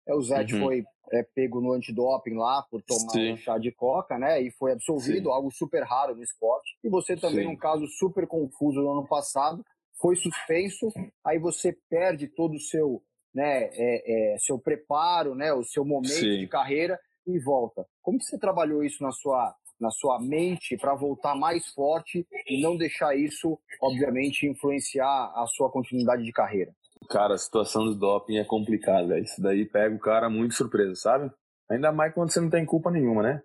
É, 0.07 0.15
o 0.15 0.23
Zete 0.23 0.55
uhum. 0.55 0.61
foi 0.61 0.85
é, 1.13 1.23
pego 1.23 1.61
no 1.61 1.73
antidoping 1.73 2.35
lá 2.35 2.63
por 2.71 2.83
tomar 2.83 3.13
Sim. 3.13 3.33
um 3.33 3.37
chá 3.37 3.59
de 3.59 3.73
coca, 3.73 4.19
né? 4.19 4.41
E 4.43 4.51
foi 4.51 4.73
absolvido, 4.73 5.25
Sim. 5.25 5.31
algo 5.31 5.51
super 5.51 5.83
raro 5.83 6.15
no 6.15 6.23
esporte. 6.23 6.77
E 6.83 6.89
você 6.89 7.17
também, 7.17 7.47
Sim. 7.47 7.53
um 7.53 7.57
caso 7.57 7.87
super 7.87 8.27
confuso 8.27 8.81
no 8.81 8.93
ano 8.93 9.07
passado, 9.07 9.65
foi 10.01 10.17
suspenso, 10.17 10.89
aí 11.25 11.39
você 11.39 11.77
perde 11.91 12.29
todo 12.29 12.55
o 12.55 12.61
seu, 12.61 13.03
né, 13.35 13.69
é, 13.73 14.35
é, 14.35 14.39
seu 14.39 14.59
preparo, 14.59 15.35
né, 15.35 15.53
o 15.53 15.65
seu 15.65 15.85
momento 15.85 16.39
de 16.39 16.47
carreira 16.47 16.99
e 17.27 17.39
volta. 17.39 17.85
Como 18.01 18.19
que 18.19 18.25
você 18.25 18.39
trabalhou 18.39 18.85
isso 18.85 19.03
na 19.03 19.13
sua 19.13 19.55
na 19.81 19.91
sua 19.91 20.19
mente 20.21 20.77
para 20.77 20.93
voltar 20.95 21.37
mais 21.37 21.69
forte 21.69 22.27
e 22.49 22.61
não 22.61 22.77
deixar 22.77 23.17
isso, 23.17 23.57
obviamente, 23.81 24.45
influenciar 24.45 25.33
a 25.37 25.47
sua 25.47 25.71
continuidade 25.71 26.25
de 26.25 26.33
carreira? 26.33 26.75
Cara, 27.09 27.35
a 27.35 27.39
situação 27.39 27.85
do 27.87 27.95
doping 27.95 28.37
é 28.37 28.45
complicada. 28.45 29.19
Isso 29.19 29.41
daí 29.41 29.65
pega 29.65 29.95
o 29.95 30.01
cara 30.01 30.29
muito 30.29 30.55
surpresa, 30.55 30.95
sabe? 30.95 31.31
Ainda 31.71 31.91
mais 31.91 32.13
quando 32.13 32.31
você 32.31 32.41
não 32.41 32.51
tem 32.51 32.67
culpa 32.67 32.91
nenhuma, 32.91 33.23
né? 33.23 33.43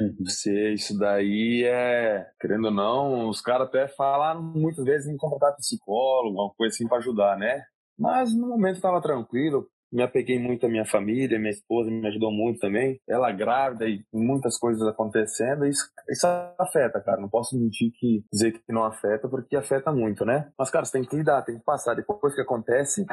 Uhum. 0.00 0.16
Você, 0.24 0.74
isso 0.74 0.98
daí 0.98 1.64
é, 1.64 2.26
querendo 2.40 2.66
ou 2.66 2.70
não, 2.70 3.28
os 3.28 3.40
caras 3.40 3.68
até 3.68 3.86
falaram 3.88 4.42
muitas 4.42 4.84
vezes 4.84 5.08
em 5.08 5.16
contratar 5.16 5.56
psicólogo, 5.56 6.38
alguma 6.38 6.54
coisa 6.54 6.74
assim 6.74 6.88
para 6.88 6.98
ajudar, 6.98 7.38
né? 7.38 7.62
Mas 7.98 8.34
no 8.34 8.48
momento 8.48 8.76
estava 8.76 9.00
tranquilo, 9.00 9.68
me 9.94 10.02
apeguei 10.02 10.38
muito 10.38 10.66
à 10.66 10.68
minha 10.68 10.84
família, 10.84 11.38
minha 11.38 11.52
esposa 11.52 11.88
me 11.90 12.06
ajudou 12.08 12.32
muito 12.32 12.58
também. 12.58 13.00
Ela 13.08 13.30
grávida 13.30 13.86
e 13.86 14.02
muitas 14.12 14.58
coisas 14.58 14.86
acontecendo, 14.88 15.64
isso, 15.64 15.88
isso 16.10 16.26
afeta, 16.58 17.00
cara. 17.00 17.20
Não 17.20 17.28
posso 17.28 17.56
mentir 17.56 17.92
que 17.94 18.24
dizer 18.32 18.52
que 18.52 18.60
não 18.72 18.84
afeta, 18.84 19.28
porque 19.28 19.56
afeta 19.56 19.92
muito, 19.92 20.24
né? 20.24 20.50
Mas, 20.58 20.70
cara, 20.70 20.84
você 20.84 20.98
tem 20.98 21.08
que 21.08 21.16
lidar, 21.16 21.42
tem 21.42 21.56
que 21.56 21.64
passar. 21.64 21.94
Depois 21.94 22.34
que 22.34 22.40
acontece, 22.40 23.06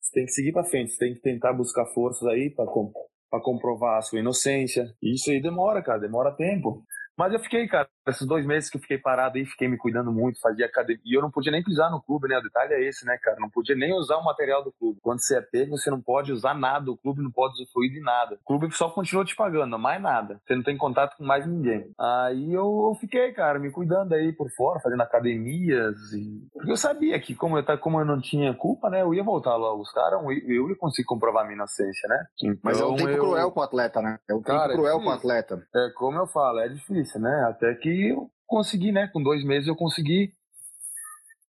você 0.00 0.12
tem 0.12 0.26
que 0.26 0.32
seguir 0.32 0.52
para 0.52 0.64
frente, 0.64 0.92
você 0.92 0.98
tem 0.98 1.14
que 1.14 1.20
tentar 1.20 1.54
buscar 1.54 1.86
forças 1.86 2.28
aí 2.28 2.50
para 2.50 3.40
comprovar 3.40 3.96
a 3.96 4.02
sua 4.02 4.18
inocência. 4.18 4.94
E 5.02 5.14
isso 5.14 5.30
aí 5.30 5.40
demora, 5.40 5.82
cara, 5.82 5.98
demora 5.98 6.36
tempo. 6.36 6.84
Mas 7.16 7.32
eu 7.32 7.38
fiquei, 7.40 7.66
cara, 7.68 7.88
esses 8.08 8.26
dois 8.26 8.46
meses 8.46 8.70
que 8.70 8.76
eu 8.76 8.80
fiquei 8.80 8.98
parado 8.98 9.38
aí, 9.38 9.44
fiquei 9.44 9.68
me 9.68 9.76
cuidando 9.76 10.10
muito, 10.10 10.40
fazia 10.40 10.66
academia. 10.66 11.02
E 11.04 11.14
eu 11.14 11.22
não 11.22 11.30
podia 11.30 11.52
nem 11.52 11.62
pisar 11.62 11.90
no 11.90 12.02
clube, 12.02 12.28
né? 12.28 12.38
O 12.38 12.42
detalhe 12.42 12.74
é 12.74 12.88
esse, 12.88 13.04
né, 13.04 13.18
cara? 13.22 13.36
Não 13.38 13.50
podia 13.50 13.76
nem 13.76 13.92
usar 13.92 14.16
o 14.16 14.24
material 14.24 14.64
do 14.64 14.72
clube. 14.72 14.98
Quando 15.02 15.22
você 15.22 15.38
é 15.38 15.40
pego, 15.40 15.76
você 15.76 15.90
não 15.90 16.00
pode 16.00 16.32
usar 16.32 16.54
nada. 16.54 16.90
O 16.90 16.96
clube 16.96 17.22
não 17.22 17.30
pode 17.30 17.54
usufruir 17.54 17.92
de 17.92 18.00
nada. 18.00 18.38
O 18.42 18.44
clube 18.46 18.74
só 18.74 18.88
continua 18.88 19.24
te 19.24 19.36
pagando, 19.36 19.78
mais 19.78 20.00
nada. 20.00 20.40
Você 20.46 20.56
não 20.56 20.62
tem 20.62 20.76
contato 20.76 21.16
com 21.16 21.24
mais 21.24 21.46
ninguém. 21.46 21.92
Aí 21.98 22.52
eu, 22.52 22.96
fiquei, 23.00 23.32
cara, 23.32 23.58
me 23.58 23.70
cuidando 23.70 24.14
aí 24.14 24.32
por 24.32 24.50
fora, 24.50 24.80
fazendo 24.80 25.02
academias. 25.02 25.96
E... 26.12 26.48
Porque 26.52 26.70
eu 26.70 26.76
sabia 26.76 27.18
que, 27.20 27.34
como 27.34 27.58
eu, 27.58 27.78
como 27.78 28.00
eu 28.00 28.04
não 28.04 28.20
tinha 28.20 28.54
culpa, 28.54 28.88
né? 28.88 29.02
Eu 29.02 29.14
ia 29.14 29.22
voltar 29.22 29.56
lá 29.56 29.72
buscar, 29.82 30.12
eu 30.12 30.68
ia 30.70 30.76
conseguir 30.76 31.06
comprovar 31.06 31.44
minha 31.44 31.56
inocência, 31.56 32.08
né? 32.08 32.26
Então, 32.42 32.60
Mas 32.62 32.80
é 32.80 32.84
um 32.84 32.96
tempo 32.96 33.10
eu... 33.10 33.20
cruel 33.20 33.50
com 33.50 33.60
o 33.60 33.62
atleta, 33.62 34.00
né? 34.00 34.18
É 34.28 34.34
um 34.34 34.42
tempo 34.42 34.58
cara, 34.58 34.72
cruel 34.72 34.98
é 34.98 35.02
com 35.02 35.08
o 35.08 35.12
atleta. 35.12 35.66
É, 35.74 35.90
como 35.96 36.18
eu 36.18 36.26
falo, 36.26 36.60
é 36.60 36.68
difícil, 36.68 37.01
né? 37.18 37.44
Até 37.48 37.74
que 37.74 38.08
eu 38.08 38.30
consegui, 38.46 38.92
né? 38.92 39.08
Com 39.08 39.22
dois 39.22 39.44
meses 39.44 39.68
eu 39.68 39.76
consegui. 39.76 40.32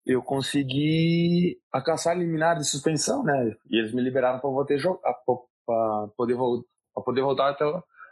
Eu 0.06 0.22
consegui 0.22 1.58
alcançar 1.72 2.14
liminar 2.14 2.56
de 2.58 2.64
suspensão, 2.64 3.22
né? 3.22 3.56
E 3.70 3.78
eles 3.78 3.92
me 3.94 4.02
liberaram 4.02 4.38
para 4.38 4.50
poder, 4.50 6.36
poder 7.04 7.22
voltar 7.22 7.50
até, 7.50 7.64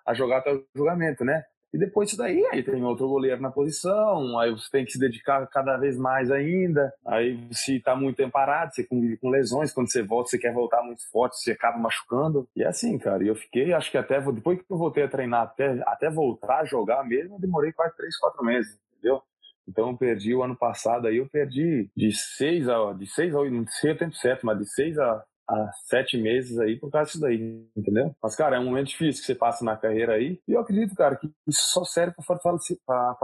a 0.06 0.14
jogar 0.14 0.38
até 0.38 0.54
o 0.54 0.64
julgamento, 0.74 1.24
né? 1.24 1.44
E 1.72 1.78
depois 1.78 2.08
disso 2.08 2.20
daí, 2.20 2.44
aí 2.52 2.62
tem 2.62 2.84
outro 2.84 3.08
goleiro 3.08 3.40
na 3.40 3.50
posição, 3.50 4.38
aí 4.38 4.50
você 4.50 4.68
tem 4.70 4.84
que 4.84 4.92
se 4.92 4.98
dedicar 4.98 5.46
cada 5.46 5.76
vez 5.78 5.96
mais 5.96 6.30
ainda. 6.30 6.92
Aí 7.06 7.38
se 7.50 7.80
tá 7.80 7.96
muito 7.96 8.16
tempo 8.16 8.32
parado, 8.32 8.74
você 8.74 8.84
convive 8.84 9.16
com 9.16 9.30
lesões, 9.30 9.72
quando 9.72 9.90
você 9.90 10.02
volta, 10.02 10.30
você 10.30 10.38
quer 10.38 10.52
voltar 10.52 10.82
muito 10.82 11.02
forte, 11.10 11.38
você 11.38 11.52
acaba 11.52 11.78
machucando. 11.78 12.46
E 12.54 12.62
é 12.62 12.66
assim, 12.66 12.98
cara, 12.98 13.24
e 13.24 13.28
eu 13.28 13.34
fiquei, 13.34 13.72
acho 13.72 13.90
que 13.90 13.96
até, 13.96 14.20
depois 14.20 14.58
que 14.58 14.70
eu 14.70 14.76
voltei 14.76 15.04
a 15.04 15.08
treinar, 15.08 15.42
até, 15.42 15.82
até 15.86 16.10
voltar 16.10 16.60
a 16.60 16.64
jogar 16.64 17.02
mesmo, 17.04 17.36
eu 17.36 17.40
demorei 17.40 17.72
quase 17.72 17.96
três, 17.96 18.18
quatro 18.18 18.44
meses, 18.44 18.78
entendeu? 18.92 19.22
Então 19.66 19.90
eu 19.90 19.96
perdi 19.96 20.34
o 20.34 20.42
ano 20.42 20.56
passado 20.56 21.06
aí, 21.06 21.16
eu 21.16 21.28
perdi 21.28 21.90
de 21.96 22.12
seis 22.12 22.68
a, 22.68 22.92
de 22.92 23.06
seis 23.06 23.34
a, 23.34 23.44
não 23.44 23.66
sei 23.66 23.92
o 23.92 23.98
tempo 23.98 24.14
certo, 24.14 24.44
mas 24.44 24.58
de 24.58 24.66
seis 24.66 24.98
a 24.98 25.24
há 25.48 25.70
sete 25.86 26.16
meses 26.16 26.58
aí 26.58 26.78
por 26.78 26.90
causa 26.90 27.06
disso 27.06 27.20
daí, 27.20 27.64
entendeu? 27.76 28.14
Mas, 28.22 28.34
cara, 28.34 28.56
é 28.56 28.60
um 28.60 28.64
momento 28.64 28.88
difícil 28.88 29.20
que 29.20 29.26
você 29.26 29.34
passa 29.34 29.64
na 29.64 29.76
carreira 29.76 30.14
aí. 30.14 30.38
E 30.46 30.52
eu 30.52 30.60
acredito, 30.60 30.94
cara, 30.94 31.16
que 31.16 31.30
isso 31.46 31.72
só 31.72 31.84
serve 31.84 32.14
para 32.14 32.24
fortalecer, 32.24 32.76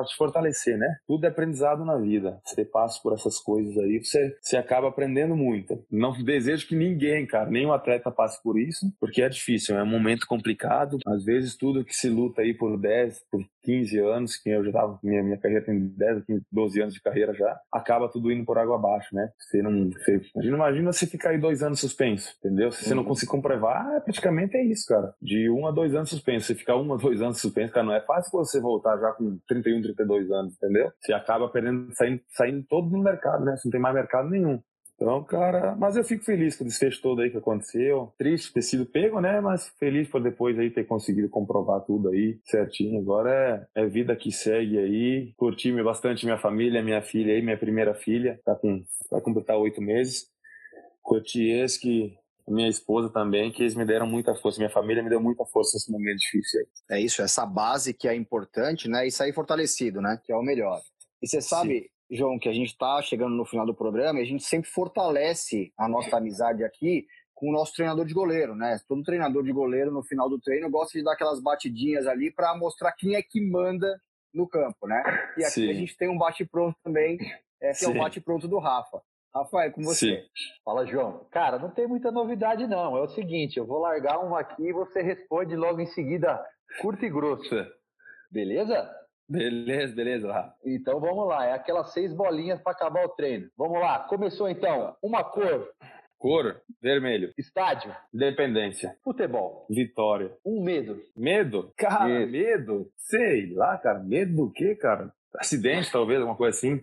te 0.06 0.16
fortalecer, 0.16 0.78
né? 0.78 0.96
Tudo 1.06 1.24
é 1.24 1.28
aprendizado 1.28 1.84
na 1.84 1.96
vida. 1.96 2.40
Você 2.44 2.64
passa 2.64 3.00
por 3.02 3.12
essas 3.12 3.38
coisas 3.38 3.76
aí, 3.78 4.02
você, 4.02 4.36
você 4.40 4.56
acaba 4.56 4.88
aprendendo 4.88 5.36
muito. 5.36 5.84
Não 5.90 6.12
desejo 6.22 6.66
que 6.66 6.76
ninguém, 6.76 7.26
cara, 7.26 7.50
nenhum 7.50 7.72
atleta 7.72 8.10
passe 8.10 8.42
por 8.42 8.58
isso, 8.58 8.92
porque 9.00 9.22
é 9.22 9.28
difícil, 9.28 9.78
é 9.78 9.82
um 9.82 9.86
momento 9.86 10.26
complicado. 10.26 10.98
Às 11.06 11.24
vezes, 11.24 11.56
tudo 11.56 11.84
que 11.84 11.94
se 11.94 12.08
luta 12.08 12.42
aí 12.42 12.54
por 12.54 12.78
10, 12.78 13.24
por 13.30 13.42
15 13.68 13.98
anos, 13.98 14.36
que 14.38 14.48
eu 14.48 14.64
já 14.64 14.72
tava, 14.72 14.98
minha, 15.02 15.22
minha 15.22 15.36
carreira 15.36 15.62
tem 15.62 15.78
10, 15.78 16.24
15, 16.24 16.46
12 16.50 16.80
anos 16.80 16.94
de 16.94 17.02
carreira 17.02 17.34
já, 17.34 17.60
acaba 17.70 18.08
tudo 18.08 18.32
indo 18.32 18.46
por 18.46 18.56
água 18.56 18.76
abaixo, 18.76 19.14
né? 19.14 19.30
Você 19.38 19.60
não. 19.60 19.90
Você, 19.90 20.22
imagina, 20.34 20.56
imagina 20.56 20.92
você 20.92 21.06
ficar 21.06 21.30
aí 21.30 21.38
dois 21.38 21.62
anos 21.62 21.78
suspenso, 21.78 22.34
entendeu? 22.38 22.72
Se 22.72 22.84
você 22.84 22.94
não 22.94 23.02
uhum. 23.02 23.10
conseguir 23.10 23.30
comprovar, 23.30 23.86
é, 23.96 24.00
praticamente 24.00 24.56
é 24.56 24.64
isso, 24.64 24.86
cara. 24.88 25.12
De 25.20 25.50
um 25.50 25.66
a 25.66 25.70
dois 25.70 25.94
anos 25.94 26.08
suspenso. 26.08 26.46
Você 26.46 26.54
ficar 26.54 26.76
um 26.76 26.94
a 26.94 26.96
dois 26.96 27.20
anos 27.20 27.38
suspenso, 27.42 27.74
cara, 27.74 27.84
não 27.84 27.92
é 27.92 28.00
fácil 28.00 28.30
você 28.32 28.58
voltar 28.58 28.96
já 28.98 29.12
com 29.12 29.38
31, 29.46 29.82
32 29.82 30.30
anos, 30.30 30.54
entendeu? 30.54 30.90
Você 30.98 31.12
acaba 31.12 31.50
perdendo, 31.50 31.92
saindo, 31.92 32.22
saindo 32.30 32.64
todo 32.66 32.88
no 32.88 33.02
mercado, 33.02 33.44
né? 33.44 33.54
Você 33.54 33.68
não 33.68 33.72
tem 33.72 33.80
mais 33.80 33.94
mercado 33.94 34.30
nenhum. 34.30 34.62
Então, 35.00 35.22
cara, 35.22 35.76
mas 35.76 35.96
eu 35.96 36.02
fico 36.02 36.24
feliz 36.24 36.56
com 36.56 36.64
o 36.64 36.66
desfecho 36.66 37.00
todo 37.00 37.22
aí 37.22 37.30
que 37.30 37.36
aconteceu. 37.36 38.12
Triste 38.18 38.52
ter 38.52 38.62
sido 38.62 38.84
pego, 38.84 39.20
né? 39.20 39.40
Mas 39.40 39.68
feliz 39.78 40.08
por 40.08 40.20
depois 40.20 40.58
aí 40.58 40.70
ter 40.70 40.84
conseguido 40.84 41.28
comprovar 41.28 41.82
tudo 41.82 42.08
aí 42.08 42.40
certinho. 42.44 43.00
Agora 43.00 43.68
é, 43.76 43.82
é 43.84 43.86
vida 43.86 44.16
que 44.16 44.32
segue 44.32 44.76
aí. 44.76 45.32
Curti 45.36 45.70
bastante 45.84 46.24
minha 46.24 46.36
família, 46.36 46.82
minha 46.82 47.00
filha 47.00 47.32
aí, 47.32 47.40
minha 47.40 47.56
primeira 47.56 47.94
filha, 47.94 48.40
tá 48.44 48.56
com, 48.56 48.82
vai 49.08 49.20
completar 49.20 49.56
oito 49.56 49.80
meses. 49.80 50.26
Curti 51.00 51.48
esse 51.48 51.78
que 51.78 52.18
minha 52.48 52.68
esposa 52.68 53.08
também, 53.08 53.52
que 53.52 53.62
eles 53.62 53.76
me 53.76 53.84
deram 53.84 54.06
muita 54.06 54.34
força, 54.34 54.58
minha 54.58 54.70
família 54.70 55.02
me 55.02 55.08
deu 55.10 55.20
muita 55.20 55.44
força 55.44 55.76
nesse 55.76 55.92
momento 55.92 56.18
difícil 56.18 56.60
aí. 56.60 56.98
É 56.98 57.00
isso, 57.00 57.22
essa 57.22 57.46
base 57.46 57.94
que 57.94 58.08
é 58.08 58.16
importante, 58.16 58.88
né? 58.88 59.06
E 59.06 59.12
sair 59.12 59.32
fortalecido, 59.32 60.00
né? 60.00 60.20
Que 60.24 60.32
é 60.32 60.36
o 60.36 60.42
melhor. 60.42 60.80
E 61.22 61.28
você 61.28 61.40
sabe, 61.40 61.82
Sim. 61.82 61.86
João, 62.10 62.38
que 62.38 62.48
a 62.48 62.52
gente 62.52 62.68
está 62.68 63.00
chegando 63.02 63.34
no 63.34 63.44
final 63.44 63.66
do 63.66 63.74
programa 63.74 64.18
e 64.18 64.22
a 64.22 64.26
gente 64.26 64.42
sempre 64.42 64.68
fortalece 64.68 65.72
a 65.76 65.88
nossa 65.88 66.16
amizade 66.16 66.64
aqui 66.64 67.06
com 67.34 67.50
o 67.50 67.52
nosso 67.52 67.72
treinador 67.72 68.04
de 68.04 68.14
goleiro, 68.14 68.54
né? 68.54 68.80
Todo 68.88 69.02
treinador 69.02 69.44
de 69.44 69.52
goleiro 69.52 69.92
no 69.92 70.02
final 70.02 70.28
do 70.28 70.40
treino 70.40 70.70
gosta 70.70 70.98
de 70.98 71.04
dar 71.04 71.12
aquelas 71.12 71.40
batidinhas 71.40 72.06
ali 72.06 72.32
para 72.32 72.56
mostrar 72.56 72.92
quem 72.92 73.14
é 73.14 73.22
que 73.22 73.40
manda 73.40 74.00
no 74.34 74.48
campo, 74.48 74.86
né? 74.86 75.02
E 75.36 75.44
aqui 75.44 75.52
Sim. 75.52 75.70
a 75.70 75.74
gente 75.74 75.96
tem 75.96 76.08
um 76.08 76.18
bate-pronto 76.18 76.76
também, 76.82 77.18
é, 77.60 77.68
que 77.68 77.74
Sim. 77.74 77.86
é 77.86 77.88
o 77.88 78.02
bate-pronto 78.02 78.48
do 78.48 78.58
Rafa. 78.58 79.00
Rafael, 79.34 79.70
com 79.72 79.82
você. 79.82 80.16
Sim. 80.16 80.22
Fala, 80.64 80.86
João. 80.86 81.26
Cara, 81.30 81.58
não 81.58 81.70
tem 81.70 81.86
muita 81.86 82.10
novidade, 82.10 82.66
não. 82.66 82.96
É 82.96 83.02
o 83.02 83.08
seguinte, 83.08 83.58
eu 83.58 83.66
vou 83.66 83.78
largar 83.78 84.18
um 84.18 84.34
aqui 84.34 84.64
e 84.64 84.72
você 84.72 85.00
responde 85.02 85.54
logo 85.54 85.80
em 85.80 85.86
seguida, 85.86 86.42
curto 86.80 87.04
e 87.04 87.10
grosso. 87.10 87.54
Beleza? 88.30 88.90
Beleza, 89.28 89.94
beleza, 89.94 90.32
Rafa. 90.32 90.54
Então 90.64 90.98
vamos 90.98 91.28
lá, 91.28 91.46
é 91.46 91.52
aquelas 91.52 91.92
seis 91.92 92.14
bolinhas 92.14 92.60
para 92.62 92.72
acabar 92.72 93.04
o 93.04 93.10
treino. 93.10 93.50
Vamos 93.56 93.78
lá, 93.78 94.00
começou 94.00 94.48
então. 94.48 94.96
Uma 95.02 95.22
cor. 95.22 95.68
Cor, 96.16 96.60
vermelho. 96.82 97.32
Estádio. 97.38 97.94
Independência. 98.12 98.96
Futebol. 99.04 99.66
Vitória. 99.70 100.32
Um 100.44 100.64
medo. 100.64 101.00
Medo? 101.16 101.72
Cara, 101.76 102.26
medo? 102.26 102.90
Sei 102.96 103.52
lá, 103.54 103.78
cara. 103.78 104.00
Medo 104.00 104.34
do 104.34 104.50
quê, 104.50 104.74
cara? 104.74 105.12
Acidente, 105.36 105.92
talvez, 105.92 106.18
alguma 106.18 106.36
coisa 106.36 106.56
assim. 106.56 106.82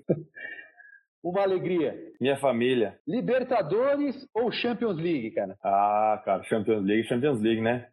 Uma 1.26 1.42
alegria. 1.42 1.98
Minha 2.22 2.38
família. 2.38 3.00
Libertadores 3.08 4.28
ou 4.32 4.52
Champions 4.52 4.96
League, 4.96 5.32
cara? 5.32 5.58
Ah, 5.66 6.22
cara, 6.24 6.44
Champions 6.44 6.86
League, 6.86 7.08
Champions 7.08 7.42
League, 7.42 7.62
né? 7.62 7.88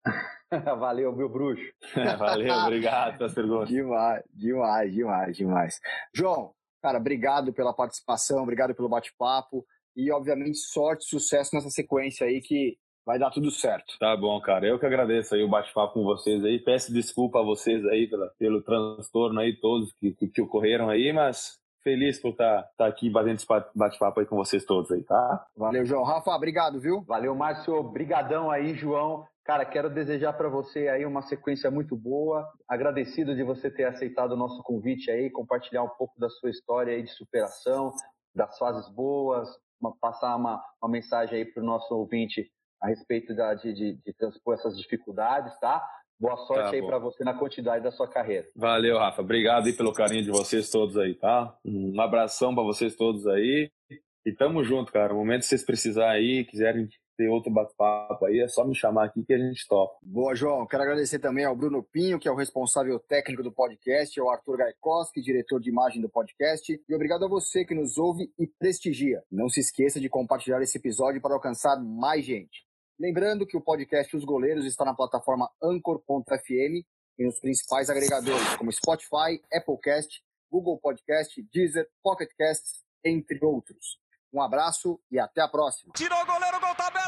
Valeu, 0.79 1.17
meu 1.17 1.31
bruxo. 1.31 1.65
Valeu, 2.19 2.55
obrigado 2.55 3.17
pelas 3.17 3.33
perguntas. 3.33 3.71
Demais, 3.71 4.23
demais, 4.35 4.93
demais, 4.93 5.37
demais. 5.37 5.81
João, 6.15 6.53
cara, 6.83 6.99
obrigado 6.99 7.55
pela 7.55 7.73
participação, 7.73 8.43
obrigado 8.43 8.75
pelo 8.75 8.91
bate-papo 8.91 9.65
e, 9.97 10.13
obviamente, 10.13 10.59
sorte, 10.59 11.07
sucesso 11.07 11.55
nessa 11.55 11.71
sequência 11.71 12.27
aí 12.27 12.43
que 12.43 12.77
vai 13.05 13.19
dar 13.19 13.31
tudo 13.31 13.51
certo. 13.51 13.95
Tá 13.99 14.15
bom, 14.15 14.39
cara. 14.43 14.67
Eu 14.67 14.79
que 14.79 14.85
agradeço 14.85 15.35
aí 15.35 15.43
o 15.43 15.49
bate-papo 15.49 15.95
com 15.95 16.05
vocês 16.05 16.45
aí. 16.45 16.59
Peço 16.59 16.93
desculpa 16.93 17.41
a 17.41 17.43
vocês 17.43 17.83
aí 17.87 18.07
pela, 18.09 18.29
pelo 18.39 18.63
transtorno 18.63 19.41
aí 19.41 19.59
todos 19.59 19.91
que, 19.95 20.13
que, 20.13 20.29
que 20.29 20.43
ocorreram 20.43 20.91
aí, 20.91 21.15
mas 21.15 21.62
feliz 21.83 22.21
por 22.21 22.31
estar 22.31 22.63
tá, 22.63 22.69
tá 22.79 22.87
aqui 22.87 23.11
batendo 23.11 23.37
esse 23.37 23.47
bate-papo 23.75 24.21
aí 24.21 24.27
com 24.27 24.37
vocês 24.37 24.65
todos 24.65 24.91
aí, 24.91 25.03
tá? 25.03 25.47
Valeu, 25.57 25.85
João. 25.85 26.05
Rafa, 26.05 26.31
obrigado, 26.31 26.81
viu? 26.81 27.03
Valeu, 27.03 27.35
Márcio. 27.35 27.83
Brigadão 27.83 28.51
aí, 28.51 28.75
João. 28.75 29.27
Cara, 29.45 29.65
quero 29.65 29.91
desejar 29.91 30.33
para 30.35 30.49
você 30.49 30.89
aí 30.89 31.05
uma 31.05 31.23
sequência 31.23 31.71
muito 31.71 31.97
boa. 31.97 32.49
Agradecido 32.69 33.35
de 33.35 33.43
você 33.43 33.71
ter 33.71 33.85
aceitado 33.85 34.33
o 34.33 34.37
nosso 34.37 34.63
convite 34.63 35.11
aí, 35.11 35.31
compartilhar 35.31 35.83
um 35.83 35.89
pouco 35.89 36.19
da 36.19 36.29
sua 36.29 36.51
história 36.51 36.95
aí 36.95 37.03
de 37.03 37.11
superação, 37.11 37.93
das 38.35 38.57
fases 38.57 38.89
boas, 38.95 39.49
uma, 39.81 39.95
passar 40.01 40.37
uma, 40.37 40.63
uma 40.81 40.91
mensagem 40.91 41.39
aí 41.39 41.45
para 41.45 41.63
o 41.63 41.67
nosso 41.67 41.93
ouvinte 41.93 42.49
a 42.81 42.89
respeito 42.89 43.35
da, 43.35 43.55
de, 43.55 43.73
de, 43.73 43.95
de 44.05 44.13
transpor 44.15 44.55
essas 44.55 44.77
dificuldades, 44.77 45.59
tá? 45.59 45.85
Boa 46.23 46.37
sorte 46.37 46.63
tá 46.63 46.71
aí 46.71 46.81
para 46.81 47.01
você 47.01 47.25
na 47.25 47.35
continuidade 47.35 47.83
da 47.83 47.91
sua 47.91 48.07
carreira. 48.07 48.47
Valeu, 48.55 48.97
Rafa. 48.97 49.21
Obrigado 49.23 49.67
aí 49.67 49.73
pelo 49.73 49.93
carinho 49.93 50.23
de 50.23 50.31
vocês 50.31 50.71
todos 50.71 50.97
aí, 50.97 51.17
tá? 51.17 51.53
Um 51.65 52.01
abração 52.01 52.55
para 52.55 52.63
vocês 52.63 52.95
todos 52.95 53.27
aí. 53.27 53.73
E 54.25 54.33
tamo 54.33 54.63
junto, 54.63 54.93
cara. 54.93 55.13
No 55.13 55.19
momento 55.19 55.41
que 55.41 55.47
vocês 55.47 55.65
precisarem 55.65 56.39
aí, 56.39 56.45
quiserem 56.45 56.89
ter 57.17 57.29
outro 57.29 57.53
bate-papo 57.53 58.25
aí, 58.25 58.39
é 58.39 58.47
só 58.47 58.65
me 58.65 58.73
chamar 58.73 59.07
aqui 59.07 59.25
que 59.25 59.33
a 59.33 59.39
gente 59.39 59.67
topa. 59.67 59.95
Boa, 60.01 60.33
João. 60.33 60.65
Quero 60.65 60.85
agradecer 60.85 61.19
também 61.19 61.45
ao 61.45 61.57
Bruno 61.57 61.83
Pinho, 61.83 62.21
que 62.21 62.29
é 62.29 62.31
o 62.31 62.37
responsável 62.37 63.01
técnico 63.01 63.43
do 63.43 63.51
podcast, 63.51 64.21
ao 64.21 64.31
Arthur 64.31 64.59
Gaikoski, 64.59 65.21
diretor 65.21 65.59
de 65.59 65.71
imagem 65.71 66.01
do 66.01 66.09
podcast, 66.09 66.73
e 66.89 66.95
obrigado 66.95 67.25
a 67.25 67.29
você 67.29 67.65
que 67.65 67.75
nos 67.75 67.99
ouve 67.99 68.33
e 68.39 68.47
prestigia. 68.47 69.25
Não 69.29 69.49
se 69.49 69.59
esqueça 69.59 70.01
de 70.01 70.09
compartilhar 70.09 70.63
esse 70.63 70.79
episódio 70.79 71.21
para 71.21 71.35
alcançar 71.35 71.77
mais 71.83 72.25
gente. 72.25 72.65
Lembrando 73.03 73.45
que 73.45 73.57
o 73.57 73.61
podcast 73.61 74.17
Os 74.17 74.25
Goleiros 74.25 74.65
está 74.65 74.85
na 74.85 74.95
plataforma 74.95 75.51
Anchor.fm 75.61 76.87
e 77.19 77.27
nos 77.27 77.41
principais 77.41 77.91
agregadores 77.91 78.55
como 78.55 78.71
Spotify, 78.71 79.43
Applecast, 79.53 80.23
Google 80.49 80.79
Podcast, 80.79 81.43
Deezer, 81.53 81.89
Pocket 82.01 82.31
Casts, 82.39 82.85
entre 83.05 83.45
outros. 83.45 83.99
Um 84.33 84.41
abraço 84.41 85.01
e 85.11 85.19
até 85.19 85.41
a 85.41 85.49
próxima. 85.49 85.93
Tirou 85.97 86.17
o 86.17 86.27
goleiro, 86.27 86.61
gol 86.61 86.77
bateu! 86.77 87.02